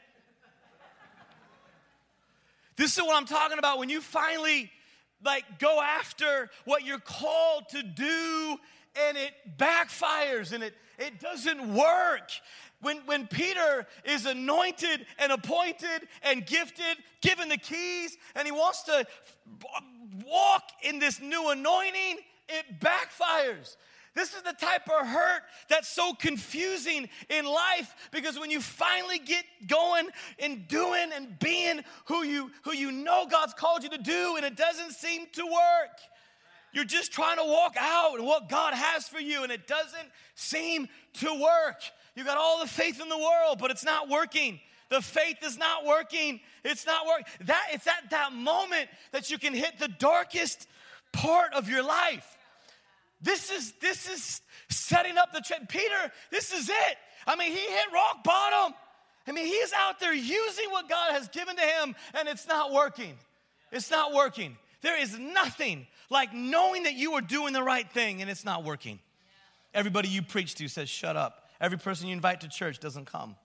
This 2.76 2.98
is 2.98 3.04
what 3.04 3.16
I'm 3.16 3.26
talking 3.26 3.60
about 3.60 3.78
when 3.78 3.90
you 3.90 4.02
finally 4.02 4.72
like 5.24 5.60
go 5.60 5.82
after 5.82 6.50
what 6.66 6.84
you're 6.84 7.00
called 7.00 7.70
to 7.70 7.84
do 7.84 8.58
and 9.08 9.18
it 9.18 9.34
backfires 9.58 10.52
and 10.52 10.64
it, 10.64 10.74
it 11.00 11.20
doesn't 11.20 11.74
work. 11.74 12.30
When, 12.82 12.98
when 13.06 13.28
Peter 13.28 13.88
is 14.04 14.26
anointed 14.26 15.06
and 15.18 15.32
appointed 15.32 16.08
and 16.22 16.46
gifted, 16.46 16.98
given 17.22 17.48
the 17.48 17.58
keys, 17.58 18.18
and 18.36 18.46
he 18.46 18.52
wants 18.52 18.84
to 18.84 19.08
walk 20.26 20.64
in 20.82 21.00
this 21.00 21.22
new 21.22 21.50
anointing, 21.50 22.18
it 22.54 22.80
backfires. 22.80 23.76
This 24.16 24.36
is 24.36 24.44
the 24.44 24.54
type 24.54 24.88
of 24.88 25.08
hurt 25.08 25.42
that's 25.70 25.90
so 25.90 26.14
confusing 26.14 27.10
in 27.30 27.46
life 27.46 27.96
because 28.12 28.40
when 28.40 28.52
you 28.52 28.62
finally 28.62 29.18
get 29.18 29.44
going 29.66 30.08
and 30.38 30.68
doing 30.68 31.10
and 31.16 31.40
being 31.40 31.84
who 32.06 32.24
you 32.24 32.52
who 32.64 32.74
you 32.74 32.92
know 32.92 33.26
God's 33.30 33.56
called 33.56 33.84
you 33.84 33.90
to 33.90 33.98
do 33.98 34.36
and 34.36 34.46
it 34.46 34.56
doesn't 34.56 34.92
seem 34.92 35.26
to 35.34 35.44
work. 35.44 35.98
You're 36.74 36.86
just 36.86 37.12
trying 37.12 37.38
to 37.38 37.44
walk 37.44 37.76
out 37.80 38.16
and 38.18 38.26
what 38.26 38.50
God 38.50 38.74
has 38.74 39.08
for 39.08 39.20
you 39.20 39.44
and 39.44 39.52
it 39.52 39.68
doesn't 39.68 40.10
seem 40.36 40.90
to 41.16 41.34
work. 41.34 41.82
You 42.16 42.24
got 42.24 42.38
all 42.38 42.60
the 42.60 42.68
faith 42.68 43.02
in 43.02 43.10
the 43.10 43.18
world, 43.18 43.58
but 43.60 43.72
it's 43.72 43.84
not 43.84 44.10
working. 44.10 44.60
The 44.90 45.02
faith 45.02 45.38
is 45.44 45.58
not 45.58 45.86
working. 45.86 46.40
It's 46.64 46.86
not 46.86 47.08
working. 47.08 47.26
That 47.46 47.66
it's 47.74 47.88
at 47.88 48.12
that 48.12 48.32
moment 48.32 48.90
that 49.12 49.32
you 49.32 49.40
can 49.40 49.56
hit 49.56 49.80
the 49.80 49.88
darkest 49.88 50.68
part 51.12 51.54
of 51.54 51.68
your 51.68 51.82
life. 51.84 52.33
This 53.24 53.50
is 53.50 53.72
this 53.82 54.08
is 54.08 54.42
setting 54.70 55.18
up 55.18 55.34
the 55.34 55.42
trend. 55.42 55.70
Peter, 55.70 56.12
this 56.30 56.54
is 56.54 56.70
it. 56.70 56.98
I 57.26 57.36
mean, 57.36 57.52
he 57.52 57.58
hit 57.58 57.86
rock 57.94 58.24
bottom. 58.24 58.76
I 59.26 59.32
mean, 59.32 59.46
he's 59.46 59.72
out 59.74 60.00
there 60.00 60.14
using 60.14 60.70
what 60.70 60.90
God 60.90 61.14
has 61.14 61.30
given 61.30 61.56
to 61.56 61.62
him, 61.62 61.96
and 62.14 62.28
it's 62.28 62.48
not 62.48 62.74
working. 62.74 63.18
It's 63.72 63.90
not 63.90 64.14
working. 64.14 64.58
There 64.82 65.02
is 65.02 65.18
nothing 65.18 65.88
like 66.10 66.34
knowing 66.34 66.84
that 66.84 66.94
you 66.94 67.14
are 67.14 67.22
doing 67.22 67.54
the 67.54 67.64
right 67.64 67.90
thing 67.90 68.22
and 68.22 68.30
it's 68.30 68.46
not 68.46 68.64
working. 68.64 69.00
Everybody 69.74 70.10
you 70.10 70.22
preach 70.22 70.56
to 70.56 70.68
says, 70.68 70.90
shut 70.90 71.16
up. 71.16 71.50
Every 71.60 71.80
person 71.80 72.08
you 72.08 72.14
invite 72.14 72.42
to 72.42 72.50
church 72.50 72.80
doesn't 72.80 73.06
come. 73.06 73.36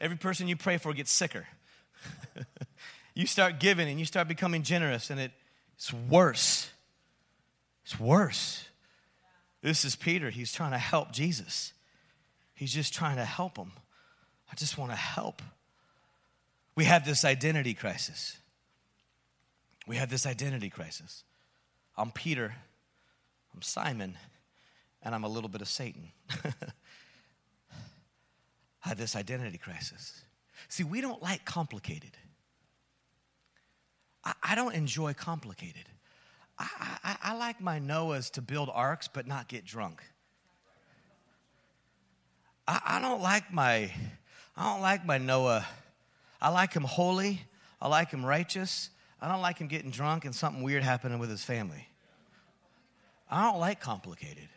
Every 0.00 0.16
person 0.16 0.48
you 0.48 0.56
pray 0.56 0.78
for 0.78 0.92
gets 0.94 1.12
sicker. 1.12 1.46
you 3.14 3.26
start 3.26 3.60
giving 3.60 3.88
and 3.88 4.00
you 4.00 4.06
start 4.06 4.26
becoming 4.26 4.62
generous, 4.62 5.10
and 5.10 5.20
it, 5.20 5.32
it's 5.76 5.92
worse. 5.92 6.70
It's 7.84 8.00
worse. 8.00 8.64
This 9.62 9.84
is 9.84 9.96
Peter. 9.96 10.30
He's 10.30 10.52
trying 10.52 10.72
to 10.72 10.78
help 10.78 11.12
Jesus. 11.12 11.72
He's 12.54 12.72
just 12.72 12.94
trying 12.94 13.16
to 13.16 13.24
help 13.24 13.56
him. 13.56 13.72
I 14.50 14.54
just 14.54 14.78
want 14.78 14.90
to 14.90 14.96
help. 14.96 15.42
We 16.74 16.84
have 16.84 17.04
this 17.04 17.24
identity 17.24 17.74
crisis. 17.74 18.38
We 19.86 19.96
have 19.96 20.10
this 20.10 20.26
identity 20.26 20.70
crisis. 20.70 21.24
I'm 21.96 22.10
Peter, 22.10 22.54
I'm 23.54 23.62
Simon, 23.62 24.16
and 25.02 25.14
I'm 25.14 25.24
a 25.24 25.28
little 25.28 25.50
bit 25.50 25.60
of 25.60 25.68
Satan. 25.68 26.12
I 28.84 28.88
have 28.88 28.98
this 28.98 29.16
identity 29.16 29.58
crisis. 29.58 30.22
See, 30.68 30.84
we 30.84 31.00
don't 31.00 31.22
like 31.22 31.44
complicated. 31.44 32.16
I, 34.24 34.32
I 34.42 34.54
don't 34.54 34.74
enjoy 34.74 35.12
complicated. 35.12 35.84
I, 36.60 36.98
I, 37.02 37.16
I 37.22 37.36
like 37.36 37.60
my 37.60 37.80
Noahs 37.80 38.30
to 38.32 38.42
build 38.42 38.70
arks 38.72 39.08
but 39.08 39.26
not 39.26 39.48
get 39.48 39.64
drunk. 39.64 40.02
I, 42.68 42.80
I 42.84 43.00
don't 43.00 43.22
like 43.22 43.52
my 43.52 43.90
I 44.56 44.72
don't 44.72 44.82
like 44.82 45.06
my 45.06 45.16
Noah. 45.16 45.66
I 46.40 46.50
like 46.50 46.74
him 46.74 46.84
holy. 46.84 47.40
I 47.80 47.88
like 47.88 48.10
him 48.10 48.24
righteous. 48.24 48.90
I 49.20 49.28
don't 49.28 49.40
like 49.40 49.58
him 49.58 49.68
getting 49.68 49.90
drunk 49.90 50.26
and 50.26 50.34
something 50.34 50.62
weird 50.62 50.82
happening 50.82 51.18
with 51.18 51.30
his 51.30 51.42
family. 51.42 51.88
I 53.30 53.44
don't 53.44 53.60
like 53.60 53.80
complicated. 53.80 54.48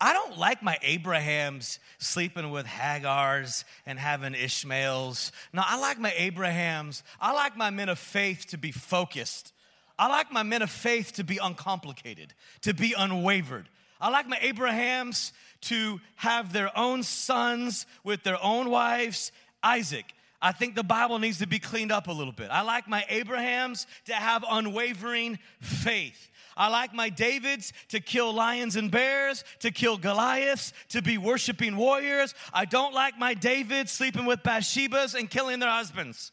I 0.00 0.12
don't 0.12 0.38
like 0.38 0.62
my 0.62 0.78
Abrahams 0.82 1.80
sleeping 1.98 2.52
with 2.52 2.66
Hagars 2.66 3.64
and 3.84 3.98
having 3.98 4.34
Ishmaels. 4.34 5.32
No, 5.52 5.62
I 5.64 5.80
like 5.80 5.98
my 5.98 6.12
Abrahams. 6.16 7.02
I 7.20 7.32
like 7.32 7.56
my 7.56 7.70
men 7.70 7.88
of 7.88 7.98
faith 7.98 8.46
to 8.50 8.58
be 8.58 8.70
focused. 8.70 9.52
I 9.98 10.08
like 10.08 10.30
my 10.30 10.42
men 10.42 10.62
of 10.62 10.70
faith 10.70 11.12
to 11.14 11.24
be 11.24 11.38
uncomplicated, 11.38 12.34
to 12.62 12.72
be 12.72 12.94
unwavered. 12.96 13.68
I 14.00 14.10
like 14.10 14.28
my 14.28 14.38
Abrahams 14.40 15.32
to 15.62 16.00
have 16.16 16.52
their 16.52 16.76
own 16.78 17.02
sons 17.02 17.86
with 18.04 18.22
their 18.22 18.42
own 18.42 18.70
wives. 18.70 19.32
Isaac, 19.62 20.14
I 20.40 20.52
think 20.52 20.76
the 20.76 20.84
Bible 20.84 21.18
needs 21.18 21.38
to 21.38 21.48
be 21.48 21.58
cleaned 21.58 21.90
up 21.90 22.06
a 22.06 22.12
little 22.12 22.32
bit. 22.32 22.50
I 22.50 22.60
like 22.62 22.86
my 22.86 23.04
Abrahams 23.08 23.88
to 24.04 24.14
have 24.14 24.44
unwavering 24.48 25.40
faith. 25.60 26.30
I 26.56 26.68
like 26.68 26.92
my 26.92 27.08
Davids 27.08 27.72
to 27.88 28.00
kill 28.00 28.32
lions 28.32 28.76
and 28.76 28.90
bears, 28.90 29.44
to 29.60 29.70
kill 29.70 29.96
Goliaths, 29.96 30.72
to 30.90 31.02
be 31.02 31.18
worshiping 31.18 31.76
warriors. 31.76 32.34
I 32.52 32.64
don't 32.64 32.94
like 32.94 33.18
my 33.18 33.34
Davids 33.34 33.92
sleeping 33.92 34.26
with 34.26 34.42
Bathshebas 34.42 35.14
and 35.14 35.30
killing 35.30 35.58
their 35.60 35.70
husbands. 35.70 36.32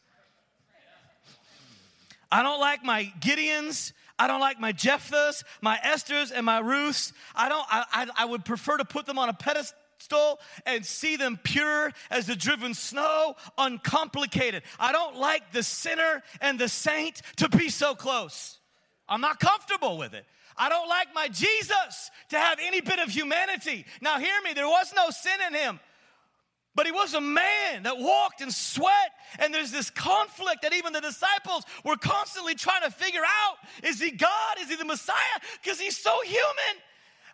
I 2.30 2.42
don't 2.42 2.60
like 2.60 2.84
my 2.84 3.12
Gideons. 3.20 3.92
I 4.18 4.26
don't 4.26 4.40
like 4.40 4.58
my 4.58 4.72
Jephthahs, 4.72 5.44
my 5.60 5.78
Esthers, 5.84 6.32
and 6.34 6.46
my 6.46 6.58
Ruths. 6.58 7.12
I 7.34 7.48
don't. 7.48 7.66
I, 7.70 7.84
I, 7.92 8.06
I 8.22 8.24
would 8.24 8.44
prefer 8.44 8.78
to 8.78 8.84
put 8.84 9.06
them 9.06 9.18
on 9.18 9.28
a 9.28 9.34
pedestal 9.34 10.40
and 10.64 10.84
see 10.84 11.16
them 11.16 11.38
pure 11.42 11.92
as 12.10 12.26
the 12.26 12.36
driven 12.36 12.74
snow, 12.74 13.36
uncomplicated. 13.58 14.62
I 14.78 14.92
don't 14.92 15.16
like 15.16 15.52
the 15.52 15.62
sinner 15.62 16.22
and 16.40 16.58
the 16.58 16.68
saint 16.68 17.22
to 17.36 17.48
be 17.48 17.68
so 17.68 17.94
close. 17.94 18.58
I'm 19.08 19.20
not 19.20 19.38
comfortable 19.38 19.98
with 19.98 20.14
it. 20.14 20.24
I 20.58 20.68
don't 20.68 20.88
like 20.88 21.08
my 21.14 21.28
Jesus 21.28 22.10
to 22.30 22.38
have 22.38 22.58
any 22.62 22.80
bit 22.80 22.98
of 22.98 23.10
humanity. 23.10 23.84
Now, 24.00 24.18
hear 24.18 24.40
me, 24.42 24.54
there 24.54 24.68
was 24.68 24.92
no 24.96 25.10
sin 25.10 25.38
in 25.48 25.54
him. 25.54 25.80
But 26.76 26.84
he 26.84 26.92
was 26.92 27.14
a 27.14 27.20
man 27.20 27.84
that 27.84 27.98
walked 27.98 28.42
in 28.42 28.50
sweat, 28.50 29.12
and 29.38 29.52
there's 29.52 29.72
this 29.72 29.88
conflict 29.88 30.60
that 30.62 30.74
even 30.74 30.92
the 30.92 31.00
disciples 31.00 31.64
were 31.84 31.96
constantly 31.96 32.54
trying 32.54 32.82
to 32.82 32.90
figure 32.90 33.22
out 33.22 33.56
is 33.82 33.98
he 33.98 34.10
God? 34.10 34.58
Is 34.60 34.68
he 34.68 34.76
the 34.76 34.84
Messiah? 34.84 35.16
Because 35.62 35.80
he's 35.80 35.96
so 35.96 36.14
human. 36.22 36.82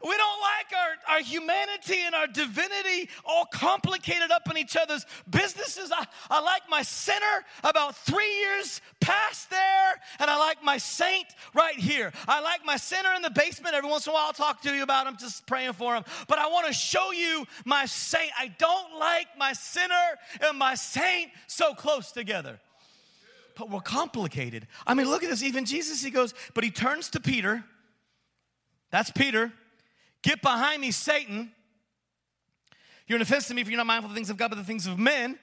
We 0.03 0.17
don't 0.17 0.41
like 0.41 0.67
our, 0.81 1.15
our 1.15 1.21
humanity 1.21 2.01
and 2.05 2.15
our 2.15 2.27
divinity 2.27 3.09
all 3.25 3.47
complicated 3.47 4.31
up 4.31 4.51
in 4.51 4.57
each 4.57 4.77
other's 4.77 5.07
businesses. 5.31 5.93
I, 5.95 6.07
I 6.31 6.41
like 6.41 6.63
my 6.69 6.83
sinner 6.83 7.45
about 7.63 7.97
three 7.97 8.39
years 8.41 8.81
past 9.01 9.51
there, 9.51 10.01
and 10.19 10.29
I 10.31 10.39
like 10.39 10.63
my 10.63 10.79
saint 10.79 11.27
right 11.55 11.77
here. 11.77 12.13
I 12.27 12.41
like 12.41 12.65
my 12.65 12.77
sinner 12.77 13.11
in 13.15 13.23
the 13.23 13.31
basement. 13.31 13.75
Every 13.75 13.89
once 13.89 14.07
in 14.07 14.11
a 14.11 14.15
while, 14.15 14.27
I'll 14.27 14.33
talk 14.33 14.61
to 14.63 14.75
you 14.75 14.83
about 14.83 15.07
him, 15.07 15.17
just 15.17 15.47
praying 15.47 15.75
for 15.75 15.95
him. 15.95 16.05
But 16.27 16.39
I 16.39 16.49
want 16.49 16.67
to 16.67 16.73
show 16.73 17.13
you 17.13 17.47
my 17.65 17.87
saint. 17.87 18.33
I 18.39 18.55
don't 18.59 18.99
like 18.99 19.29
my 19.39 19.53
sinner 19.53 19.95
and 20.41 20.59
my 20.59 20.75
saint 20.75 21.31
so 21.47 21.75
close 21.75 22.13
together 22.13 22.59
but 23.55 23.71
we're 23.71 23.81
complicated. 23.81 24.67
I 24.87 24.95
mean, 24.95 25.09
look 25.09 25.23
at 25.23 25.29
this. 25.29 25.43
Even 25.43 25.67
Jesus, 25.67 26.03
he 26.03 26.11
goes, 26.11 26.33
but 26.55 26.65
he 26.65 26.71
turns 26.71 27.11
to 27.11 27.21
Peter. 27.21 27.63
That's 28.91 29.11
Peter. 29.11 29.53
Get 30.23 30.41
behind 30.41 30.81
me, 30.81 30.91
Satan. 30.91 31.53
You're 33.07 33.17
an 33.17 33.23
offense 33.23 33.49
to 33.49 33.55
me 33.55 33.63
if 33.63 33.69
you're 33.69 33.77
not 33.77 33.87
mindful 33.87 34.07
of 34.07 34.15
the 34.15 34.17
things 34.17 34.31
of 34.31 34.37
God, 34.37 34.49
but 34.49 34.57
the 34.57 34.65
things 34.65 34.87
of 34.87 34.99
men. 34.99 35.39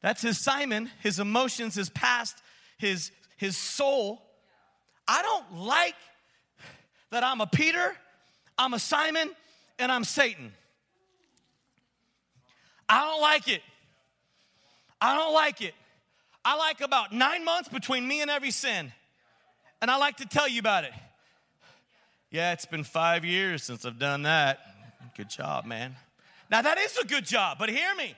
That's 0.00 0.22
his 0.22 0.42
Simon, 0.42 0.90
his 1.02 1.18
emotions, 1.18 1.74
his 1.74 1.90
past, 1.90 2.36
his, 2.78 3.10
his 3.36 3.56
soul. 3.56 4.22
I 5.06 5.22
don't 5.22 5.60
like 5.60 5.96
that 7.10 7.22
I'm 7.24 7.40
a 7.40 7.46
Peter, 7.46 7.94
I'm 8.56 8.74
a 8.74 8.78
Simon, 8.78 9.30
and 9.78 9.92
I'm 9.92 10.04
Satan. 10.04 10.52
I 12.88 13.04
don't 13.04 13.20
like 13.20 13.48
it. 13.48 13.62
I 15.00 15.16
don't 15.16 15.34
like 15.34 15.60
it. 15.60 15.74
I 16.44 16.56
like 16.56 16.80
about 16.80 17.12
nine 17.12 17.44
months 17.44 17.68
between 17.68 18.06
me 18.06 18.20
and 18.20 18.30
every 18.30 18.50
sin. 18.50 18.92
And 19.80 19.90
I 19.90 19.96
like 19.96 20.18
to 20.18 20.26
tell 20.26 20.48
you 20.48 20.60
about 20.60 20.84
it. 20.84 20.92
Yeah, 22.32 22.52
it's 22.52 22.64
been 22.64 22.82
five 22.82 23.26
years 23.26 23.62
since 23.62 23.84
I've 23.84 23.98
done 23.98 24.22
that. 24.22 24.60
Good 25.18 25.28
job, 25.28 25.66
man. 25.66 25.94
Now, 26.50 26.62
that 26.62 26.78
is 26.78 26.96
a 26.96 27.04
good 27.04 27.26
job, 27.26 27.58
but 27.58 27.68
hear 27.68 27.94
me. 27.94 28.14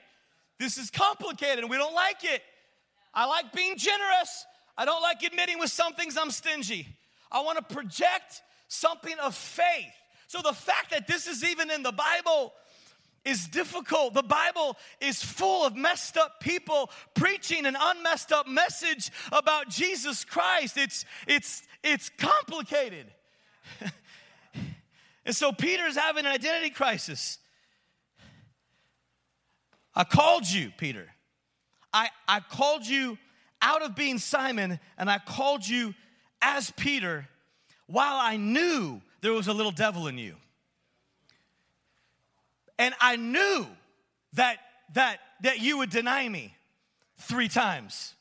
This 0.57 0.77
is 0.77 0.89
complicated 0.89 1.59
and 1.59 1.69
we 1.69 1.75
don't 1.75 1.93
like 1.93 2.23
it. 2.23 2.41
I 3.13 3.25
like 3.25 3.51
being 3.51 3.75
generous. 3.77 4.45
I 4.77 4.85
don't 4.85 5.01
like 5.01 5.21
admitting 5.21 5.59
with 5.59 5.69
some 5.69 5.93
things 5.95 6.17
I'm 6.17 6.31
stingy. 6.31 6.87
I 7.29 7.41
want 7.41 7.57
to 7.57 7.75
project 7.75 8.41
something 8.69 9.15
of 9.21 9.35
faith. 9.35 9.91
So, 10.27 10.41
the 10.41 10.53
fact 10.53 10.91
that 10.91 11.07
this 11.07 11.27
is 11.27 11.43
even 11.43 11.69
in 11.69 11.83
the 11.83 11.91
Bible 11.91 12.53
is 13.25 13.47
difficult. 13.47 14.13
The 14.13 14.23
Bible 14.23 14.77
is 15.01 15.21
full 15.21 15.65
of 15.65 15.75
messed 15.75 16.15
up 16.15 16.39
people 16.39 16.89
preaching 17.15 17.65
an 17.65 17.75
unmessed 17.77 18.31
up 18.31 18.47
message 18.47 19.11
about 19.33 19.67
Jesus 19.67 20.23
Christ. 20.23 20.77
It's, 20.77 21.03
it's, 21.27 21.63
it's 21.83 22.09
complicated. 22.17 23.07
And 25.25 25.35
so 25.35 25.51
Peter's 25.51 25.97
having 25.97 26.25
an 26.25 26.31
identity 26.31 26.69
crisis. 26.69 27.39
I 29.95 30.03
called 30.03 30.47
you, 30.47 30.71
Peter. 30.77 31.07
I, 31.93 32.09
I 32.27 32.41
called 32.41 32.85
you 32.85 33.17
out 33.61 33.81
of 33.81 33.95
being 33.95 34.19
Simon, 34.19 34.79
and 34.97 35.09
I 35.09 35.17
called 35.17 35.67
you 35.67 35.95
as 36.41 36.69
Peter 36.71 37.27
while 37.87 38.17
I 38.17 38.37
knew 38.37 39.01
there 39.21 39.33
was 39.33 39.47
a 39.47 39.53
little 39.53 39.71
devil 39.71 40.07
in 40.07 40.17
you. 40.17 40.35
And 42.77 42.93
I 42.99 43.15
knew 43.15 43.65
that, 44.33 44.57
that, 44.93 45.19
that 45.41 45.59
you 45.59 45.77
would 45.79 45.89
deny 45.89 46.27
me 46.27 46.55
three 47.17 47.47
times. 47.47 48.13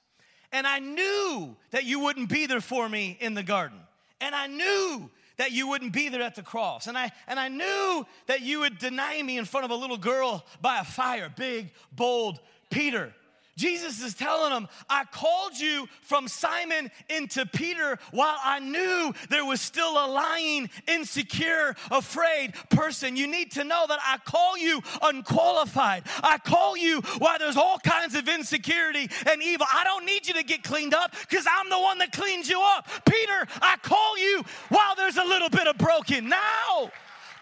And 0.52 0.66
I 0.66 0.78
knew 0.78 1.56
that 1.72 1.84
you 1.84 2.00
wouldn't 2.00 2.28
be 2.28 2.46
there 2.46 2.60
for 2.60 2.88
me 2.88 3.18
in 3.20 3.34
the 3.34 3.42
garden. 3.42 3.80
And 4.20 4.34
I 4.34 4.46
knew 4.46 5.10
that 5.36 5.52
you 5.52 5.68
wouldn't 5.68 5.92
be 5.92 6.08
there 6.08 6.22
at 6.22 6.34
the 6.34 6.42
cross. 6.42 6.86
And 6.86 6.96
I, 6.96 7.10
and 7.26 7.38
I 7.38 7.48
knew 7.48 8.06
that 8.26 8.42
you 8.42 8.60
would 8.60 8.78
deny 8.78 9.22
me 9.22 9.38
in 9.38 9.44
front 9.44 9.64
of 9.64 9.70
a 9.70 9.74
little 9.74 9.96
girl 9.96 10.44
by 10.60 10.78
a 10.78 10.84
fire, 10.84 11.32
big, 11.34 11.72
bold 11.92 12.40
Peter. 12.70 13.12
Jesus 13.56 14.02
is 14.02 14.14
telling 14.14 14.50
them, 14.50 14.68
I 14.88 15.04
called 15.04 15.56
you 15.58 15.86
from 16.02 16.28
Simon 16.28 16.90
into 17.08 17.46
Peter 17.46 17.98
while 18.10 18.36
I 18.42 18.58
knew 18.58 19.14
there 19.30 19.44
was 19.44 19.60
still 19.60 19.92
a 19.92 20.06
lying, 20.06 20.70
insecure, 20.88 21.76
afraid 21.90 22.54
person. 22.70 23.16
You 23.16 23.26
need 23.26 23.52
to 23.52 23.64
know 23.64 23.84
that 23.88 24.00
I 24.04 24.18
call 24.24 24.58
you 24.58 24.82
unqualified. 25.02 26.04
I 26.22 26.38
call 26.38 26.76
you 26.76 27.00
while 27.18 27.38
there's 27.38 27.56
all 27.56 27.78
kinds 27.78 28.14
of 28.14 28.28
insecurity 28.28 29.08
and 29.30 29.42
evil. 29.42 29.66
I 29.72 29.84
don't 29.84 30.04
need 30.04 30.26
you 30.26 30.34
to 30.34 30.42
get 30.42 30.64
cleaned 30.64 30.94
up 30.94 31.14
because 31.28 31.46
I'm 31.48 31.70
the 31.70 31.78
one 31.78 31.98
that 31.98 32.12
cleans 32.12 32.48
you 32.48 32.60
up. 32.60 32.88
Peter, 33.04 33.46
I 33.62 33.76
call 33.82 34.18
you 34.18 34.42
while 34.68 34.94
there's 34.96 35.16
a 35.16 35.24
little 35.24 35.50
bit 35.50 35.66
of 35.66 35.78
broken. 35.78 36.28
Now, 36.28 36.90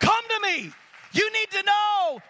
come 0.00 0.24
to 0.28 0.40
me. 0.42 0.72
You 1.12 1.32
need 1.32 1.50
to 1.50 1.62
know 1.62 2.22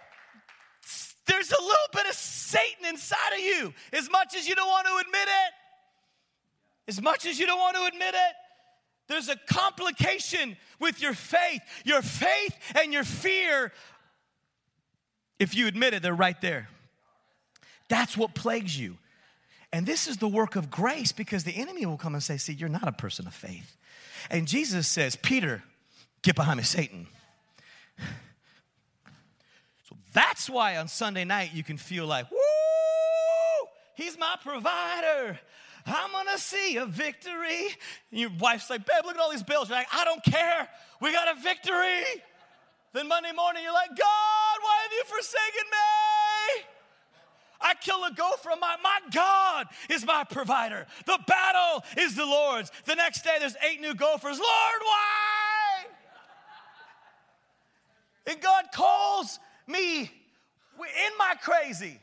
there's 1.33 1.51
a 1.51 1.63
little 1.63 1.89
bit 1.93 2.07
of 2.07 2.15
Satan 2.15 2.87
inside 2.87 3.33
of 3.33 3.41
you, 3.41 3.73
as 3.93 4.11
much 4.11 4.37
as 4.37 4.47
you 4.47 4.55
don't 4.55 4.69
want 4.69 4.87
to 4.87 5.07
admit 5.07 5.29
it. 5.29 5.53
As 6.89 7.01
much 7.01 7.27
as 7.27 7.39
you 7.39 7.47
don't 7.47 7.59
want 7.59 7.77
to 7.77 7.85
admit 7.85 8.15
it, 8.15 8.35
there's 9.09 9.29
a 9.29 9.37
complication 9.47 10.57
with 10.79 11.01
your 11.01 11.15
faith. 11.15 11.63
Your 11.85 12.03
faith 12.03 12.57
and 12.75 12.93
your 12.93 13.05
fear, 13.05 13.73
if 15.39 15.55
you 15.55 15.67
admit 15.69 15.95
it, 15.95 16.03
they're 16.03 16.15
right 16.15 16.41
there. 16.41 16.69
That's 17.89 18.17
what 18.17 18.35
plagues 18.35 18.79
you. 18.79 18.99
And 19.73 19.87
this 19.87 20.07
is 20.07 20.19
the 20.19 20.29
work 20.29 20.55
of 20.55 20.71
grace 20.71 21.13
because 21.13 21.45
the 21.45 21.57
enemy 21.57 21.87
will 21.87 21.97
come 21.97 22.15
and 22.15 22.23
say, 22.23 22.37
See, 22.37 22.53
you're 22.53 22.69
not 22.69 22.87
a 22.87 22.93
person 22.93 23.27
of 23.27 23.35
faith. 23.35 23.77
And 24.31 24.47
Jesus 24.47 24.87
says, 24.87 25.17
Peter, 25.17 25.63
get 26.21 26.37
behind 26.37 26.59
me, 26.59 26.65
Satan. 26.65 27.07
That's 30.13 30.49
why 30.51 30.77
on 30.77 30.89
Sunday 30.89 31.25
night 31.25 31.51
you 31.55 31.63
can 31.63 31.77
feel 31.77 32.07
like, 32.07 32.31
woo, 32.31 32.39
he's 33.95 34.19
my 34.19 34.37
provider. 34.43 35.39
I'm 35.87 36.13
gonna 36.13 36.39
see 36.39 36.77
a 36.77 36.87
victory. 36.87 37.69
And 38.11 38.21
your 38.21 38.31
wife's 38.39 38.71
like, 38.71 38.87
babe, 38.87 39.05
look 39.05 39.15
at 39.15 39.21
all 39.21 39.31
these 39.31 39.43
bills. 39.43 39.69
You're 39.69 39.79
like, 39.79 39.89
I 39.93 40.05
don't 40.05 40.23
care. 40.23 40.69
We 41.01 41.13
got 41.13 41.37
a 41.37 41.41
victory. 41.41 42.23
Then 42.93 43.09
Monday 43.09 43.33
morning, 43.35 43.63
you're 43.63 43.73
like, 43.73 43.89
God, 43.89 44.59
why 44.61 44.79
have 44.83 44.93
you 44.93 45.05
forsaken 45.05 45.65
me? 45.71 46.65
I 47.63 47.75
kill 47.75 48.05
a 48.05 48.13
gopher. 48.13 48.51
My, 48.61 48.77
my 48.83 48.99
God 49.13 49.67
is 49.89 50.05
my 50.05 50.25
provider. 50.25 50.87
The 51.07 51.19
battle 51.27 51.85
is 51.97 52.17
the 52.17 52.27
Lord's. 52.27 52.71
The 52.85 52.97
next 52.97 53.23
day, 53.23 53.37
there's 53.39 53.57
eight 53.67 53.81
new 53.81 53.95
gophers. 53.95 54.39
Lord, 54.39 54.81
why? 54.83 55.85
And 58.27 58.41
God 58.41 58.65
calls 58.75 59.39
me 59.67 60.11
in 60.81 61.19
my 61.19 61.35
crazy, 61.43 61.99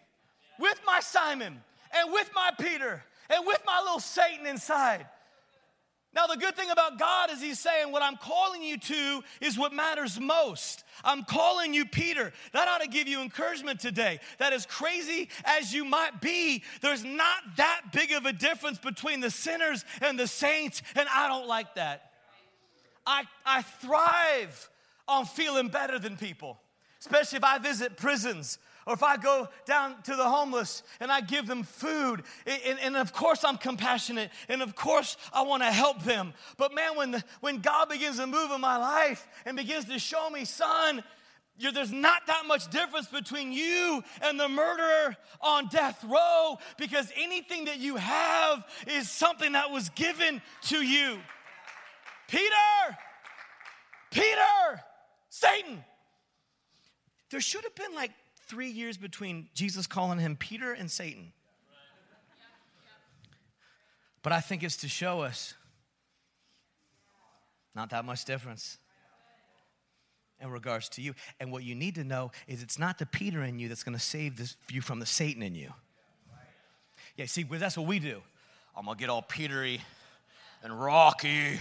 with 0.60 0.80
my 0.86 1.00
Simon, 1.00 1.62
and 1.92 2.14
with 2.14 2.30
my 2.36 2.52
Peter, 2.60 3.04
and 3.30 3.46
with 3.46 3.62
my 3.66 3.80
little 3.82 4.00
Satan 4.00 4.46
inside. 4.46 5.06
Now, 6.12 6.26
the 6.26 6.38
good 6.38 6.56
thing 6.56 6.72
about 6.72 6.98
God 6.98 7.30
is 7.32 7.40
He's 7.40 7.60
saying, 7.60 7.92
What 7.92 8.02
I'm 8.02 8.18
calling 8.18 8.64
you 8.64 8.78
to 8.78 9.24
is 9.42 9.60
what 9.60 9.74
matters 9.74 10.20
most. 10.20 10.84
I'm 11.04 11.24
calling 11.24 11.74
you 11.74 11.86
Peter. 11.86 12.34
That 12.52 12.68
ought 12.68 12.82
to 12.82 12.88
give 12.88 13.08
you 13.08 13.22
encouragement 13.22 13.80
today. 13.80 14.20
That 14.40 14.52
as 14.52 14.66
crazy 14.66 15.30
as 15.46 15.72
you 15.72 15.86
might 15.86 16.20
be, 16.20 16.64
there's 16.82 17.04
not 17.04 17.58
that 17.58 17.82
big 17.94 18.12
of 18.12 18.26
a 18.26 18.34
difference 18.34 18.80
between 18.80 19.20
the 19.20 19.30
sinners 19.30 19.86
and 20.02 20.18
the 20.18 20.28
saints, 20.28 20.82
and 20.96 21.08
I 21.14 21.28
don't 21.28 21.48
like 21.48 21.76
that. 21.76 22.12
I, 23.06 23.24
I 23.46 23.62
thrive 23.62 24.70
on 25.08 25.26
feeling 25.26 25.68
better 25.68 26.00
than 26.00 26.18
people 26.18 26.60
especially 27.00 27.38
if 27.38 27.44
I 27.44 27.58
visit 27.58 27.98
prisons 27.98 28.60
or 28.86 28.94
if 28.94 29.04
I 29.04 29.18
go 29.18 29.48
down 29.66 30.02
to 30.04 30.16
the 30.16 30.28
homeless 30.28 30.84
and 31.00 31.12
I 31.12 31.22
give 31.22 31.48
them 31.48 31.64
food. 31.64 32.24
And, 32.46 32.80
and 32.80 32.98
of 32.98 33.14
course, 33.14 33.44
I'm 33.44 33.58
compassionate 33.58 34.32
and 34.48 34.62
of 34.62 34.76
course, 34.76 35.16
I 35.32 35.44
want 35.44 35.64
to 35.64 35.72
help 35.72 36.04
them. 36.04 36.34
But 36.58 36.74
man, 36.74 36.96
when, 36.96 37.12
the, 37.12 37.24
when 37.42 37.60
God 37.60 37.90
begins 37.90 38.18
to 38.18 38.28
move 38.28 38.52
in 38.52 38.62
my 38.62 38.78
life 38.78 39.28
and 39.46 39.56
begins 39.56 39.86
to 39.86 40.00
show 40.00 40.30
me, 40.30 40.46
son, 40.46 41.04
there's 41.60 41.92
not 41.92 42.26
that 42.28 42.44
much 42.48 42.70
difference 42.70 43.08
between 43.08 43.52
you 43.52 44.02
and 44.22 44.40
the 44.40 44.48
murderer 44.48 45.16
on 45.42 45.68
death 45.68 46.04
row 46.04 46.58
because 46.78 47.12
anything 47.18 47.66
that 47.66 47.80
you 47.80 47.98
have 47.98 48.66
is 48.88 49.10
something 49.10 49.52
that 49.52 49.70
was 49.70 49.90
given 49.90 50.42
to 50.64 50.78
you. 50.78 51.20
Peter, 52.30 52.98
Peter, 54.12 54.82
Satan, 55.30 55.84
there 57.30 57.42
should 57.42 57.64
have 57.64 57.76
been 57.76 57.94
like 57.94 58.12
three 58.48 58.70
years 58.70 58.98
between 58.98 59.50
Jesus 59.54 59.88
calling 59.88 60.20
him 60.20 60.36
Peter 60.36 60.74
and 60.74 60.90
Satan. 60.90 61.32
But 64.22 64.34
I 64.34 64.42
think 64.42 64.64
it's 64.64 64.78
to 64.78 64.90
show 64.90 65.22
us 65.22 65.54
not 67.76 67.92
that 67.92 68.04
much 68.04 68.26
difference. 68.26 68.78
in 70.42 70.50
regards 70.50 70.90
to 70.90 71.02
you. 71.02 71.14
And 71.40 71.52
what 71.52 71.64
you 71.64 71.76
need 71.76 71.96
to 71.96 72.04
know 72.04 72.32
is 72.48 72.64
it's 72.64 72.80
not 72.80 72.98
the 72.98 73.06
Peter 73.06 73.44
in 73.44 73.60
you 73.60 73.68
that's 73.68 73.84
going 73.84 73.98
to 73.98 74.04
save 74.04 74.38
this, 74.38 74.56
you 74.70 74.82
from 74.82 75.00
the 75.00 75.06
Satan 75.06 75.44
in 75.44 75.56
you. 75.56 75.72
Yeah, 77.16 77.26
see, 77.26 77.44
that's 77.44 77.78
what 77.78 77.88
we 77.88 78.00
do. 78.00 78.22
I'm 78.76 78.86
going 78.86 78.98
to 78.98 79.02
get 79.02 79.10
all 79.10 79.22
Petery 79.22 79.82
and 80.64 80.80
rocky, 80.80 81.60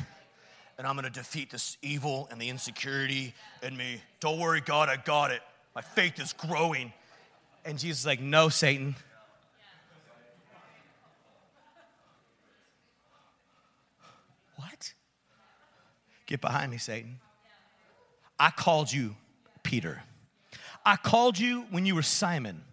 and 0.79 0.87
I'm 0.87 0.95
going 0.95 1.05
to 1.05 1.11
defeat 1.11 1.51
this 1.51 1.77
evil 1.83 2.29
and 2.31 2.41
the 2.41 2.49
insecurity 2.49 3.35
in 3.62 3.77
me. 3.77 4.01
Don't 4.21 4.39
worry, 4.39 4.61
God, 4.61 4.89
I 4.89 4.97
got 4.97 5.33
it. 5.33 5.41
My 5.79 5.83
faith 5.83 6.18
is 6.18 6.33
growing. 6.33 6.93
And 7.64 7.79
Jesus 7.79 8.01
is 8.01 8.07
like, 8.07 8.18
No, 8.18 8.49
Satan. 8.49 8.97
What? 14.57 14.93
Get 16.26 16.41
behind 16.41 16.72
me, 16.72 16.79
Satan. 16.79 17.20
I 18.41 18.51
called 18.51 18.93
you 18.93 19.14
Peter. 19.62 20.03
I 20.85 20.97
called 20.97 21.39
you 21.39 21.64
when 21.70 21.87
you 21.87 21.95
were 21.95 22.03
Simon. 22.03 22.64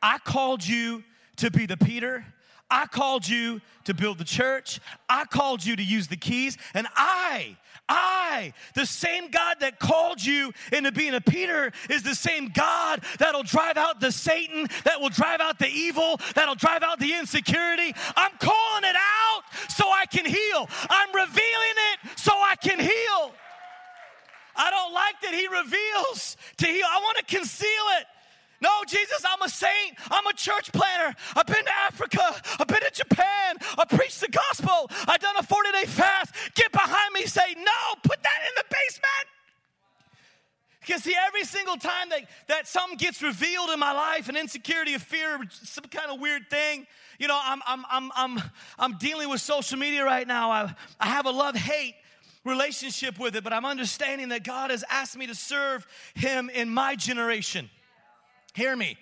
I 0.00 0.16
called 0.16 0.66
you 0.66 1.04
to 1.36 1.50
be 1.50 1.66
the 1.66 1.76
Peter. 1.76 2.24
I 2.70 2.86
called 2.86 3.28
you 3.28 3.60
to 3.84 3.94
build 3.94 4.18
the 4.18 4.24
church. 4.24 4.80
I 5.08 5.24
called 5.24 5.64
you 5.64 5.76
to 5.76 5.82
use 5.82 6.08
the 6.08 6.16
keys. 6.16 6.56
And 6.74 6.86
I, 6.94 7.56
I, 7.88 8.52
the 8.74 8.86
same 8.86 9.30
God 9.30 9.56
that 9.60 9.80
called 9.80 10.24
you 10.24 10.52
into 10.72 10.92
being 10.92 11.14
a 11.14 11.20
Peter, 11.20 11.72
is 11.88 12.02
the 12.02 12.14
same 12.14 12.50
God 12.54 13.02
that'll 13.18 13.42
drive 13.42 13.76
out 13.76 14.00
the 14.00 14.12
Satan, 14.12 14.68
that 14.84 15.00
will 15.00 15.08
drive 15.08 15.40
out 15.40 15.58
the 15.58 15.68
evil, 15.68 16.20
that'll 16.34 16.54
drive 16.54 16.82
out 16.82 17.00
the 17.00 17.14
insecurity. 17.14 17.92
I'm 18.16 18.32
calling 18.38 18.84
it 18.84 18.96
out 18.96 19.42
so 19.68 19.90
I 19.90 20.06
can 20.06 20.24
heal. 20.24 20.68
I'm 20.88 21.08
revealing 21.08 21.76
it 21.92 22.18
so 22.18 22.32
I 22.32 22.54
can 22.56 22.78
heal. 22.78 23.34
I 24.54 24.70
don't 24.70 24.92
like 24.92 25.20
that 25.22 25.34
he 25.34 25.46
reveals 25.48 26.36
to 26.58 26.66
heal. 26.66 26.86
I 26.88 27.00
want 27.02 27.18
to 27.18 27.24
conceal 27.24 27.84
it. 27.98 28.06
No, 28.60 28.70
Jesus, 28.86 29.24
I'm 29.26 29.40
a 29.42 29.48
saint. 29.48 29.96
I'm 30.10 30.26
a 30.26 30.34
church 30.34 30.70
planner. 30.72 31.14
I've 31.34 31.46
been 31.46 31.64
to 31.64 31.72
Africa. 31.86 32.42
I've 32.58 32.66
been 32.68 32.80
to 32.80 32.90
Japan. 32.92 33.56
I 33.78 33.84
preached 33.86 34.20
the 34.20 34.28
gospel. 34.28 34.90
I've 35.08 35.20
done 35.20 35.36
a 35.38 35.42
40 35.42 35.72
day 35.72 35.84
fast. 35.86 36.34
Get 36.54 36.70
behind 36.72 37.14
me, 37.14 37.24
say, 37.26 37.54
no, 37.56 37.94
put 38.02 38.22
that 38.22 38.40
in 38.48 38.54
the 38.56 38.64
basement. 38.70 39.28
Because 40.80 41.04
see, 41.04 41.14
every 41.26 41.44
single 41.44 41.76
time 41.76 42.08
that, 42.10 42.22
that 42.48 42.66
something 42.66 42.96
gets 42.96 43.22
revealed 43.22 43.70
in 43.70 43.78
my 43.78 43.92
life, 43.92 44.28
an 44.28 44.36
insecurity, 44.36 44.94
a 44.94 44.98
fear, 44.98 45.38
some 45.50 45.84
kind 45.84 46.10
of 46.10 46.20
weird 46.20 46.48
thing, 46.50 46.86
you 47.18 47.28
know, 47.28 47.38
I'm, 47.40 47.60
I'm, 47.66 47.84
I'm, 47.90 48.10
I'm, 48.16 48.42
I'm 48.78 48.98
dealing 48.98 49.28
with 49.28 49.40
social 49.40 49.78
media 49.78 50.04
right 50.04 50.26
now. 50.26 50.50
I, 50.50 50.74
I 50.98 51.06
have 51.06 51.26
a 51.26 51.30
love 51.30 51.54
hate 51.54 51.94
relationship 52.44 53.18
with 53.18 53.36
it, 53.36 53.44
but 53.44 53.52
I'm 53.52 53.66
understanding 53.66 54.30
that 54.30 54.42
God 54.42 54.70
has 54.70 54.82
asked 54.90 55.16
me 55.16 55.26
to 55.26 55.34
serve 55.34 55.86
Him 56.14 56.50
in 56.50 56.70
my 56.70 56.96
generation. 56.96 57.68
Hear 58.54 58.76
me. 58.76 58.96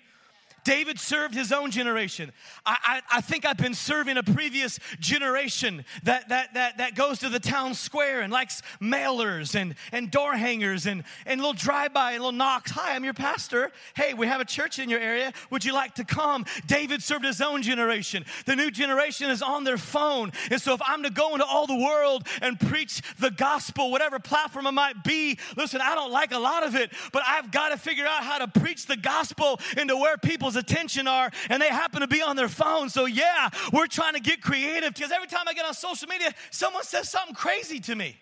David 0.69 0.99
served 0.99 1.33
his 1.33 1.51
own 1.51 1.71
generation. 1.71 2.31
I, 2.63 3.01
I, 3.11 3.17
I, 3.17 3.21
think 3.21 3.43
I've 3.43 3.57
been 3.57 3.73
serving 3.73 4.17
a 4.17 4.21
previous 4.23 4.79
generation 4.99 5.83
that, 6.03 6.29
that, 6.29 6.53
that, 6.53 6.77
that 6.77 6.93
goes 6.93 7.17
to 7.19 7.29
the 7.29 7.39
town 7.39 7.73
square 7.73 8.21
and 8.21 8.31
likes 8.31 8.61
mailers 8.79 9.55
and, 9.55 9.73
and 9.91 10.11
door 10.11 10.33
hangers 10.33 10.85
and, 10.85 11.05
and 11.25 11.41
little 11.41 11.53
drive-by 11.53 12.11
and 12.11 12.19
little 12.19 12.37
knocks. 12.37 12.69
Hi, 12.69 12.93
I'm 12.93 13.03
your 13.03 13.15
pastor. 13.15 13.71
Hey, 13.95 14.13
we 14.13 14.27
have 14.27 14.41
a 14.41 14.45
church 14.45 14.77
in 14.77 14.91
your 14.91 14.99
area. 14.99 15.33
Would 15.49 15.65
you 15.65 15.73
like 15.73 15.95
to 15.95 16.03
come? 16.03 16.45
David 16.67 17.01
served 17.01 17.25
his 17.25 17.41
own 17.41 17.63
generation. 17.63 18.23
The 18.45 18.55
new 18.55 18.69
generation 18.69 19.31
is 19.31 19.41
on 19.41 19.63
their 19.63 19.79
phone. 19.79 20.31
And 20.51 20.61
so 20.61 20.75
if 20.75 20.81
I'm 20.85 21.01
to 21.01 21.09
go 21.09 21.33
into 21.33 21.47
all 21.47 21.65
the 21.65 21.83
world 21.83 22.27
and 22.43 22.59
preach 22.59 23.01
the 23.17 23.31
gospel, 23.31 23.89
whatever 23.89 24.19
platform 24.19 24.67
it 24.67 24.73
might 24.73 25.03
be, 25.03 25.39
listen, 25.57 25.81
I 25.81 25.95
don't 25.95 26.11
like 26.11 26.31
a 26.31 26.37
lot 26.37 26.63
of 26.63 26.75
it, 26.75 26.91
but 27.11 27.23
I've 27.25 27.49
got 27.49 27.69
to 27.69 27.77
figure 27.77 28.05
out 28.05 28.23
how 28.23 28.37
to 28.37 28.59
preach 28.59 28.85
the 28.85 28.97
gospel 28.97 29.59
into 29.75 29.97
where 29.97 30.15
people's 30.15 30.58
attention 30.59 31.07
are 31.07 31.31
and 31.49 31.61
they 31.61 31.69
happen 31.69 32.01
to 32.01 32.07
be 32.07 32.21
on 32.21 32.35
their 32.35 32.47
phone. 32.47 32.89
So, 32.89 33.05
yeah, 33.05 33.49
we're 33.73 33.87
trying 33.87 34.13
to 34.13 34.19
get 34.19 34.41
creative 34.41 34.93
because 34.93 35.11
every 35.11 35.27
time 35.27 35.45
I 35.47 35.53
get 35.53 35.65
on 35.65 35.73
social 35.73 36.07
media, 36.07 36.33
someone 36.51 36.83
says 36.83 37.09
something 37.09 37.33
crazy 37.33 37.79
to 37.81 37.95
me. 37.95 38.15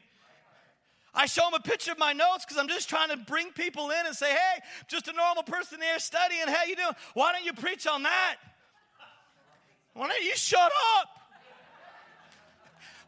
I 1.14 1.26
show 1.26 1.42
them 1.50 1.56
a 1.56 1.60
picture 1.60 1.92
of 1.92 1.98
my 1.98 2.14
notes 2.14 2.46
because 2.46 2.58
I'm 2.58 2.68
just 2.68 2.88
trying 2.88 3.10
to 3.10 3.18
bring 3.18 3.50
people 3.52 3.90
in 3.90 4.06
and 4.06 4.16
say, 4.16 4.30
hey, 4.30 4.62
just 4.88 5.08
a 5.08 5.14
normal 5.14 5.42
person 5.42 5.82
here 5.82 5.98
studying. 5.98 6.48
How 6.48 6.64
you 6.66 6.76
doing? 6.76 6.94
Why 7.16 7.34
don't 7.34 7.44
you 7.44 7.54
preach 7.54 7.88
on 7.88 8.04
that? 8.04 8.36
Why 9.94 10.10
don't 10.10 10.24
you 10.24 10.36
shut 10.36 10.72
up? 11.00 11.10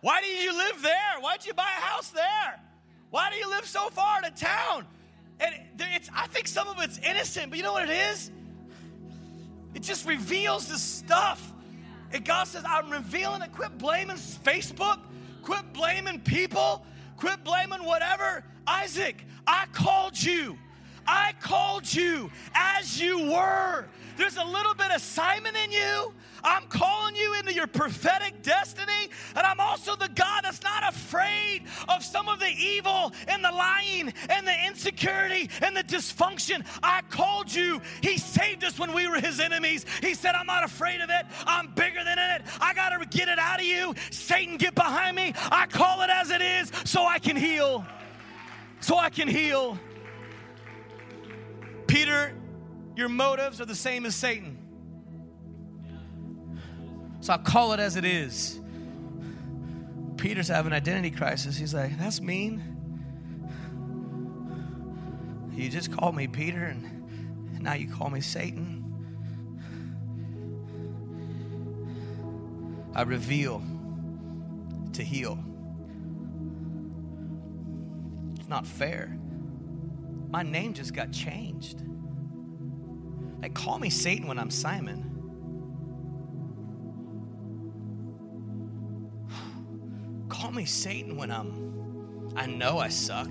Why 0.01 0.21
do 0.21 0.27
you 0.27 0.57
live 0.57 0.81
there? 0.81 1.19
Why'd 1.19 1.45
you 1.45 1.53
buy 1.53 1.69
a 1.77 1.81
house 1.81 2.09
there? 2.09 2.59
Why 3.11 3.29
do 3.29 3.37
you 3.37 3.47
live 3.47 3.65
so 3.65 3.89
far 3.89 4.17
out 4.17 4.27
of 4.27 4.35
town? 4.35 4.87
And 5.39 5.53
it's, 5.79 6.09
I 6.15 6.27
think 6.27 6.47
some 6.47 6.67
of 6.67 6.81
it's 6.81 6.97
innocent, 6.99 7.49
but 7.49 7.57
you 7.57 7.63
know 7.63 7.73
what 7.73 7.87
it 7.87 7.95
is? 8.11 8.31
It 9.79 9.83
just 9.83 10.05
reveals 10.05 10.67
this 10.67 10.81
stuff. 10.81 11.53
And 12.11 12.25
God 12.25 12.49
says, 12.49 12.65
I'm 12.67 12.89
revealing 12.89 13.41
it. 13.41 13.53
Quit 13.53 13.77
blaming 13.77 14.17
Facebook. 14.17 14.99
Quit 15.41 15.71
blaming 15.71 16.19
people. 16.19 16.85
Quit 17.15 17.45
blaming 17.45 17.85
whatever. 17.85 18.43
Isaac, 18.67 19.23
I 19.47 19.67
called 19.71 20.21
you. 20.21 20.57
I 21.07 21.31
called 21.39 21.93
you 21.93 22.29
as 22.53 22.99
you 22.99 23.31
were. 23.31 23.87
There's 24.19 24.35
a 24.35 24.43
little 24.43 24.73
bit 24.73 24.91
of 24.91 25.01
Simon 25.01 25.55
in 25.55 25.71
you. 25.71 26.11
I'm 26.43 26.63
calling 26.67 27.15
you 27.15 27.39
into 27.39 27.53
your 27.53 27.67
prophetic 27.67 28.41
destiny. 28.43 29.09
And 29.33 29.45
I'm 29.45 29.61
also 29.61 29.95
the 29.95 30.09
God 30.09 30.41
that's 30.43 30.61
not 30.61 30.89
afraid 30.89 31.63
of 31.87 32.03
some 32.03 32.27
of 32.27 32.37
the 32.39 32.49
evil 32.49 33.13
and 33.29 33.41
the 33.41 33.49
lying 33.49 34.13
and 34.29 34.45
the 34.45 34.65
insecurity 34.67 35.49
and 35.61 35.73
the 35.73 35.83
dysfunction. 35.83 36.65
I 36.83 37.01
called 37.09 37.55
you. 37.55 37.81
He 38.01 38.17
saved 38.17 38.65
us 38.65 38.77
when 38.77 38.93
we 38.93 39.07
were 39.07 39.21
his 39.21 39.39
enemies. 39.39 39.85
He 40.01 40.13
said, 40.13 40.35
I'm 40.35 40.47
not 40.47 40.65
afraid 40.65 40.99
of 40.99 41.09
it. 41.09 41.25
I'm 41.47 41.67
bigger 41.67 42.03
than 42.03 42.19
it. 42.19 42.41
I 42.59 42.73
got 42.73 42.89
to 42.89 43.05
get 43.05 43.29
it 43.29 43.39
out 43.39 43.61
of 43.61 43.65
you. 43.65 43.95
Satan, 44.11 44.57
get 44.57 44.75
behind 44.75 45.15
me. 45.15 45.33
I 45.49 45.65
call 45.65 46.01
it 46.01 46.09
as 46.09 46.29
it 46.29 46.41
is 46.41 46.73
so 46.83 47.05
I 47.05 47.19
can 47.19 47.37
heal. 47.37 47.85
So 48.81 48.97
I 48.97 49.11
can 49.11 49.29
heal. 49.29 49.79
Peter, 51.87 52.33
your 52.95 53.09
motives 53.09 53.61
are 53.61 53.65
the 53.65 53.75
same 53.75 54.05
as 54.05 54.15
Satan. 54.15 54.57
So 57.21 57.33
I'll 57.33 57.39
call 57.39 57.73
it 57.73 57.79
as 57.79 57.95
it 57.95 58.05
is. 58.05 58.59
Peter's 60.17 60.47
having 60.47 60.71
an 60.71 60.75
identity 60.75 61.11
crisis. 61.11 61.57
He's 61.57 61.73
like, 61.73 61.97
that's 61.97 62.21
mean. 62.21 62.63
You 65.53 65.69
just 65.69 65.91
called 65.91 66.15
me 66.15 66.27
Peter, 66.27 66.63
and 66.63 67.61
now 67.61 67.73
you 67.73 67.89
call 67.89 68.09
me 68.09 68.21
Satan. 68.21 68.75
I 72.95 73.03
reveal 73.03 73.61
to 74.93 75.03
heal. 75.03 75.37
It's 78.39 78.49
not 78.49 78.65
fair. 78.65 79.17
My 80.29 80.43
name 80.43 80.73
just 80.73 80.93
got 80.93 81.11
changed. 81.11 81.81
They 83.41 83.49
call 83.49 83.79
me 83.79 83.89
Satan 83.89 84.27
when 84.27 84.37
I'm 84.37 84.51
Simon. 84.51 85.05
call 90.29 90.51
me 90.51 90.65
Satan 90.65 91.15
when 91.15 91.31
I'm 91.31 91.69
I 92.35 92.45
know 92.45 92.77
I 92.77 92.89
suck. 92.89 93.29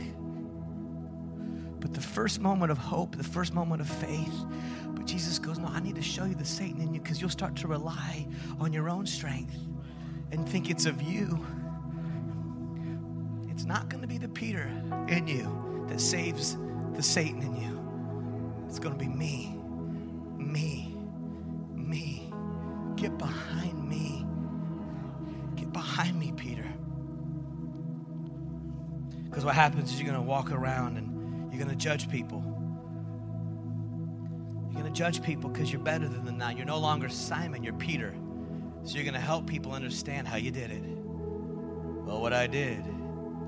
But 1.80 1.94
the 1.94 2.00
first 2.00 2.40
moment 2.40 2.72
of 2.72 2.78
hope, 2.78 3.16
the 3.16 3.24
first 3.24 3.54
moment 3.54 3.80
of 3.80 3.88
faith, 3.88 4.44
but 4.88 5.06
Jesus 5.06 5.38
goes, 5.38 5.58
No, 5.58 5.68
I 5.68 5.80
need 5.80 5.94
to 5.94 6.02
show 6.02 6.24
you 6.24 6.34
the 6.34 6.44
Satan 6.44 6.80
in 6.80 6.92
you 6.92 7.00
because 7.00 7.20
you'll 7.20 7.30
start 7.30 7.56
to 7.56 7.68
rely 7.68 8.26
on 8.58 8.72
your 8.72 8.90
own 8.90 9.06
strength 9.06 9.56
and 10.32 10.48
think 10.48 10.70
it's 10.70 10.86
of 10.86 11.00
you. 11.00 11.44
It's 13.48 13.64
not 13.64 13.88
going 13.88 14.02
to 14.02 14.08
be 14.08 14.18
the 14.18 14.28
Peter 14.28 14.70
in 15.08 15.26
you 15.26 15.86
that 15.88 16.00
saves 16.00 16.56
the 16.94 17.02
Satan 17.02 17.42
in 17.42 17.56
you. 17.56 18.64
It's 18.68 18.78
going 18.78 18.98
to 18.98 19.02
be 19.02 19.08
me, 19.10 19.57
me, 20.48 20.96
me. 21.74 22.32
Get 22.96 23.16
behind 23.18 23.88
me. 23.88 24.26
Get 25.56 25.72
behind 25.72 26.18
me, 26.18 26.32
Peter. 26.36 26.66
Because 29.24 29.44
what 29.44 29.54
happens 29.54 29.92
is 29.92 30.00
you're 30.00 30.10
going 30.10 30.20
to 30.20 30.28
walk 30.28 30.50
around 30.50 30.96
and 30.96 31.52
you're 31.52 31.62
going 31.62 31.70
to 31.70 31.76
judge 31.76 32.10
people. 32.10 32.42
You're 34.64 34.82
going 34.82 34.92
to 34.92 34.98
judge 34.98 35.22
people 35.22 35.50
because 35.50 35.72
you're 35.72 35.82
better 35.82 36.08
than 36.08 36.24
them 36.24 36.38
now. 36.38 36.50
You're 36.50 36.66
no 36.66 36.78
longer 36.78 37.08
Simon, 37.08 37.62
you're 37.62 37.74
Peter. 37.74 38.14
So 38.84 38.94
you're 38.94 39.04
going 39.04 39.14
to 39.14 39.20
help 39.20 39.46
people 39.46 39.72
understand 39.72 40.26
how 40.26 40.36
you 40.36 40.50
did 40.50 40.70
it. 40.70 40.82
Well, 40.82 42.20
what 42.20 42.32
I 42.32 42.46
did 42.46 42.82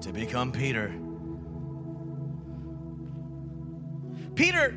to 0.03 0.13
become 0.13 0.53
Peter. 0.53 0.95
Peter, 4.35 4.75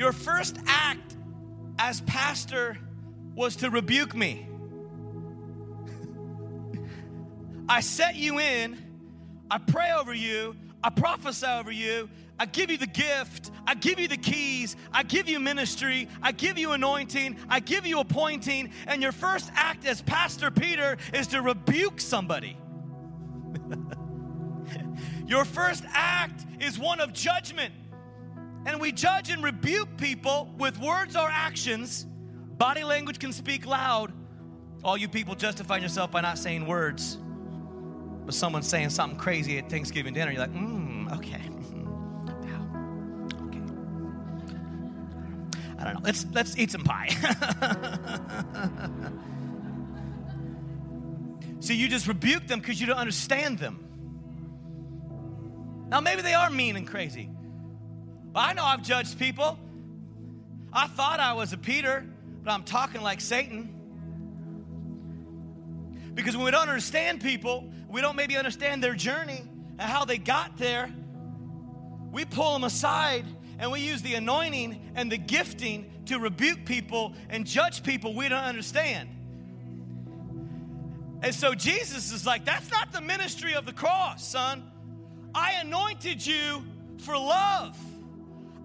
your 0.00 0.12
first 0.12 0.56
act 0.66 1.14
as 1.78 2.00
pastor 2.00 2.78
was 3.34 3.56
to 3.56 3.68
rebuke 3.68 4.16
me. 4.16 4.48
I 7.68 7.80
set 7.80 8.16
you 8.16 8.38
in 8.38 8.78
I 9.50 9.58
pray 9.58 9.90
over 9.92 10.14
you, 10.14 10.56
I 10.82 10.88
prophesy 10.88 11.46
over 11.46 11.70
you. 11.70 12.08
I 12.38 12.46
give 12.46 12.70
you 12.70 12.78
the 12.78 12.86
gift. 12.86 13.50
I 13.66 13.74
give 13.74 14.00
you 14.00 14.08
the 14.08 14.16
keys. 14.16 14.74
I 14.90 15.02
give 15.02 15.28
you 15.28 15.38
ministry. 15.38 16.08
I 16.22 16.32
give 16.32 16.56
you 16.56 16.72
anointing. 16.72 17.36
I 17.50 17.60
give 17.60 17.86
you 17.86 18.00
appointing. 18.00 18.72
And 18.86 19.02
your 19.02 19.12
first 19.12 19.50
act 19.54 19.84
as 19.84 20.00
Pastor 20.00 20.50
Peter 20.50 20.96
is 21.12 21.26
to 21.28 21.42
rebuke 21.42 22.00
somebody. 22.00 22.56
your 25.26 25.44
first 25.44 25.84
act 25.88 26.46
is 26.60 26.78
one 26.78 27.00
of 27.00 27.12
judgment. 27.12 27.74
And 28.66 28.80
we 28.80 28.92
judge 28.92 29.30
and 29.30 29.42
rebuke 29.42 29.96
people 29.96 30.54
with 30.58 30.78
words 30.78 31.16
or 31.16 31.28
actions. 31.30 32.06
Body 32.58 32.84
language 32.84 33.18
can 33.18 33.32
speak 33.32 33.66
loud. 33.66 34.12
All 34.84 34.96
you 34.96 35.08
people 35.08 35.34
justifying 35.34 35.82
yourself 35.82 36.10
by 36.10 36.20
not 36.20 36.38
saying 36.38 36.66
words. 36.66 37.18
But 38.26 38.34
someone's 38.34 38.68
saying 38.68 38.90
something 38.90 39.18
crazy 39.18 39.58
at 39.58 39.70
Thanksgiving 39.70 40.14
dinner, 40.14 40.30
you're 40.30 40.40
like, 40.40 40.52
mmm, 40.52 41.16
okay. 41.16 41.34
okay. 43.46 43.60
I 45.78 45.84
don't 45.84 45.94
know. 45.94 46.00
Let's 46.02 46.26
let's 46.32 46.58
eat 46.58 46.70
some 46.70 46.84
pie. 46.84 47.08
See, 51.60 51.74
you 51.74 51.88
just 51.88 52.06
rebuke 52.06 52.46
them 52.46 52.60
because 52.60 52.80
you 52.80 52.86
don't 52.86 52.96
understand 52.96 53.58
them. 53.58 53.86
Now, 55.90 56.00
maybe 56.00 56.22
they 56.22 56.34
are 56.34 56.50
mean 56.50 56.76
and 56.76 56.86
crazy. 56.86 57.28
I 58.34 58.52
know 58.52 58.64
I've 58.64 58.82
judged 58.82 59.18
people. 59.18 59.58
I 60.72 60.86
thought 60.86 61.18
I 61.18 61.32
was 61.32 61.52
a 61.52 61.58
Peter, 61.58 62.06
but 62.42 62.52
I'm 62.52 62.62
talking 62.62 63.00
like 63.00 63.20
Satan. 63.20 63.74
Because 66.14 66.36
when 66.36 66.44
we 66.44 66.50
don't 66.50 66.68
understand 66.68 67.20
people, 67.20 67.72
we 67.88 68.00
don't 68.00 68.16
maybe 68.16 68.36
understand 68.36 68.82
their 68.84 68.94
journey 68.94 69.42
and 69.78 69.80
how 69.80 70.04
they 70.04 70.18
got 70.18 70.58
there, 70.58 70.92
we 72.12 72.24
pull 72.24 72.52
them 72.52 72.64
aside 72.64 73.24
and 73.58 73.70
we 73.70 73.80
use 73.80 74.02
the 74.02 74.14
anointing 74.14 74.92
and 74.94 75.10
the 75.10 75.18
gifting 75.18 75.90
to 76.06 76.18
rebuke 76.18 76.64
people 76.64 77.14
and 77.28 77.46
judge 77.46 77.82
people 77.82 78.14
we 78.14 78.28
don't 78.28 78.44
understand. 78.44 79.08
And 81.22 81.34
so 81.34 81.54
Jesus 81.54 82.12
is 82.12 82.24
like, 82.24 82.44
that's 82.44 82.70
not 82.70 82.92
the 82.92 83.00
ministry 83.00 83.54
of 83.54 83.66
the 83.66 83.72
cross, 83.72 84.26
son. 84.26 84.70
I 85.34 85.52
anointed 85.60 86.24
you 86.24 86.64
for 86.98 87.16
love. 87.16 87.78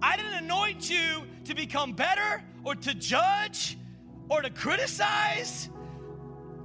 I 0.01 0.17
didn't 0.17 0.33
anoint 0.33 0.89
you 0.89 1.23
to 1.45 1.55
become 1.55 1.93
better 1.93 2.43
or 2.63 2.75
to 2.75 2.93
judge 2.93 3.77
or 4.29 4.41
to 4.41 4.49
criticize 4.49 5.69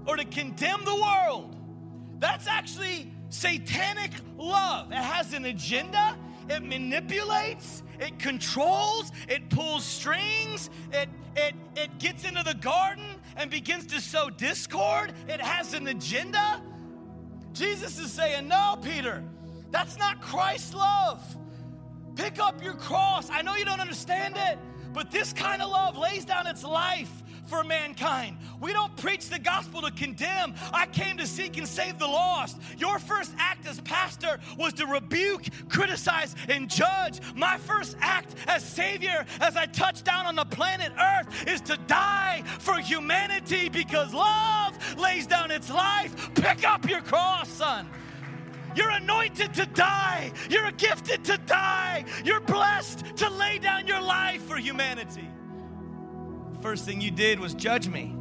or 0.07 0.17
to 0.17 0.25
condemn 0.25 0.85
the 0.85 0.95
world. 0.95 1.57
That's 2.19 2.47
actually 2.47 3.13
satanic 3.29 4.13
love. 4.37 4.91
It 4.91 4.97
has 4.97 5.33
an 5.33 5.47
agenda, 5.47 6.17
it 6.49 6.63
manipulates, 6.63 7.83
it 7.99 8.19
controls, 8.19 9.13
it 9.29 9.49
pulls 9.51 9.85
strings, 9.85 10.71
it, 10.93 11.09
it, 11.37 11.55
it 11.77 11.99
gets 11.99 12.25
into 12.25 12.43
the 12.43 12.55
garden 12.55 13.05
and 13.37 13.51
begins 13.51 13.87
to 13.87 14.01
sow 14.01 14.31
discord. 14.31 15.13
It 15.29 15.41
has 15.41 15.75
an 15.75 15.87
agenda. 15.89 16.63
Jesus 17.53 17.99
is 17.99 18.13
saying, 18.13 18.49
No, 18.49 18.79
Peter, 18.83 19.23
that's 19.71 19.99
not 19.99 20.21
Christ's 20.21 20.75
love. 20.75 21.37
Pick 22.17 22.39
up 22.39 22.63
your 22.63 22.75
cross. 22.75 23.31
I 23.31 23.43
know 23.43 23.55
you 23.57 23.65
don't 23.65 23.81
understand 23.81 24.35
it, 24.37 24.59
but 24.93 25.11
this 25.11 25.33
kind 25.33 25.63
of 25.63 25.71
love 25.71 25.97
lays 25.97 26.25
down 26.25 26.47
its 26.47 26.65
life 26.65 27.11
for 27.51 27.65
mankind. 27.65 28.39
We 28.61 28.73
don't 28.73 28.97
preach 28.97 29.29
the 29.29 29.39
gospel 29.39 29.83
to 29.83 29.91
condemn. 29.91 30.55
I 30.73 30.87
came 30.87 31.17
to 31.19 31.27
seek 31.27 31.59
and 31.59 31.67
save 31.67 31.99
the 31.99 32.07
lost. 32.07 32.59
Your 32.79 33.01
first 33.01 33.35
act 33.39 33.67
as 33.67 33.81
pastor 33.81 34.39
was 34.57 34.73
to 34.75 34.87
rebuke, 34.87 35.47
criticize, 35.69 36.37
and 36.49 36.71
judge. 36.71 37.21
My 37.35 37.59
first 37.59 37.97
act 38.01 38.37
as 38.47 38.65
Savior, 38.65 39.27
as 39.41 39.57
I 39.57 39.67
touch 39.67 40.05
down 40.05 40.27
on 40.27 40.37
the 40.37 40.45
planet 40.45 40.93
Earth, 40.99 41.49
is 41.49 41.61
to 41.63 41.77
die 41.89 42.45
for 42.61 42.79
humanity 42.79 43.69
because 43.69 44.15
love 44.15 44.79
lays 44.97 45.27
down 45.27 45.51
its 45.51 45.71
life. 45.71 46.33
Pick 46.37 46.65
up 46.65 46.89
your 46.89 47.01
cross, 47.01 47.49
son. 47.49 47.89
You're 48.75 48.91
anointed 48.91 49.55
to 49.55 49.67
die. 49.67 50.33
You're 50.49 50.71
gifted 50.73 51.25
to 51.25 51.39
die. 51.39 52.05
You're 52.25 52.41
blessed 52.41 53.17
to 53.17 53.29
lay 53.31 53.59
down 53.59 53.87
your 53.87 54.01
life 54.01 54.43
for 54.43 54.57
humanity. 54.57 55.29
First 56.63 56.85
thing 56.85 57.01
you 57.01 57.11
did 57.11 57.41
was 57.41 57.55
judge 57.55 57.89
me. 57.89 58.15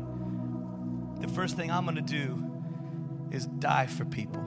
The 1.19 1.27
first 1.27 1.55
thing 1.55 1.69
I'm 1.69 1.83
going 1.83 1.95
to 1.95 2.01
do 2.01 2.43
is 3.31 3.45
die 3.45 3.85
for 3.85 4.05
people. 4.05 4.43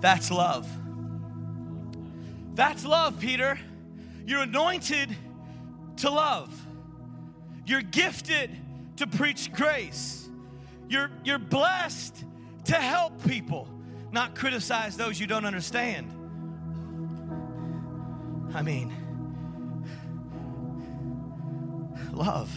That's 0.00 0.30
love. 0.30 0.68
That's 2.54 2.84
love, 2.84 3.20
Peter. 3.20 3.58
You're 4.26 4.42
anointed 4.42 5.14
to 5.98 6.10
love. 6.10 6.54
You're 7.66 7.82
gifted 7.82 8.50
to 8.96 9.06
preach 9.06 9.52
grace. 9.52 10.28
You're, 10.88 11.10
you're 11.24 11.38
blessed 11.38 12.24
to 12.66 12.74
help 12.76 13.24
people 13.26 13.68
not 14.12 14.34
criticize 14.34 14.96
those 14.96 15.20
you 15.20 15.26
don't 15.26 15.44
understand. 15.44 16.10
I 18.54 18.62
mean, 18.62 18.92
love. 22.12 22.50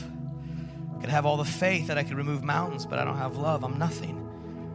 I 0.97 1.01
could 1.01 1.09
have 1.09 1.25
all 1.25 1.37
the 1.37 1.45
faith 1.45 1.87
that 1.87 1.97
I 1.97 2.03
could 2.03 2.17
remove 2.17 2.43
mountains, 2.43 2.85
but 2.85 2.97
I 2.99 3.05
don't 3.05 3.17
have 3.17 3.37
love. 3.37 3.63
I'm 3.63 3.77
nothing. 3.77 4.19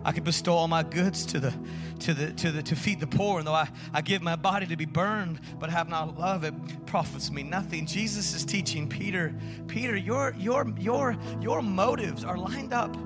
I 0.04 0.12
could 0.12 0.24
bestow 0.24 0.54
all 0.54 0.68
my 0.68 0.84
goods 0.84 1.26
to 1.26 1.40
the 1.40 1.52
to 2.00 2.14
the 2.14 2.32
to 2.32 2.52
the 2.52 2.62
to 2.62 2.76
feed 2.76 3.00
the 3.00 3.06
poor, 3.06 3.38
and 3.38 3.46
though 3.46 3.52
I, 3.52 3.68
I 3.92 4.00
give 4.00 4.22
my 4.22 4.36
body 4.36 4.66
to 4.66 4.76
be 4.76 4.84
burned, 4.84 5.40
but 5.58 5.70
have 5.70 5.88
not 5.88 6.18
love, 6.18 6.44
it 6.44 6.54
profits 6.86 7.30
me 7.30 7.42
nothing. 7.42 7.84
Jesus 7.84 8.34
is 8.34 8.44
teaching 8.44 8.88
Peter, 8.88 9.34
Peter, 9.66 9.96
your 9.96 10.34
your 10.38 10.72
your 10.78 11.16
your 11.40 11.62
motives 11.62 12.24
are 12.24 12.38
lined 12.38 12.72
up 12.72 12.96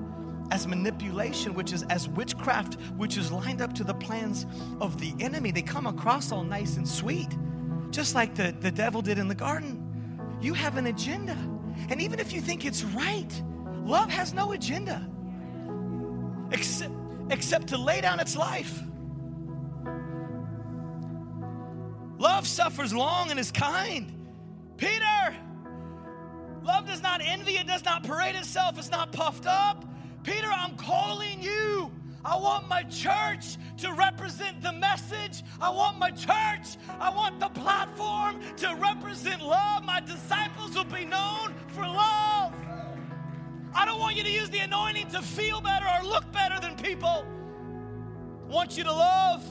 as 0.51 0.67
manipulation, 0.67 1.53
which 1.53 1.73
is 1.73 1.83
as 1.83 2.07
witchcraft, 2.09 2.75
which 2.97 3.17
is 3.17 3.31
lined 3.31 3.61
up 3.61 3.73
to 3.73 3.83
the 3.83 3.93
plans 3.93 4.45
of 4.79 4.99
the 4.99 5.13
enemy. 5.19 5.51
They 5.51 5.61
come 5.61 5.87
across 5.87 6.31
all 6.31 6.43
nice 6.43 6.77
and 6.77 6.87
sweet, 6.87 7.29
just 7.91 8.15
like 8.15 8.35
the, 8.35 8.55
the 8.59 8.71
devil 8.71 9.01
did 9.01 9.17
in 9.17 9.27
the 9.27 9.35
garden. 9.35 9.79
You 10.41 10.53
have 10.53 10.77
an 10.77 10.87
agenda. 10.87 11.37
And 11.89 12.01
even 12.01 12.19
if 12.19 12.33
you 12.33 12.41
think 12.41 12.65
it's 12.65 12.83
right, 12.83 13.43
love 13.83 14.09
has 14.09 14.33
no 14.33 14.51
agenda 14.51 15.07
except, 16.51 16.93
except 17.29 17.67
to 17.67 17.77
lay 17.77 18.01
down 18.01 18.19
its 18.19 18.35
life. 18.35 18.81
Love 22.17 22.47
suffers 22.47 22.93
long 22.93 23.31
and 23.31 23.39
is 23.39 23.51
kind. 23.51 24.13
Peter, 24.77 25.35
love 26.63 26.85
does 26.87 27.01
not 27.01 27.21
envy, 27.23 27.53
it 27.53 27.67
does 27.67 27.83
not 27.83 28.03
parade 28.03 28.35
itself, 28.35 28.77
it's 28.77 28.91
not 28.91 29.11
puffed 29.11 29.45
up. 29.45 29.83
Peter, 30.23 30.49
I'm 30.49 30.75
calling 30.77 31.41
you. 31.41 31.91
I 32.25 32.37
want 32.37 32.69
my 32.69 32.83
church 32.83 33.57
to 33.79 33.91
represent 33.91 34.61
the 34.61 34.71
message. 34.71 35.43
I 35.59 35.69
want 35.69 35.99
my 35.99 36.09
church, 36.09 36.77
I 36.99 37.09
want 37.09 37.39
the 37.39 37.49
platform 37.49 38.39
to 38.57 38.75
represent 38.75 39.41
love. 39.43 39.83
My 39.83 39.99
disciples 39.99 40.73
will 40.75 40.85
be 40.85 41.03
known 41.03 41.53
for 41.67 41.81
love. 41.81 42.53
I 43.75 43.85
don't 43.85 43.99
want 43.99 44.15
you 44.15 44.23
to 44.23 44.29
use 44.29 44.49
the 44.49 44.59
anointing 44.59 45.09
to 45.09 45.21
feel 45.21 45.59
better 45.59 45.85
or 45.85 46.07
look 46.07 46.31
better 46.31 46.59
than 46.61 46.75
people. 46.77 47.25
I 48.47 48.53
want 48.53 48.77
you 48.77 48.83
to 48.85 48.91
love. 48.91 49.43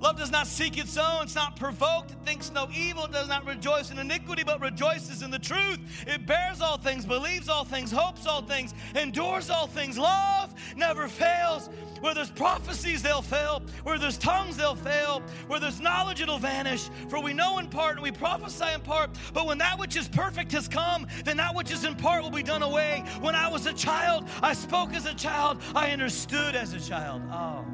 Love 0.00 0.18
does 0.18 0.30
not 0.30 0.46
seek 0.46 0.78
its 0.78 0.96
own, 0.98 1.22
it's 1.22 1.34
not 1.34 1.56
provoked, 1.56 2.10
it 2.10 2.18
thinks 2.24 2.52
no 2.52 2.68
evil, 2.76 3.04
it 3.04 3.12
does 3.12 3.28
not 3.28 3.46
rejoice 3.46 3.90
in 3.90 3.98
iniquity, 3.98 4.42
but 4.44 4.60
rejoices 4.60 5.22
in 5.22 5.30
the 5.30 5.38
truth. 5.38 5.78
It 6.06 6.26
bears 6.26 6.60
all 6.60 6.76
things, 6.76 7.06
believes 7.06 7.48
all 7.48 7.64
things, 7.64 7.90
hopes 7.90 8.26
all 8.26 8.42
things, 8.42 8.74
endures 8.94 9.48
all 9.48 9.66
things. 9.66 9.98
Love 9.98 10.54
never 10.76 11.08
fails. 11.08 11.70
Where 12.00 12.14
there's 12.14 12.30
prophecies, 12.30 13.02
they'll 13.02 13.22
fail. 13.22 13.62
Where 13.82 13.98
there's 13.98 14.18
tongues, 14.18 14.56
they'll 14.56 14.74
fail. 14.74 15.22
Where 15.46 15.58
there's 15.58 15.80
knowledge, 15.80 16.20
it'll 16.20 16.38
vanish. 16.38 16.90
For 17.08 17.20
we 17.20 17.32
know 17.32 17.58
in 17.58 17.68
part 17.68 17.94
and 17.94 18.02
we 18.02 18.12
prophesy 18.12 18.66
in 18.74 18.82
part. 18.82 19.10
But 19.32 19.46
when 19.46 19.58
that 19.58 19.78
which 19.78 19.96
is 19.96 20.08
perfect 20.08 20.52
has 20.52 20.68
come, 20.68 21.06
then 21.24 21.38
that 21.38 21.54
which 21.54 21.70
is 21.72 21.84
in 21.84 21.94
part 21.94 22.22
will 22.22 22.30
be 22.30 22.42
done 22.42 22.62
away. 22.62 23.02
When 23.20 23.34
I 23.34 23.48
was 23.48 23.66
a 23.66 23.72
child, 23.72 24.28
I 24.42 24.52
spoke 24.52 24.92
as 24.94 25.06
a 25.06 25.14
child, 25.14 25.62
I 25.74 25.90
understood 25.90 26.54
as 26.54 26.74
a 26.74 26.80
child. 26.80 27.22
Oh. 27.30 27.64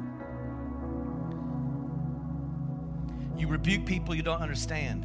You 3.43 3.49
rebuke 3.49 3.85
people 3.85 4.15
you 4.15 4.23
don't 4.23 4.41
understand. 4.41 5.03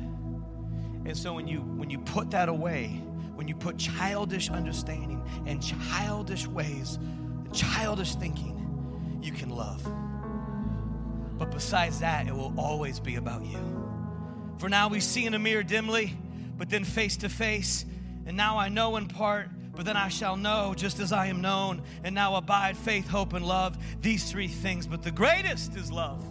And 1.04 1.16
so 1.16 1.34
when 1.34 1.48
you 1.48 1.58
when 1.58 1.90
you 1.90 1.98
put 1.98 2.30
that 2.30 2.48
away, 2.48 3.02
when 3.34 3.48
you 3.48 3.56
put 3.56 3.78
childish 3.78 4.48
understanding 4.48 5.28
and 5.44 5.60
childish 5.60 6.46
ways, 6.46 7.00
childish 7.52 8.14
thinking, 8.14 9.18
you 9.20 9.32
can 9.32 9.50
love. 9.50 9.82
But 11.36 11.50
besides 11.50 11.98
that, 11.98 12.28
it 12.28 12.32
will 12.32 12.54
always 12.56 13.00
be 13.00 13.16
about 13.16 13.44
you. 13.44 13.58
For 14.58 14.68
now 14.68 14.86
we 14.86 15.00
see 15.00 15.26
in 15.26 15.34
a 15.34 15.38
mirror 15.40 15.64
dimly, 15.64 16.16
but 16.56 16.70
then 16.70 16.84
face 16.84 17.16
to 17.16 17.28
face. 17.28 17.86
And 18.24 18.36
now 18.36 18.56
I 18.56 18.68
know 18.68 18.94
in 18.98 19.08
part, 19.08 19.48
but 19.74 19.84
then 19.84 19.96
I 19.96 20.10
shall 20.10 20.36
know 20.36 20.74
just 20.76 21.00
as 21.00 21.10
I 21.10 21.26
am 21.26 21.40
known. 21.40 21.82
And 22.04 22.14
now 22.14 22.36
abide 22.36 22.76
faith, 22.76 23.08
hope, 23.08 23.32
and 23.32 23.44
love, 23.44 23.76
these 24.00 24.30
three 24.30 24.46
things. 24.46 24.86
But 24.86 25.02
the 25.02 25.10
greatest 25.10 25.74
is 25.74 25.90
love. 25.90 26.24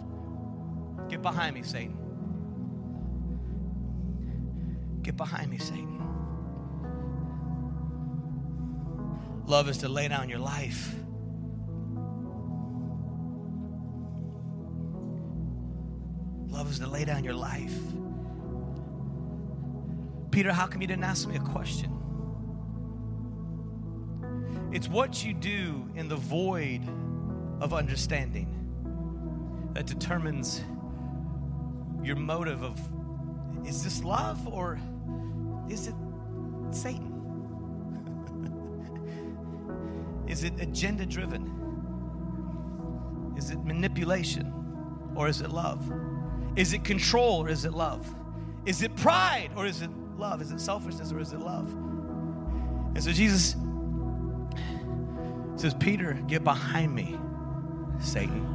Get 1.10 1.20
behind 1.20 1.54
me, 1.54 1.62
Satan. 1.62 1.97
Get 5.08 5.16
behind 5.16 5.50
me, 5.50 5.56
Satan. 5.56 6.02
Love 9.46 9.70
is 9.70 9.78
to 9.78 9.88
lay 9.88 10.06
down 10.06 10.28
your 10.28 10.38
life. 10.38 10.94
Love 16.46 16.70
is 16.70 16.78
to 16.80 16.86
lay 16.86 17.06
down 17.06 17.24
your 17.24 17.32
life. 17.32 17.72
Peter, 20.30 20.52
how 20.52 20.66
come 20.66 20.82
you 20.82 20.86
didn't 20.86 21.04
ask 21.04 21.26
me 21.26 21.36
a 21.36 21.40
question? 21.40 21.90
It's 24.72 24.88
what 24.88 25.24
you 25.24 25.32
do 25.32 25.88
in 25.94 26.08
the 26.08 26.16
void 26.16 26.82
of 27.62 27.72
understanding 27.72 29.70
that 29.72 29.86
determines 29.86 30.62
your 32.02 32.16
motive 32.16 32.62
of 32.62 32.78
is 33.66 33.82
this 33.82 34.04
love 34.04 34.46
or 34.46 34.78
is 35.68 35.88
it 35.88 35.94
Satan? 36.70 37.14
is 40.28 40.44
it 40.44 40.52
agenda 40.60 41.06
driven? 41.06 41.54
Is 43.36 43.50
it 43.50 43.64
manipulation 43.64 44.52
or 45.16 45.28
is 45.28 45.40
it 45.40 45.50
love? 45.50 45.90
Is 46.54 46.72
it 46.72 46.84
control 46.84 47.42
or 47.42 47.48
is 47.48 47.64
it 47.64 47.72
love? 47.72 48.14
Is 48.66 48.82
it 48.82 48.94
pride 48.96 49.50
or 49.56 49.64
is 49.66 49.80
it 49.80 49.90
love? 50.16 50.42
Is 50.42 50.52
it 50.52 50.60
selfishness 50.60 51.12
or 51.12 51.20
is 51.20 51.32
it 51.32 51.40
love? 51.40 51.72
And 52.94 53.02
so 53.02 53.12
Jesus 53.12 53.56
says, 55.56 55.74
Peter, 55.74 56.12
get 56.26 56.44
behind 56.44 56.94
me, 56.94 57.18
Satan. 58.00 58.54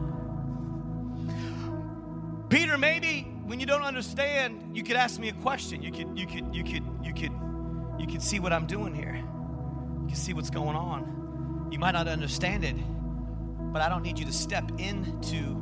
Peter, 2.50 2.78
maybe 2.78 3.33
when 3.46 3.60
you 3.60 3.66
don't 3.66 3.84
understand, 3.84 4.76
you 4.76 4.84
could 4.84 4.96
ask 4.96 5.20
me 5.20 5.30
a 5.30 5.34
question. 5.34 5.82
You 5.82 5.92
could, 5.92 6.18
you 6.18 6.26
could, 6.26 6.56
you 6.56 6.64
could, 6.64 6.84
you 7.04 7.14
could, 7.14 7.32
you 8.00 8.08
could 8.08 8.22
see 8.22 8.40
what 8.40 8.54
I'm 8.54 8.66
doing 8.66 8.94
here. 8.94 9.16
You 9.16 10.08
can 10.08 10.16
see 10.16 10.34
what's 10.34 10.50
going 10.50 10.76
on. 10.76 11.70
You 11.72 11.80
might 11.80 11.92
not 11.92 12.08
understand 12.08 12.64
it, 12.64 12.76
but 13.74 13.82
I 13.82 13.90
don't 13.90 14.04
need 14.04 14.18
you 14.18 14.26
to 14.26 14.34
step 14.34 14.70
into 14.80 15.62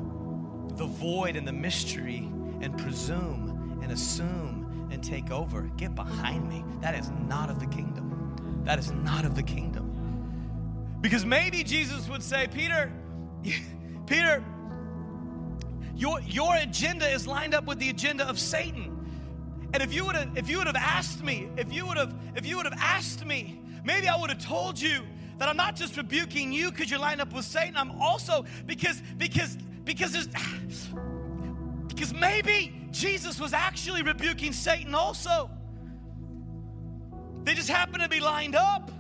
the 0.76 0.86
void 0.86 1.36
and 1.36 1.48
the 1.48 1.54
mystery 1.54 2.30
and 2.62 2.78
presume 2.78 3.80
and 3.82 3.92
assume 3.92 4.90
and 4.92 5.04
take 5.04 5.32
over. 5.32 5.64
Get 5.78 5.96
behind 5.96 6.48
me. 6.48 6.64
That 6.82 6.96
is 6.96 7.10
not 7.28 7.50
of 7.50 7.60
the 7.60 7.68
kingdom. 7.68 8.62
That 8.64 8.78
is 8.78 8.92
not 8.92 9.26
of 9.26 9.36
the 9.36 9.44
kingdom. 9.44 9.88
Because 11.02 11.26
maybe 11.26 11.64
Jesus 11.64 12.08
would 12.10 12.22
say, 12.22 12.48
Peter, 12.54 12.92
Peter, 14.06 14.44
your, 16.02 16.20
your 16.22 16.56
agenda 16.56 17.08
is 17.08 17.28
lined 17.28 17.54
up 17.54 17.66
with 17.66 17.78
the 17.78 17.92
agenda 17.92 18.28
of 18.28 18.40
Satan. 18.40 18.98
And 19.72 19.84
if 19.84 19.94
you 19.94 20.04
would 20.04 20.16
have 20.16 20.36
if 20.36 20.50
you 20.50 20.58
would 20.58 20.66
have 20.66 20.76
asked 20.76 21.24
me, 21.24 21.48
if 21.58 21.72
you 21.72 21.86
would 21.86 21.96
have 21.96 22.14
if 22.36 22.44
you 22.44 22.58
would 22.58 22.66
have 22.66 22.78
asked 22.80 23.24
me, 23.24 23.62
maybe 23.86 24.08
I 24.08 24.20
would 24.20 24.32
have 24.32 24.44
told 24.44 24.82
you 24.82 25.04
that 25.38 25.48
I'm 25.48 25.56
not 25.56 25.76
just 25.76 25.96
rebuking 25.96 26.52
you 26.52 26.72
because 26.72 26.90
you're 26.90 27.00
lined 27.00 27.22
up 27.22 27.32
with 27.32 27.46
Satan. 27.46 27.78
I'm 27.78 27.92
also 28.02 28.46
because 28.66 29.00
because 29.18 29.56
because 29.84 30.12
there's 30.12 30.28
because 31.88 32.14
maybe 32.16 32.88
Jesus 32.90 33.40
was 33.40 33.54
actually 33.54 34.02
rebuking 34.02 34.54
Satan 34.54 34.96
also. 34.96 35.52
They 37.44 37.54
just 37.54 37.70
happen 37.70 38.00
to 38.00 38.10
be 38.10 38.20
lined 38.20 38.56
up. 38.56 38.92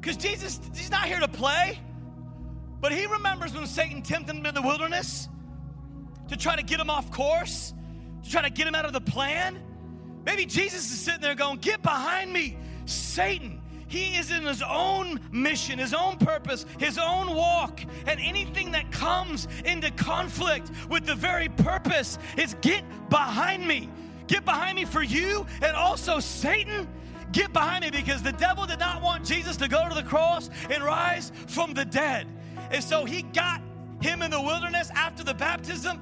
Because 0.00 0.16
Jesus, 0.16 0.60
he's 0.74 0.90
not 0.90 1.04
here 1.04 1.20
to 1.20 1.28
play. 1.28 1.78
But 2.80 2.92
he 2.92 3.06
remembers 3.06 3.54
when 3.54 3.66
Satan 3.66 4.02
tempted 4.02 4.34
him 4.34 4.44
in 4.44 4.54
the 4.54 4.62
wilderness 4.62 5.28
to 6.28 6.36
try 6.36 6.56
to 6.56 6.62
get 6.62 6.80
him 6.80 6.90
off 6.90 7.10
course, 7.10 7.74
to 8.22 8.30
try 8.30 8.42
to 8.42 8.50
get 8.50 8.66
him 8.66 8.74
out 8.74 8.84
of 8.84 8.92
the 8.92 9.00
plan. 9.00 9.58
Maybe 10.24 10.46
Jesus 10.46 10.90
is 10.90 10.98
sitting 10.98 11.20
there 11.20 11.34
going, 11.34 11.58
Get 11.58 11.82
behind 11.82 12.32
me, 12.32 12.56
Satan. 12.86 13.60
He 13.86 14.16
is 14.16 14.32
in 14.32 14.42
his 14.42 14.62
own 14.62 15.20
mission, 15.30 15.78
his 15.78 15.94
own 15.94 16.16
purpose, 16.16 16.66
his 16.78 16.98
own 16.98 17.32
walk. 17.34 17.80
And 18.06 18.18
anything 18.18 18.72
that 18.72 18.90
comes 18.90 19.46
into 19.64 19.90
conflict 19.92 20.70
with 20.90 21.06
the 21.06 21.14
very 21.14 21.48
purpose 21.48 22.18
is 22.36 22.56
get 22.60 22.82
behind 23.08 23.66
me. 23.66 23.88
Get 24.26 24.44
behind 24.44 24.76
me 24.76 24.84
for 24.84 25.02
you 25.02 25.46
and 25.62 25.76
also 25.76 26.18
Satan. 26.18 26.88
Get 27.30 27.52
behind 27.52 27.84
me 27.84 27.90
because 27.90 28.22
the 28.22 28.32
devil 28.32 28.66
did 28.66 28.80
not 28.80 29.02
want 29.02 29.24
Jesus 29.24 29.56
to 29.58 29.68
go 29.68 29.88
to 29.88 29.94
the 29.94 30.02
cross 30.02 30.50
and 30.70 30.82
rise 30.82 31.30
from 31.46 31.74
the 31.74 31.84
dead. 31.84 32.26
And 32.70 32.82
so 32.82 33.04
he 33.04 33.22
got 33.22 33.60
him 34.04 34.22
in 34.22 34.30
the 34.30 34.40
wilderness 34.40 34.90
after 34.94 35.24
the 35.24 35.34
baptism. 35.34 36.00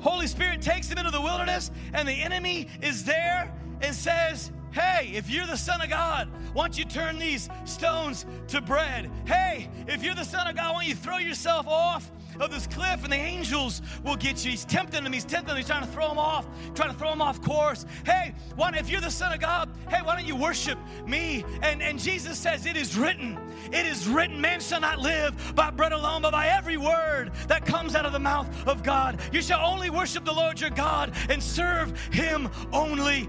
Holy 0.00 0.26
Spirit 0.26 0.62
takes 0.62 0.88
him 0.88 0.98
into 0.98 1.10
the 1.10 1.20
wilderness, 1.20 1.70
and 1.92 2.08
the 2.08 2.12
enemy 2.12 2.68
is 2.80 3.04
there 3.04 3.54
and 3.82 3.94
says, 3.94 4.50
Hey, 4.72 5.12
if 5.14 5.30
you're 5.30 5.46
the 5.46 5.56
Son 5.56 5.80
of 5.80 5.88
God, 5.88 6.28
why 6.52 6.64
don't 6.64 6.76
you 6.76 6.84
turn 6.84 7.18
these 7.18 7.48
stones 7.64 8.26
to 8.48 8.60
bread? 8.60 9.10
Hey, 9.26 9.70
if 9.86 10.02
you're 10.02 10.14
the 10.14 10.24
Son 10.24 10.46
of 10.46 10.56
God, 10.56 10.74
why 10.74 10.80
don't 10.80 10.88
you 10.88 10.94
throw 10.94 11.18
yourself 11.18 11.66
off 11.66 12.10
of 12.40 12.50
this 12.50 12.66
cliff 12.66 13.02
and 13.04 13.12
the 13.12 13.16
angels 13.16 13.82
will 14.04 14.16
get 14.16 14.44
you. 14.44 14.50
He's 14.50 14.64
tempting 14.64 15.04
them. 15.04 15.12
He's 15.12 15.24
tempting 15.24 15.48
them. 15.48 15.56
He's 15.56 15.66
trying 15.66 15.84
to 15.84 15.90
throw 15.90 16.08
them 16.08 16.18
off, 16.18 16.46
trying 16.74 16.90
to 16.90 16.98
throw 16.98 17.10
them 17.10 17.22
off 17.22 17.40
course. 17.42 17.86
Hey, 18.04 18.34
why, 18.54 18.72
if 18.76 18.90
you're 18.90 19.00
the 19.00 19.10
Son 19.10 19.32
of 19.32 19.40
God, 19.40 19.70
hey, 19.88 20.02
why 20.02 20.16
don't 20.16 20.26
you 20.26 20.36
worship 20.36 20.78
me? 21.06 21.44
And, 21.62 21.82
and 21.82 21.98
Jesus 21.98 22.38
says, 22.38 22.66
It 22.66 22.76
is 22.76 22.96
written. 22.96 23.38
It 23.72 23.86
is 23.86 24.06
written, 24.06 24.40
man 24.40 24.60
shall 24.60 24.80
not 24.80 25.00
live 25.00 25.54
by 25.54 25.70
bread 25.70 25.92
alone, 25.92 26.22
but 26.22 26.32
by 26.32 26.48
every 26.48 26.76
word 26.76 27.32
that 27.48 27.64
comes 27.64 27.94
out 27.94 28.06
of 28.06 28.12
the 28.12 28.18
mouth 28.18 28.48
of 28.66 28.82
God. 28.82 29.20
You 29.32 29.42
shall 29.42 29.64
only 29.64 29.90
worship 29.90 30.24
the 30.24 30.32
Lord 30.32 30.60
your 30.60 30.70
God 30.70 31.12
and 31.28 31.42
serve 31.42 31.98
him 32.12 32.48
only. 32.72 33.28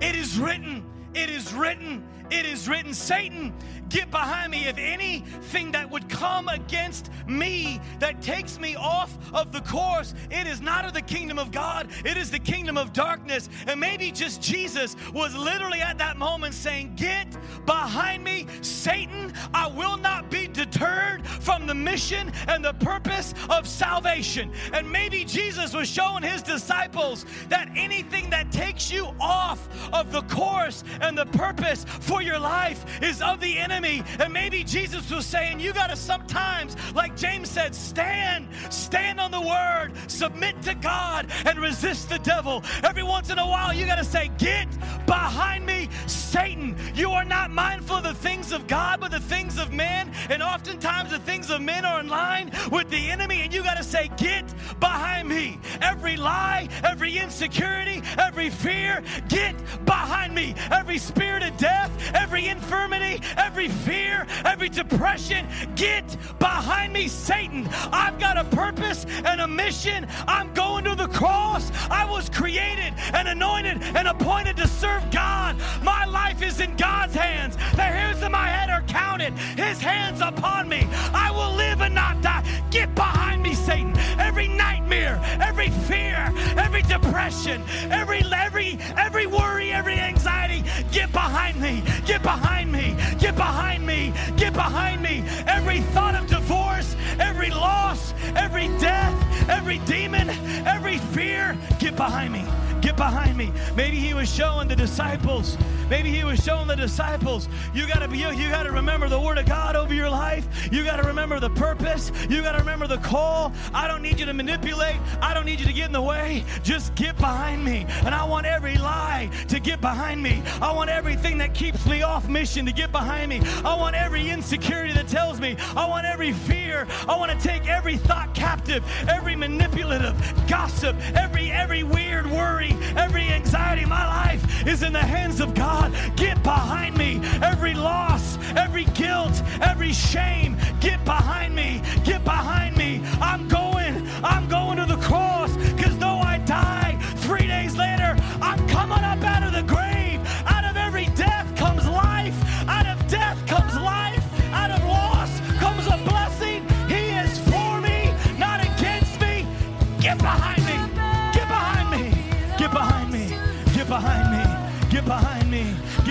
It 0.00 0.16
is 0.16 0.38
written. 0.38 0.84
It 1.14 1.30
is 1.30 1.52
written. 1.52 2.06
It 2.30 2.44
is 2.44 2.68
written, 2.68 2.92
Satan, 2.92 3.54
get 3.88 4.10
behind 4.10 4.52
me. 4.52 4.66
If 4.66 4.78
anything 4.78 5.72
that 5.72 5.90
would 5.90 6.08
come 6.08 6.48
against 6.48 7.10
me 7.26 7.80
that 7.98 8.22
takes 8.22 8.58
me 8.58 8.76
off 8.76 9.16
of 9.32 9.52
the 9.52 9.60
course, 9.60 10.14
it 10.30 10.46
is 10.46 10.60
not 10.60 10.84
of 10.84 10.94
the 10.94 11.02
kingdom 11.02 11.38
of 11.38 11.50
God, 11.50 11.88
it 12.04 12.16
is 12.16 12.30
the 12.30 12.38
kingdom 12.38 12.76
of 12.76 12.92
darkness. 12.92 13.48
And 13.66 13.78
maybe 13.80 14.10
just 14.10 14.40
Jesus 14.40 14.96
was 15.12 15.34
literally 15.34 15.80
at 15.80 15.98
that 15.98 16.16
moment 16.16 16.54
saying, 16.54 16.94
Get 16.96 17.36
behind 17.66 18.24
me, 18.24 18.46
Satan. 18.62 19.32
I 19.54 19.66
will 19.68 19.96
not 19.96 20.30
be 20.30 20.46
deterred 20.46 21.26
from 21.26 21.66
the 21.66 21.74
mission 21.74 22.32
and 22.48 22.64
the 22.64 22.74
purpose 22.74 23.34
of 23.50 23.66
salvation. 23.68 24.52
And 24.72 24.90
maybe 24.90 25.24
Jesus 25.24 25.74
was 25.74 25.88
showing 25.88 26.22
his 26.22 26.42
disciples 26.42 27.24
that 27.48 27.70
anything 27.76 28.30
that 28.30 28.50
takes 28.50 28.90
you 28.90 29.14
off 29.20 29.68
of 29.92 30.12
the 30.12 30.22
course 30.22 30.84
and 31.00 31.16
the 31.16 31.26
purpose 31.26 31.84
for 31.84 32.22
your 32.22 32.38
life 32.38 33.02
is 33.02 33.22
of 33.22 33.40
the 33.40 33.58
enemy. 33.58 33.75
And 33.84 34.32
maybe 34.32 34.64
Jesus 34.64 35.10
was 35.10 35.26
saying, 35.26 35.60
You 35.60 35.72
got 35.72 35.90
to 35.90 35.96
sometimes, 35.96 36.76
like 36.94 37.16
James 37.16 37.50
said, 37.50 37.74
stand, 37.74 38.48
stand 38.70 39.20
on 39.20 39.30
the 39.30 39.40
word, 39.40 39.92
submit 40.10 40.60
to 40.62 40.74
God, 40.74 41.30
and 41.44 41.58
resist 41.58 42.08
the 42.08 42.18
devil. 42.18 42.62
Every 42.82 43.02
once 43.02 43.30
in 43.30 43.38
a 43.38 43.46
while, 43.46 43.74
you 43.74 43.84
got 43.84 43.96
to 43.96 44.04
say, 44.04 44.30
Get 44.38 44.68
behind 45.06 45.66
me, 45.66 45.88
Satan. 46.06 46.76
You 46.94 47.10
are 47.12 47.24
not 47.24 47.50
mindful 47.50 47.96
of 47.96 48.04
the 48.04 48.14
things 48.14 48.50
of 48.52 48.66
God, 48.66 49.00
but 49.00 49.10
the 49.10 49.20
things 49.20 49.58
of 49.58 49.72
men. 49.72 50.10
And 50.30 50.42
oftentimes, 50.42 51.10
the 51.10 51.18
things 51.18 51.50
of 51.50 51.60
men 51.60 51.84
are 51.84 52.00
in 52.00 52.08
line 52.08 52.50
with 52.72 52.88
the 52.88 53.10
enemy. 53.10 53.42
And 53.42 53.52
you 53.52 53.62
got 53.62 53.76
to 53.76 53.84
say, 53.84 54.10
Get 54.16 54.46
behind 54.80 55.28
me. 55.28 55.58
Every 55.82 56.16
lie, 56.16 56.68
every 56.82 57.18
insecurity, 57.18 58.02
every 58.18 58.50
fear, 58.50 59.02
get 59.28 59.54
behind 59.84 60.34
me. 60.34 60.54
Every 60.70 60.98
spirit 60.98 61.42
of 61.42 61.56
death, 61.58 61.90
every 62.14 62.46
infirmity, 62.48 63.22
every 63.36 63.65
fear, 63.68 64.26
every 64.44 64.68
depression. 64.68 65.46
Get 65.74 66.16
behind 66.38 66.92
me, 66.92 67.08
Satan. 67.08 67.68
I've 67.92 68.18
got 68.18 68.36
a 68.36 68.44
purpose 68.44 69.06
and 69.24 69.40
a 69.40 69.48
mission. 69.48 70.06
I'm 70.26 70.52
going 70.54 70.84
to 70.84 70.94
the 70.94 71.08
cross. 71.08 71.70
I 71.90 72.04
was 72.04 72.28
created 72.28 72.94
and 73.12 73.28
anointed 73.28 73.82
and 73.82 74.08
appointed 74.08 74.56
to 74.58 74.68
serve 74.68 75.10
God. 75.10 75.56
My 75.82 76.04
life 76.04 76.42
is 76.42 76.60
in 76.60 76.76
God's 76.76 77.14
hands. 77.14 77.56
The 77.56 77.82
hairs 77.82 78.22
of 78.22 78.30
my 78.30 78.48
head 78.48 78.70
are 78.70 78.82
counted. 78.82 79.32
His 79.56 79.80
hands 79.80 80.20
upon 80.20 80.68
me. 80.68 80.86
I 81.12 81.30
will 81.30 81.54
live 81.56 81.80
and 81.80 81.94
not 81.94 82.20
die. 82.22 82.44
Get 82.76 82.94
behind 82.94 83.42
me, 83.42 83.54
Satan. 83.54 83.96
Every 84.18 84.48
nightmare, 84.48 85.18
every 85.40 85.70
fear, 85.88 86.30
every 86.58 86.82
depression, 86.82 87.62
every 87.90 88.22
every 88.30 88.78
every 88.98 89.26
worry, 89.26 89.72
every 89.72 89.94
anxiety, 89.94 90.62
get 90.92 91.10
behind 91.10 91.58
me. 91.58 91.82
Get 92.04 92.22
behind 92.22 92.70
me. 92.70 92.94
Get 93.18 93.34
behind 93.34 93.86
me. 93.86 94.12
Get 94.36 94.52
behind 94.52 95.00
me. 95.00 95.24
Every 95.46 95.80
thought 95.94 96.16
of 96.16 96.26
divorce, 96.26 96.94
every 97.18 97.48
loss, 97.48 98.12
every 98.36 98.68
death, 98.78 99.16
every 99.48 99.78
demon, 99.86 100.28
every 100.66 100.98
fear, 100.98 101.56
get 101.78 101.96
behind 101.96 102.34
me. 102.34 102.44
Get 102.86 102.96
behind 102.96 103.36
me. 103.36 103.52
Maybe 103.74 103.96
he 103.96 104.14
was 104.14 104.32
showing 104.32 104.68
the 104.68 104.76
disciples 104.76 105.58
Maybe 105.88 106.10
he 106.10 106.24
was 106.24 106.42
showing 106.42 106.66
the 106.66 106.74
disciples, 106.74 107.48
you 107.72 107.86
gotta 107.86 108.08
be, 108.08 108.18
you, 108.18 108.30
you 108.30 108.50
gotta 108.50 108.72
remember 108.72 109.08
the 109.08 109.20
word 109.20 109.38
of 109.38 109.46
God 109.46 109.76
over 109.76 109.94
your 109.94 110.10
life. 110.10 110.68
You 110.72 110.82
gotta 110.82 111.04
remember 111.04 111.38
the 111.38 111.50
purpose. 111.50 112.10
You 112.28 112.42
gotta 112.42 112.58
remember 112.58 112.88
the 112.88 112.98
call. 112.98 113.52
I 113.72 113.86
don't 113.86 114.02
need 114.02 114.18
you 114.18 114.26
to 114.26 114.34
manipulate. 114.34 114.96
I 115.22 115.32
don't 115.32 115.46
need 115.46 115.60
you 115.60 115.66
to 115.66 115.72
get 115.72 115.86
in 115.86 115.92
the 115.92 116.02
way. 116.02 116.44
Just 116.64 116.94
get 116.96 117.16
behind 117.18 117.64
me. 117.64 117.86
And 118.04 118.14
I 118.14 118.24
want 118.24 118.46
every 118.46 118.76
lie 118.78 119.30
to 119.48 119.60
get 119.60 119.80
behind 119.80 120.20
me. 120.20 120.42
I 120.60 120.72
want 120.72 120.90
everything 120.90 121.38
that 121.38 121.54
keeps 121.54 121.86
me 121.86 122.02
off 122.02 122.28
mission 122.28 122.66
to 122.66 122.72
get 122.72 122.90
behind 122.90 123.28
me. 123.28 123.40
I 123.64 123.76
want 123.76 123.94
every 123.94 124.28
insecurity 124.28 124.92
that 124.94 125.06
tells 125.06 125.40
me. 125.40 125.56
I 125.76 125.88
want 125.88 126.04
every 126.04 126.32
fear. 126.32 126.88
I 127.06 127.16
want 127.16 127.30
to 127.30 127.38
take 127.38 127.68
every 127.68 127.96
thought 127.96 128.34
captive, 128.34 128.84
every 129.08 129.36
manipulative 129.36 130.16
gossip, 130.48 130.96
every 131.14 131.52
every 131.52 131.84
weird 131.84 132.26
worry, 132.26 132.75
every 132.96 133.28
anxiety 133.28 133.82
in 133.82 133.88
my 133.88 134.06
life 134.06 134.66
is 134.66 134.82
in 134.82 134.92
the 134.92 134.98
hands 134.98 135.40
of 135.40 135.54
God. 135.54 135.92
Get 136.16 136.42
behind 136.42 136.96
me. 136.96 137.20
Every 137.42 137.74
loss, 137.74 138.38
every 138.56 138.84
guilt, 138.86 139.42
every 139.60 139.92
shame, 139.92 140.56
get 140.80 141.04
behind 141.04 141.54
me. 141.54 141.82
Get 142.04 142.24
behind 142.24 142.76
me. 142.76 143.02
I'm 143.20 143.48
going. 143.48 144.08
I'm 144.22 144.48
going 144.48 144.65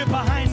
behind 0.08 0.45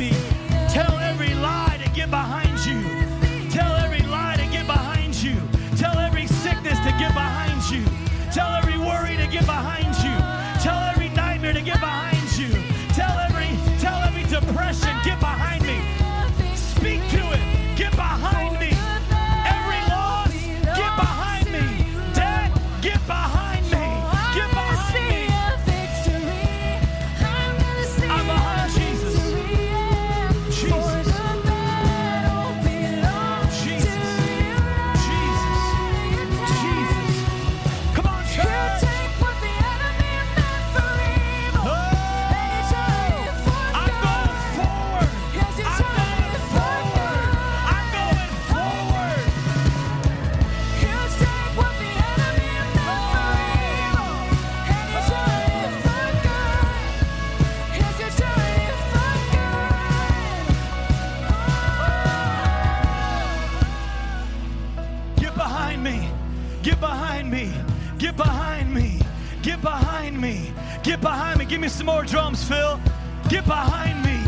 Give 71.63 71.71
me 71.71 71.79
some 71.79 71.87
more 71.87 72.03
drums, 72.03 72.43
Phil. 72.43 72.81
Get 73.29 73.45
behind 73.47 74.05
me. 74.05 74.19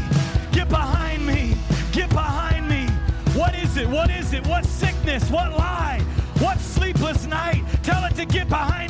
Get 0.53 0.69
behind 0.69 1.27
me. 1.27 1.57
Get 1.91 2.09
behind 2.11 2.69
me. 2.69 2.87
What 3.37 3.57
is 3.57 3.77
it? 3.77 3.89
What 3.89 4.09
is 4.09 4.33
it? 4.35 4.47
What 4.47 4.65
sickness? 4.65 5.29
What 5.33 5.51
lie? 5.51 6.01
What 6.39 6.61
sleepless 6.61 7.27
night? 7.27 7.65
Tell 7.83 8.05
it 8.05 8.15
to 8.15 8.25
get 8.25 8.49
behind 8.49 8.84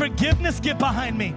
unforgiveness, 0.00 0.60
get 0.60 0.78
behind 0.78 1.18
me. 1.18 1.34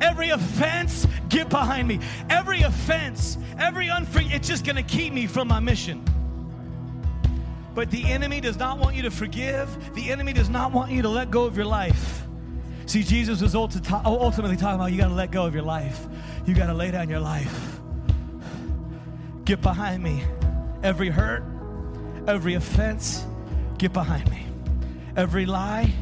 Every 0.00 0.30
offense, 0.30 1.06
get 1.28 1.48
behind 1.48 1.86
me. 1.86 2.00
Every 2.28 2.62
offense, 2.62 3.38
every 3.56 3.86
unfor- 3.86 4.32
it's 4.34 4.48
just 4.48 4.64
gonna 4.64 4.82
keep 4.82 5.12
me 5.12 5.28
from 5.28 5.46
my 5.46 5.60
mission. 5.60 6.04
But 7.74 7.90
the 7.90 8.04
enemy 8.10 8.40
does 8.40 8.56
not 8.58 8.78
want 8.78 8.96
you 8.96 9.02
to 9.02 9.10
forgive. 9.10 9.94
The 9.94 10.10
enemy 10.10 10.32
does 10.32 10.48
not 10.48 10.72
want 10.72 10.90
you 10.90 11.02
to 11.02 11.08
let 11.08 11.30
go 11.30 11.44
of 11.44 11.56
your 11.56 11.66
life. 11.66 12.24
See, 12.86 13.04
Jesus 13.04 13.40
was 13.40 13.54
oh, 13.54 13.68
ultimately 14.04 14.56
talking 14.56 14.74
about 14.74 14.90
you 14.90 14.98
got 14.98 15.08
to 15.08 15.14
let 15.14 15.30
go 15.30 15.46
of 15.46 15.54
your 15.54 15.62
life. 15.62 16.06
You 16.44 16.54
got 16.54 16.66
to 16.66 16.74
lay 16.74 16.90
down 16.90 17.08
your 17.08 17.20
life. 17.20 17.80
Get 19.44 19.62
behind 19.62 20.02
me. 20.02 20.24
Every 20.82 21.08
hurt, 21.08 21.44
every 22.26 22.54
offense, 22.54 23.24
get 23.78 23.92
behind 23.92 24.28
me. 24.30 24.46
Every 25.16 25.46
lie, 25.46 25.94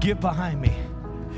get 0.00 0.20
behind 0.20 0.60
me. 0.60 0.74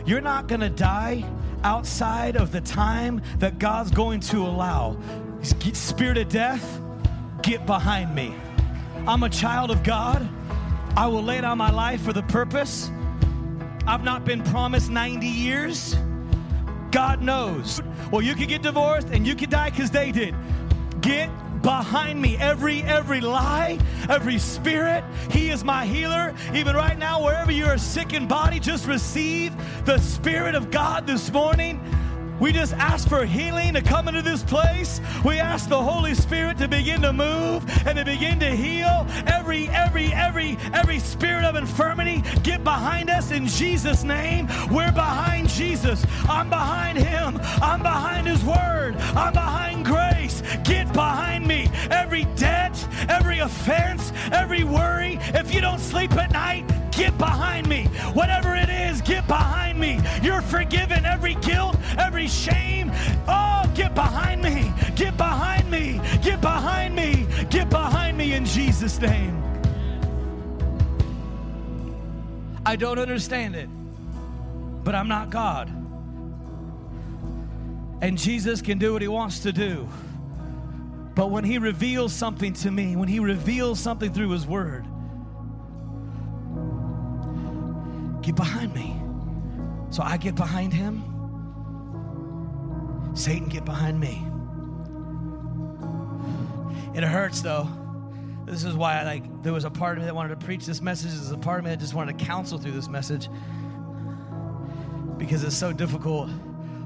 You're 0.06 0.20
not 0.20 0.46
going 0.46 0.60
to 0.60 0.70
die 0.70 1.24
outside 1.64 2.36
of 2.36 2.52
the 2.52 2.60
time 2.60 3.22
that 3.38 3.58
God's 3.58 3.90
going 3.90 4.20
to 4.20 4.38
allow. 4.46 4.96
Spirit 5.42 6.18
of 6.18 6.28
death, 6.28 6.80
get 7.42 7.66
behind 7.66 8.14
me. 8.14 8.34
I'm 9.06 9.22
a 9.22 9.28
child 9.28 9.70
of 9.70 9.82
God. 9.82 10.28
I 10.96 11.06
will 11.08 11.22
lay 11.22 11.40
down 11.40 11.58
my 11.58 11.70
life 11.70 12.02
for 12.02 12.12
the 12.12 12.22
purpose. 12.22 12.90
I've 13.86 14.04
not 14.04 14.24
been 14.24 14.42
promised 14.42 14.90
90 14.90 15.26
years. 15.26 15.96
God 16.92 17.22
knows. 17.22 17.82
Well, 18.10 18.22
you 18.22 18.34
could 18.34 18.48
get 18.48 18.62
divorced 18.62 19.08
and 19.10 19.26
you 19.26 19.34
could 19.34 19.50
die 19.50 19.70
because 19.70 19.90
they 19.90 20.12
did. 20.12 20.34
Get 21.00 21.30
behind 21.62 22.20
me. 22.20 22.36
Every 22.36 22.82
every 22.82 23.20
lie, 23.20 23.78
every 24.08 24.38
spirit. 24.38 25.04
He 25.30 25.50
is 25.50 25.64
my 25.64 25.86
healer. 25.86 26.34
Even 26.52 26.76
right 26.76 26.98
now, 26.98 27.24
wherever 27.24 27.52
you 27.52 27.64
are 27.66 27.78
sick 27.78 28.12
in 28.12 28.26
body, 28.26 28.60
just 28.60 28.86
receive 28.86 29.54
the 29.84 29.98
Spirit 29.98 30.54
of 30.54 30.70
God 30.70 31.06
this 31.06 31.32
morning. 31.32 31.80
We 32.42 32.50
just 32.50 32.72
ask 32.72 33.08
for 33.08 33.24
healing 33.24 33.74
to 33.74 33.80
come 33.80 34.08
into 34.08 34.20
this 34.20 34.42
place. 34.42 35.00
We 35.24 35.38
ask 35.38 35.68
the 35.68 35.80
Holy 35.80 36.12
Spirit 36.12 36.58
to 36.58 36.66
begin 36.66 37.00
to 37.02 37.12
move 37.12 37.64
and 37.86 37.96
to 37.96 38.04
begin 38.04 38.40
to 38.40 38.50
heal 38.50 39.06
every, 39.28 39.68
every, 39.68 40.12
every, 40.12 40.58
every 40.72 40.98
spirit 40.98 41.44
of 41.44 41.54
infirmity. 41.54 42.24
Get 42.42 42.64
behind 42.64 43.10
us 43.10 43.30
in 43.30 43.46
Jesus' 43.46 44.02
name. 44.02 44.48
We're 44.72 44.90
behind 44.90 45.50
Jesus. 45.50 46.04
I'm 46.28 46.50
behind 46.50 46.98
him. 46.98 47.38
I'm 47.62 47.80
behind 47.80 48.26
his 48.26 48.42
word. 48.42 48.96
I'm 49.14 49.34
behind 49.34 49.84
grace. 49.84 50.42
Get 50.64 50.92
behind 50.92 51.46
me. 51.46 51.70
Every 51.92 52.24
debt, 52.34 52.76
every 53.08 53.38
offense, 53.38 54.12
every 54.32 54.64
worry. 54.64 55.20
If 55.32 55.54
you 55.54 55.60
don't 55.60 55.78
sleep 55.78 56.10
at 56.14 56.32
night, 56.32 56.68
get 56.92 57.16
behind 57.18 57.68
me. 57.68 57.84
Whatever 58.12 58.54
it 58.54 58.68
is, 58.68 59.00
get 59.00 59.26
behind 59.26 59.78
me. 59.78 60.00
You're 60.22 60.42
forgiven. 60.42 61.04
Every 61.04 61.34
guilt, 61.36 61.76
every 61.98 62.28
shame. 62.28 62.90
Oh, 63.26 63.70
get 63.74 63.94
behind 63.94 64.42
me. 64.42 64.72
Get 64.94 65.16
behind 65.16 65.70
me. 65.70 66.00
Get 66.22 66.40
behind 66.40 66.94
me. 66.94 67.26
Get 67.50 67.68
behind 67.70 68.16
me 68.16 68.34
in 68.34 68.44
Jesus' 68.44 69.00
name. 69.00 69.42
I 72.64 72.76
don't 72.76 72.98
understand 72.98 73.56
it, 73.56 73.68
but 74.84 74.94
I'm 74.94 75.08
not 75.08 75.30
God. 75.30 75.68
And 78.00 78.16
Jesus 78.16 78.62
can 78.62 78.78
do 78.78 78.92
what 78.92 79.02
he 79.02 79.08
wants 79.08 79.40
to 79.40 79.52
do. 79.52 79.88
But 81.14 81.30
when 81.30 81.44
he 81.44 81.58
reveals 81.58 82.12
something 82.12 82.52
to 82.54 82.70
me, 82.70 82.96
when 82.96 83.08
he 83.08 83.18
reveals 83.18 83.78
something 83.78 84.12
through 84.12 84.30
his 84.30 84.46
word, 84.46 84.86
get 88.22 88.36
behind 88.36 88.74
me. 88.74 89.00
So 89.90 90.02
I 90.02 90.16
get 90.16 90.34
behind 90.34 90.72
him. 90.72 91.04
Satan, 93.14 93.48
get 93.48 93.64
behind 93.64 94.00
me. 94.00 94.24
It 96.94 97.04
hurts 97.04 97.40
though. 97.42 97.68
This 98.46 98.64
is 98.64 98.74
why 98.74 99.00
I 99.00 99.04
like 99.04 99.42
there 99.42 99.52
was 99.52 99.64
a 99.64 99.70
part 99.70 99.96
of 99.96 100.02
me 100.02 100.06
that 100.06 100.14
wanted 100.14 100.40
to 100.40 100.46
preach 100.46 100.66
this 100.66 100.80
message. 100.80 101.10
There's 101.10 101.30
a 101.30 101.38
part 101.38 101.58
of 101.58 101.64
me 101.64 101.70
that 101.70 101.80
just 101.80 101.94
wanted 101.94 102.18
to 102.18 102.24
counsel 102.24 102.58
through 102.58 102.72
this 102.72 102.88
message. 102.88 103.28
Because 105.18 105.44
it's 105.44 105.56
so 105.56 105.72
difficult. 105.72 106.28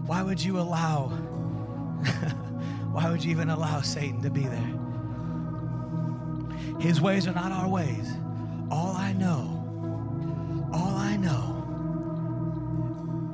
Why 0.06 0.22
would 0.22 0.42
you 0.42 0.58
allow 0.58 1.08
why 2.92 3.10
would 3.10 3.24
you 3.24 3.30
even 3.30 3.50
allow 3.50 3.80
Satan 3.80 4.22
to 4.22 4.30
be 4.30 4.46
there? 4.46 4.72
His 6.80 7.00
ways 7.00 7.26
are 7.26 7.32
not 7.32 7.52
our 7.52 7.68
ways. 7.68 8.12
All 8.70 8.94
I 8.96 9.12
know, 9.12 9.55
all 10.72 10.96
I 10.96 11.16
know 11.16 11.56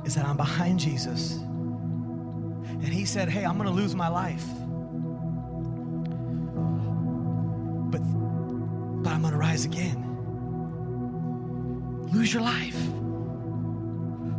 is 0.05 0.15
that 0.15 0.25
I'm 0.25 0.37
behind 0.37 0.79
Jesus. 0.79 1.33
And 1.33 2.87
he 2.87 3.05
said, 3.05 3.29
Hey, 3.29 3.45
I'm 3.45 3.57
going 3.57 3.69
to 3.69 3.75
lose 3.75 3.95
my 3.95 4.07
life. 4.09 4.45
But, 7.91 8.01
but 9.03 9.09
I'm 9.11 9.21
going 9.21 9.33
to 9.33 9.37
rise 9.39 9.65
again. 9.65 9.99
Lose 12.11 12.33
your 12.33 12.43
life. 12.43 12.77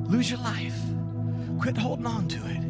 Lose 0.08 0.30
your 0.30 0.40
life. 0.40 0.78
Quit 1.60 1.76
holding 1.76 2.06
on 2.06 2.28
to 2.28 2.38
it. 2.38 2.60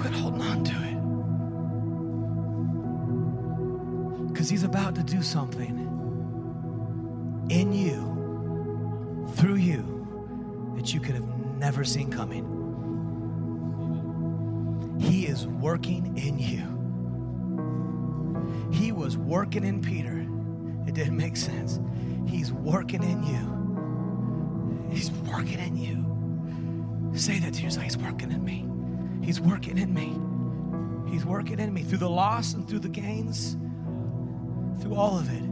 Quit 0.00 0.12
holding 0.12 0.42
on 0.42 0.64
to 0.64 0.72
it. 0.72 0.94
Because 4.32 4.48
he's 4.50 4.64
about 4.64 4.94
to 4.96 5.02
do 5.02 5.22
something 5.22 5.93
in 7.48 7.72
you, 7.72 9.32
through 9.36 9.56
you, 9.56 10.74
that 10.76 10.92
you 10.92 11.00
could 11.00 11.14
have 11.14 11.28
never 11.58 11.84
seen 11.84 12.10
coming. 12.10 12.50
He 15.00 15.26
is 15.26 15.46
working 15.46 16.16
in 16.16 16.38
you. 16.38 16.74
He 18.72 18.92
was 18.92 19.16
working 19.16 19.64
in 19.64 19.80
Peter. 19.80 20.26
It 20.86 20.94
didn't 20.94 21.16
make 21.16 21.36
sense. 21.36 21.80
He's 22.26 22.52
working 22.52 23.02
in 23.02 23.22
you. 23.22 24.88
He's 24.90 25.10
working 25.10 25.58
in 25.58 25.76
you. 25.76 26.04
Say 27.18 27.38
that 27.40 27.54
to 27.54 27.62
yourself. 27.62 27.84
He's 27.84 27.96
working 27.96 28.30
in 28.30 28.44
me. 28.44 28.68
He's 29.24 29.40
working 29.40 29.78
in 29.78 29.92
me. 29.94 30.16
He's 31.10 31.24
working 31.24 31.58
in 31.58 31.72
me 31.72 31.82
through 31.82 31.98
the 31.98 32.10
loss 32.10 32.54
and 32.54 32.68
through 32.68 32.80
the 32.80 32.88
gains, 32.88 33.56
through 34.82 34.96
all 34.96 35.18
of 35.18 35.30
it. 35.32 35.42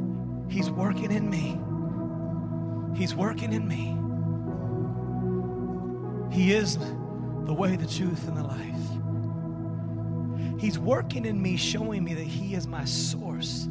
He's 0.52 0.70
working 0.70 1.12
in 1.12 1.30
me. 1.30 1.58
He's 3.02 3.14
working 3.16 3.52
in 3.52 3.66
me. 3.66 3.98
He 6.32 6.52
is 6.52 6.78
the 6.78 7.52
way, 7.52 7.74
the 7.74 7.88
truth, 7.88 8.28
and 8.28 8.36
the 8.36 8.44
life. 8.44 10.60
He's 10.60 10.78
working 10.78 11.24
in 11.24 11.42
me, 11.42 11.56
showing 11.56 12.04
me 12.04 12.14
that 12.14 12.28
He 12.28 12.54
is 12.54 12.68
my 12.68 12.84
source. 12.84 13.68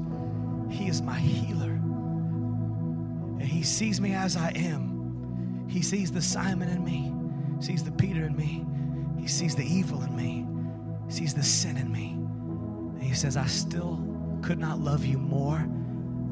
He 0.69 0.89
is 0.89 1.01
my 1.01 1.17
healer. 1.17 1.79
And 3.39 3.43
He 3.43 3.63
sees 3.63 4.01
me 4.01 4.15
as 4.15 4.35
I 4.35 4.49
am. 4.49 5.65
He 5.69 5.81
sees 5.81 6.11
the 6.11 6.21
Simon 6.21 6.67
in 6.67 6.83
me, 6.83 7.13
sees 7.61 7.85
the 7.85 7.91
Peter 7.93 8.25
in 8.25 8.35
me, 8.35 8.65
He 9.17 9.29
sees 9.29 9.55
the 9.55 9.63
evil 9.63 10.03
in 10.03 10.13
me, 10.13 10.45
sees 11.07 11.33
the 11.33 11.43
sin 11.43 11.77
in 11.77 11.89
me. 11.89 12.17
And 12.95 13.03
He 13.03 13.13
says, 13.13 13.37
I 13.37 13.45
still 13.45 14.05
could 14.41 14.59
not 14.59 14.79
love 14.79 15.05
you 15.05 15.17
more 15.17 15.65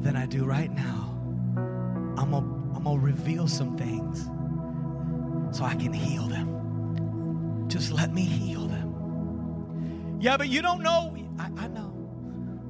than 0.02 0.16
I 0.16 0.26
do 0.26 0.44
right 0.44 0.70
now. 0.70 1.09
I'm 2.80 2.84
gonna, 2.84 2.98
reveal 2.98 3.46
some 3.46 3.76
things 3.76 4.24
so 5.54 5.64
I 5.64 5.74
can 5.74 5.92
heal 5.92 6.26
them. 6.26 7.66
Just 7.68 7.92
let 7.92 8.14
me 8.14 8.22
heal 8.22 8.66
them. 8.66 10.16
Yeah, 10.18 10.38
but 10.38 10.48
you 10.48 10.62
don't 10.62 10.82
know. 10.82 11.14
I, 11.38 11.50
I 11.58 11.68
know. 11.68 11.94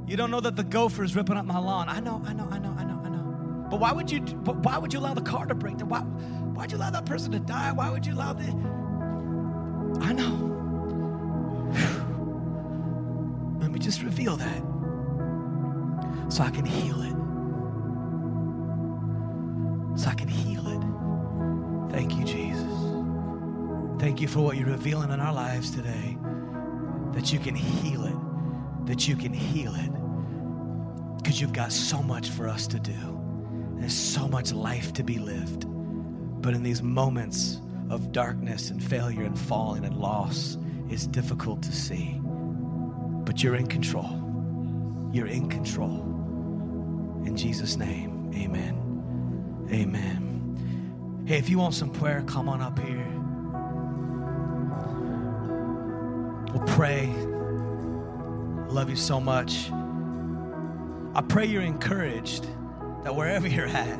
You 0.09 0.17
don't 0.17 0.33
know 0.33 0.41
that 0.41 0.57
the 0.57 0.65
gopher 0.65 1.05
is 1.05 1.15
ripping 1.15 1.37
up 1.37 1.45
my 1.45 1.61
lawn. 1.61 1.89
I 1.89 2.01
know, 2.01 2.21
I 2.27 2.33
know, 2.33 2.49
I 2.51 2.59
know, 2.59 2.75
I 2.77 2.83
know, 2.83 3.01
I 3.05 3.09
know. 3.09 3.67
But 3.71 3.79
why 3.79 3.93
would 3.93 4.11
you? 4.11 4.19
Why 4.19 4.79
would 4.79 4.93
you 4.93 4.99
allow 4.99 5.15
the 5.15 5.23
car 5.23 5.47
to 5.47 5.55
break 5.55 5.77
down? 5.77 5.89
Why? 5.89 6.01
Why'd 6.01 6.73
you 6.73 6.79
allow 6.79 6.91
that 6.91 7.07
person 7.07 7.31
to 7.31 7.39
die? 7.39 7.71
Why 7.71 7.89
would 7.89 8.05
you 8.05 8.15
allow 8.15 8.33
the? 8.33 8.49
I 10.01 10.13
know. 10.13 10.49
Let 13.61 13.71
me 13.71 13.79
just 13.79 14.03
reveal 14.03 14.37
that, 14.37 14.63
so 16.29 16.43
I 16.43 16.51
can 16.51 16.65
heal 16.65 17.01
it. 17.03 17.20
Thank 22.11 22.29
you, 22.29 22.35
Jesus. 22.35 24.01
Thank 24.01 24.21
you 24.21 24.27
for 24.27 24.41
what 24.41 24.57
you're 24.57 24.67
revealing 24.67 25.13
in 25.13 25.21
our 25.21 25.33
lives 25.33 25.71
today 25.71 26.19
that 27.13 27.33
you 27.33 27.39
can 27.39 27.55
heal 27.55 28.05
it, 28.05 28.87
that 28.87 29.07
you 29.07 29.15
can 29.15 29.33
heal 29.33 29.73
it. 29.77 31.17
Because 31.17 31.41
you've 31.41 31.53
got 31.53 31.71
so 31.71 32.03
much 32.03 32.31
for 32.31 32.49
us 32.49 32.67
to 32.67 32.81
do. 32.81 33.21
There's 33.77 33.95
so 33.95 34.27
much 34.27 34.53
life 34.53 34.93
to 34.95 35.05
be 35.05 35.21
lived. 35.21 35.67
But 36.43 36.53
in 36.53 36.65
these 36.65 36.83
moments 36.83 37.61
of 37.91 38.11
darkness 38.11 38.71
and 38.71 38.83
failure 38.83 39.23
and 39.23 39.39
falling 39.39 39.85
and 39.85 39.97
loss, 39.97 40.59
it's 40.89 41.07
difficult 41.07 41.63
to 41.63 41.73
see. 41.73 42.21
But 42.25 43.41
you're 43.41 43.55
in 43.55 43.69
control. 43.69 45.11
You're 45.13 45.29
in 45.29 45.49
control. 45.49 46.01
In 47.25 47.37
Jesus' 47.37 47.77
name, 47.77 48.33
amen. 48.35 49.69
Amen. 49.73 50.30
Hey, 51.31 51.39
if 51.39 51.49
you 51.49 51.59
want 51.59 51.75
some 51.75 51.91
prayer, 51.91 52.25
come 52.27 52.49
on 52.49 52.61
up 52.61 52.77
here. 52.81 53.07
We'll 56.53 56.67
pray. 56.75 57.07
Love 58.67 58.91
you 58.91 58.97
so 58.97 59.21
much. 59.21 59.71
I 61.15 61.23
pray 61.23 61.47
you're 61.47 61.63
encouraged 61.63 62.47
that 63.05 63.15
wherever 63.15 63.47
you're 63.47 63.69
at, 63.69 63.97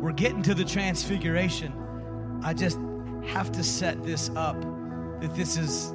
we're 0.00 0.12
getting 0.12 0.44
to 0.44 0.54
the 0.54 0.64
transfiguration. 0.64 1.72
I 2.44 2.54
just 2.54 2.78
have 3.24 3.50
to 3.50 3.64
set 3.64 4.04
this 4.04 4.30
up 4.36 4.60
that 5.20 5.34
this 5.34 5.56
is 5.56 5.92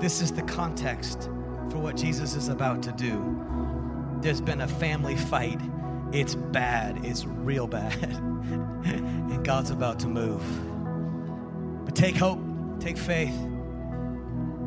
this 0.00 0.20
is 0.20 0.32
the 0.32 0.42
context 0.42 1.30
for 1.70 1.78
what 1.78 1.96
Jesus 1.96 2.34
is 2.34 2.48
about 2.48 2.82
to 2.82 2.90
do. 2.90 3.40
There's 4.20 4.40
been 4.40 4.62
a 4.62 4.68
family 4.68 5.14
fight. 5.14 5.60
It's 6.12 6.34
bad. 6.34 7.04
It's 7.04 7.24
real 7.24 7.66
bad. 7.66 8.02
and 8.02 9.44
God's 9.44 9.70
about 9.70 9.98
to 10.00 10.08
move. 10.08 10.42
But 11.84 11.96
take 11.96 12.16
hope, 12.16 12.40
take 12.80 12.98
faith. 12.98 13.34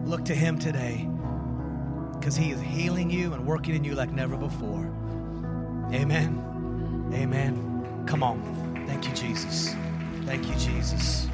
Look 0.06 0.26
to 0.26 0.36
Him 0.36 0.58
today 0.58 1.08
because 2.14 2.36
He 2.36 2.52
is 2.52 2.60
healing 2.62 3.12
you 3.12 3.34
and 3.34 3.46
working 3.46 3.76
in 3.76 3.84
you 3.84 3.94
like 3.94 4.12
never 4.12 4.36
before. 4.36 4.92
Amen. 5.94 7.12
Amen. 7.14 8.04
Come 8.08 8.24
on. 8.24 8.84
Thank 8.88 9.08
you, 9.08 9.14
Jesus. 9.14 9.76
Thank 10.26 10.48
you, 10.48 10.56
Jesus. 10.56 11.28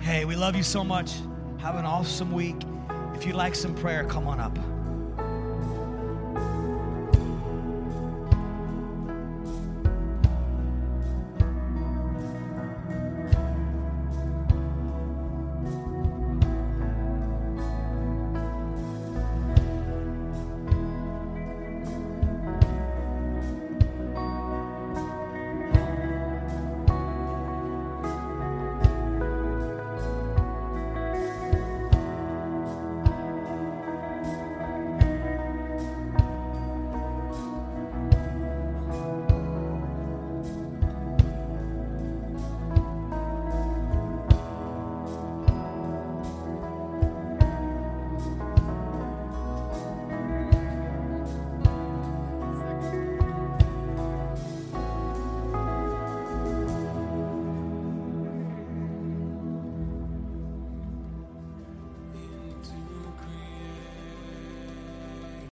Hey, 0.00 0.24
we 0.24 0.36
love 0.36 0.56
you 0.56 0.62
so 0.62 0.82
much. 0.82 1.12
Have 1.58 1.76
an 1.76 1.84
awesome 1.84 2.32
week. 2.32 2.56
If 3.14 3.26
you'd 3.26 3.36
like 3.36 3.54
some 3.54 3.74
prayer, 3.74 4.04
come 4.04 4.26
on 4.26 4.40
up. 4.40 4.58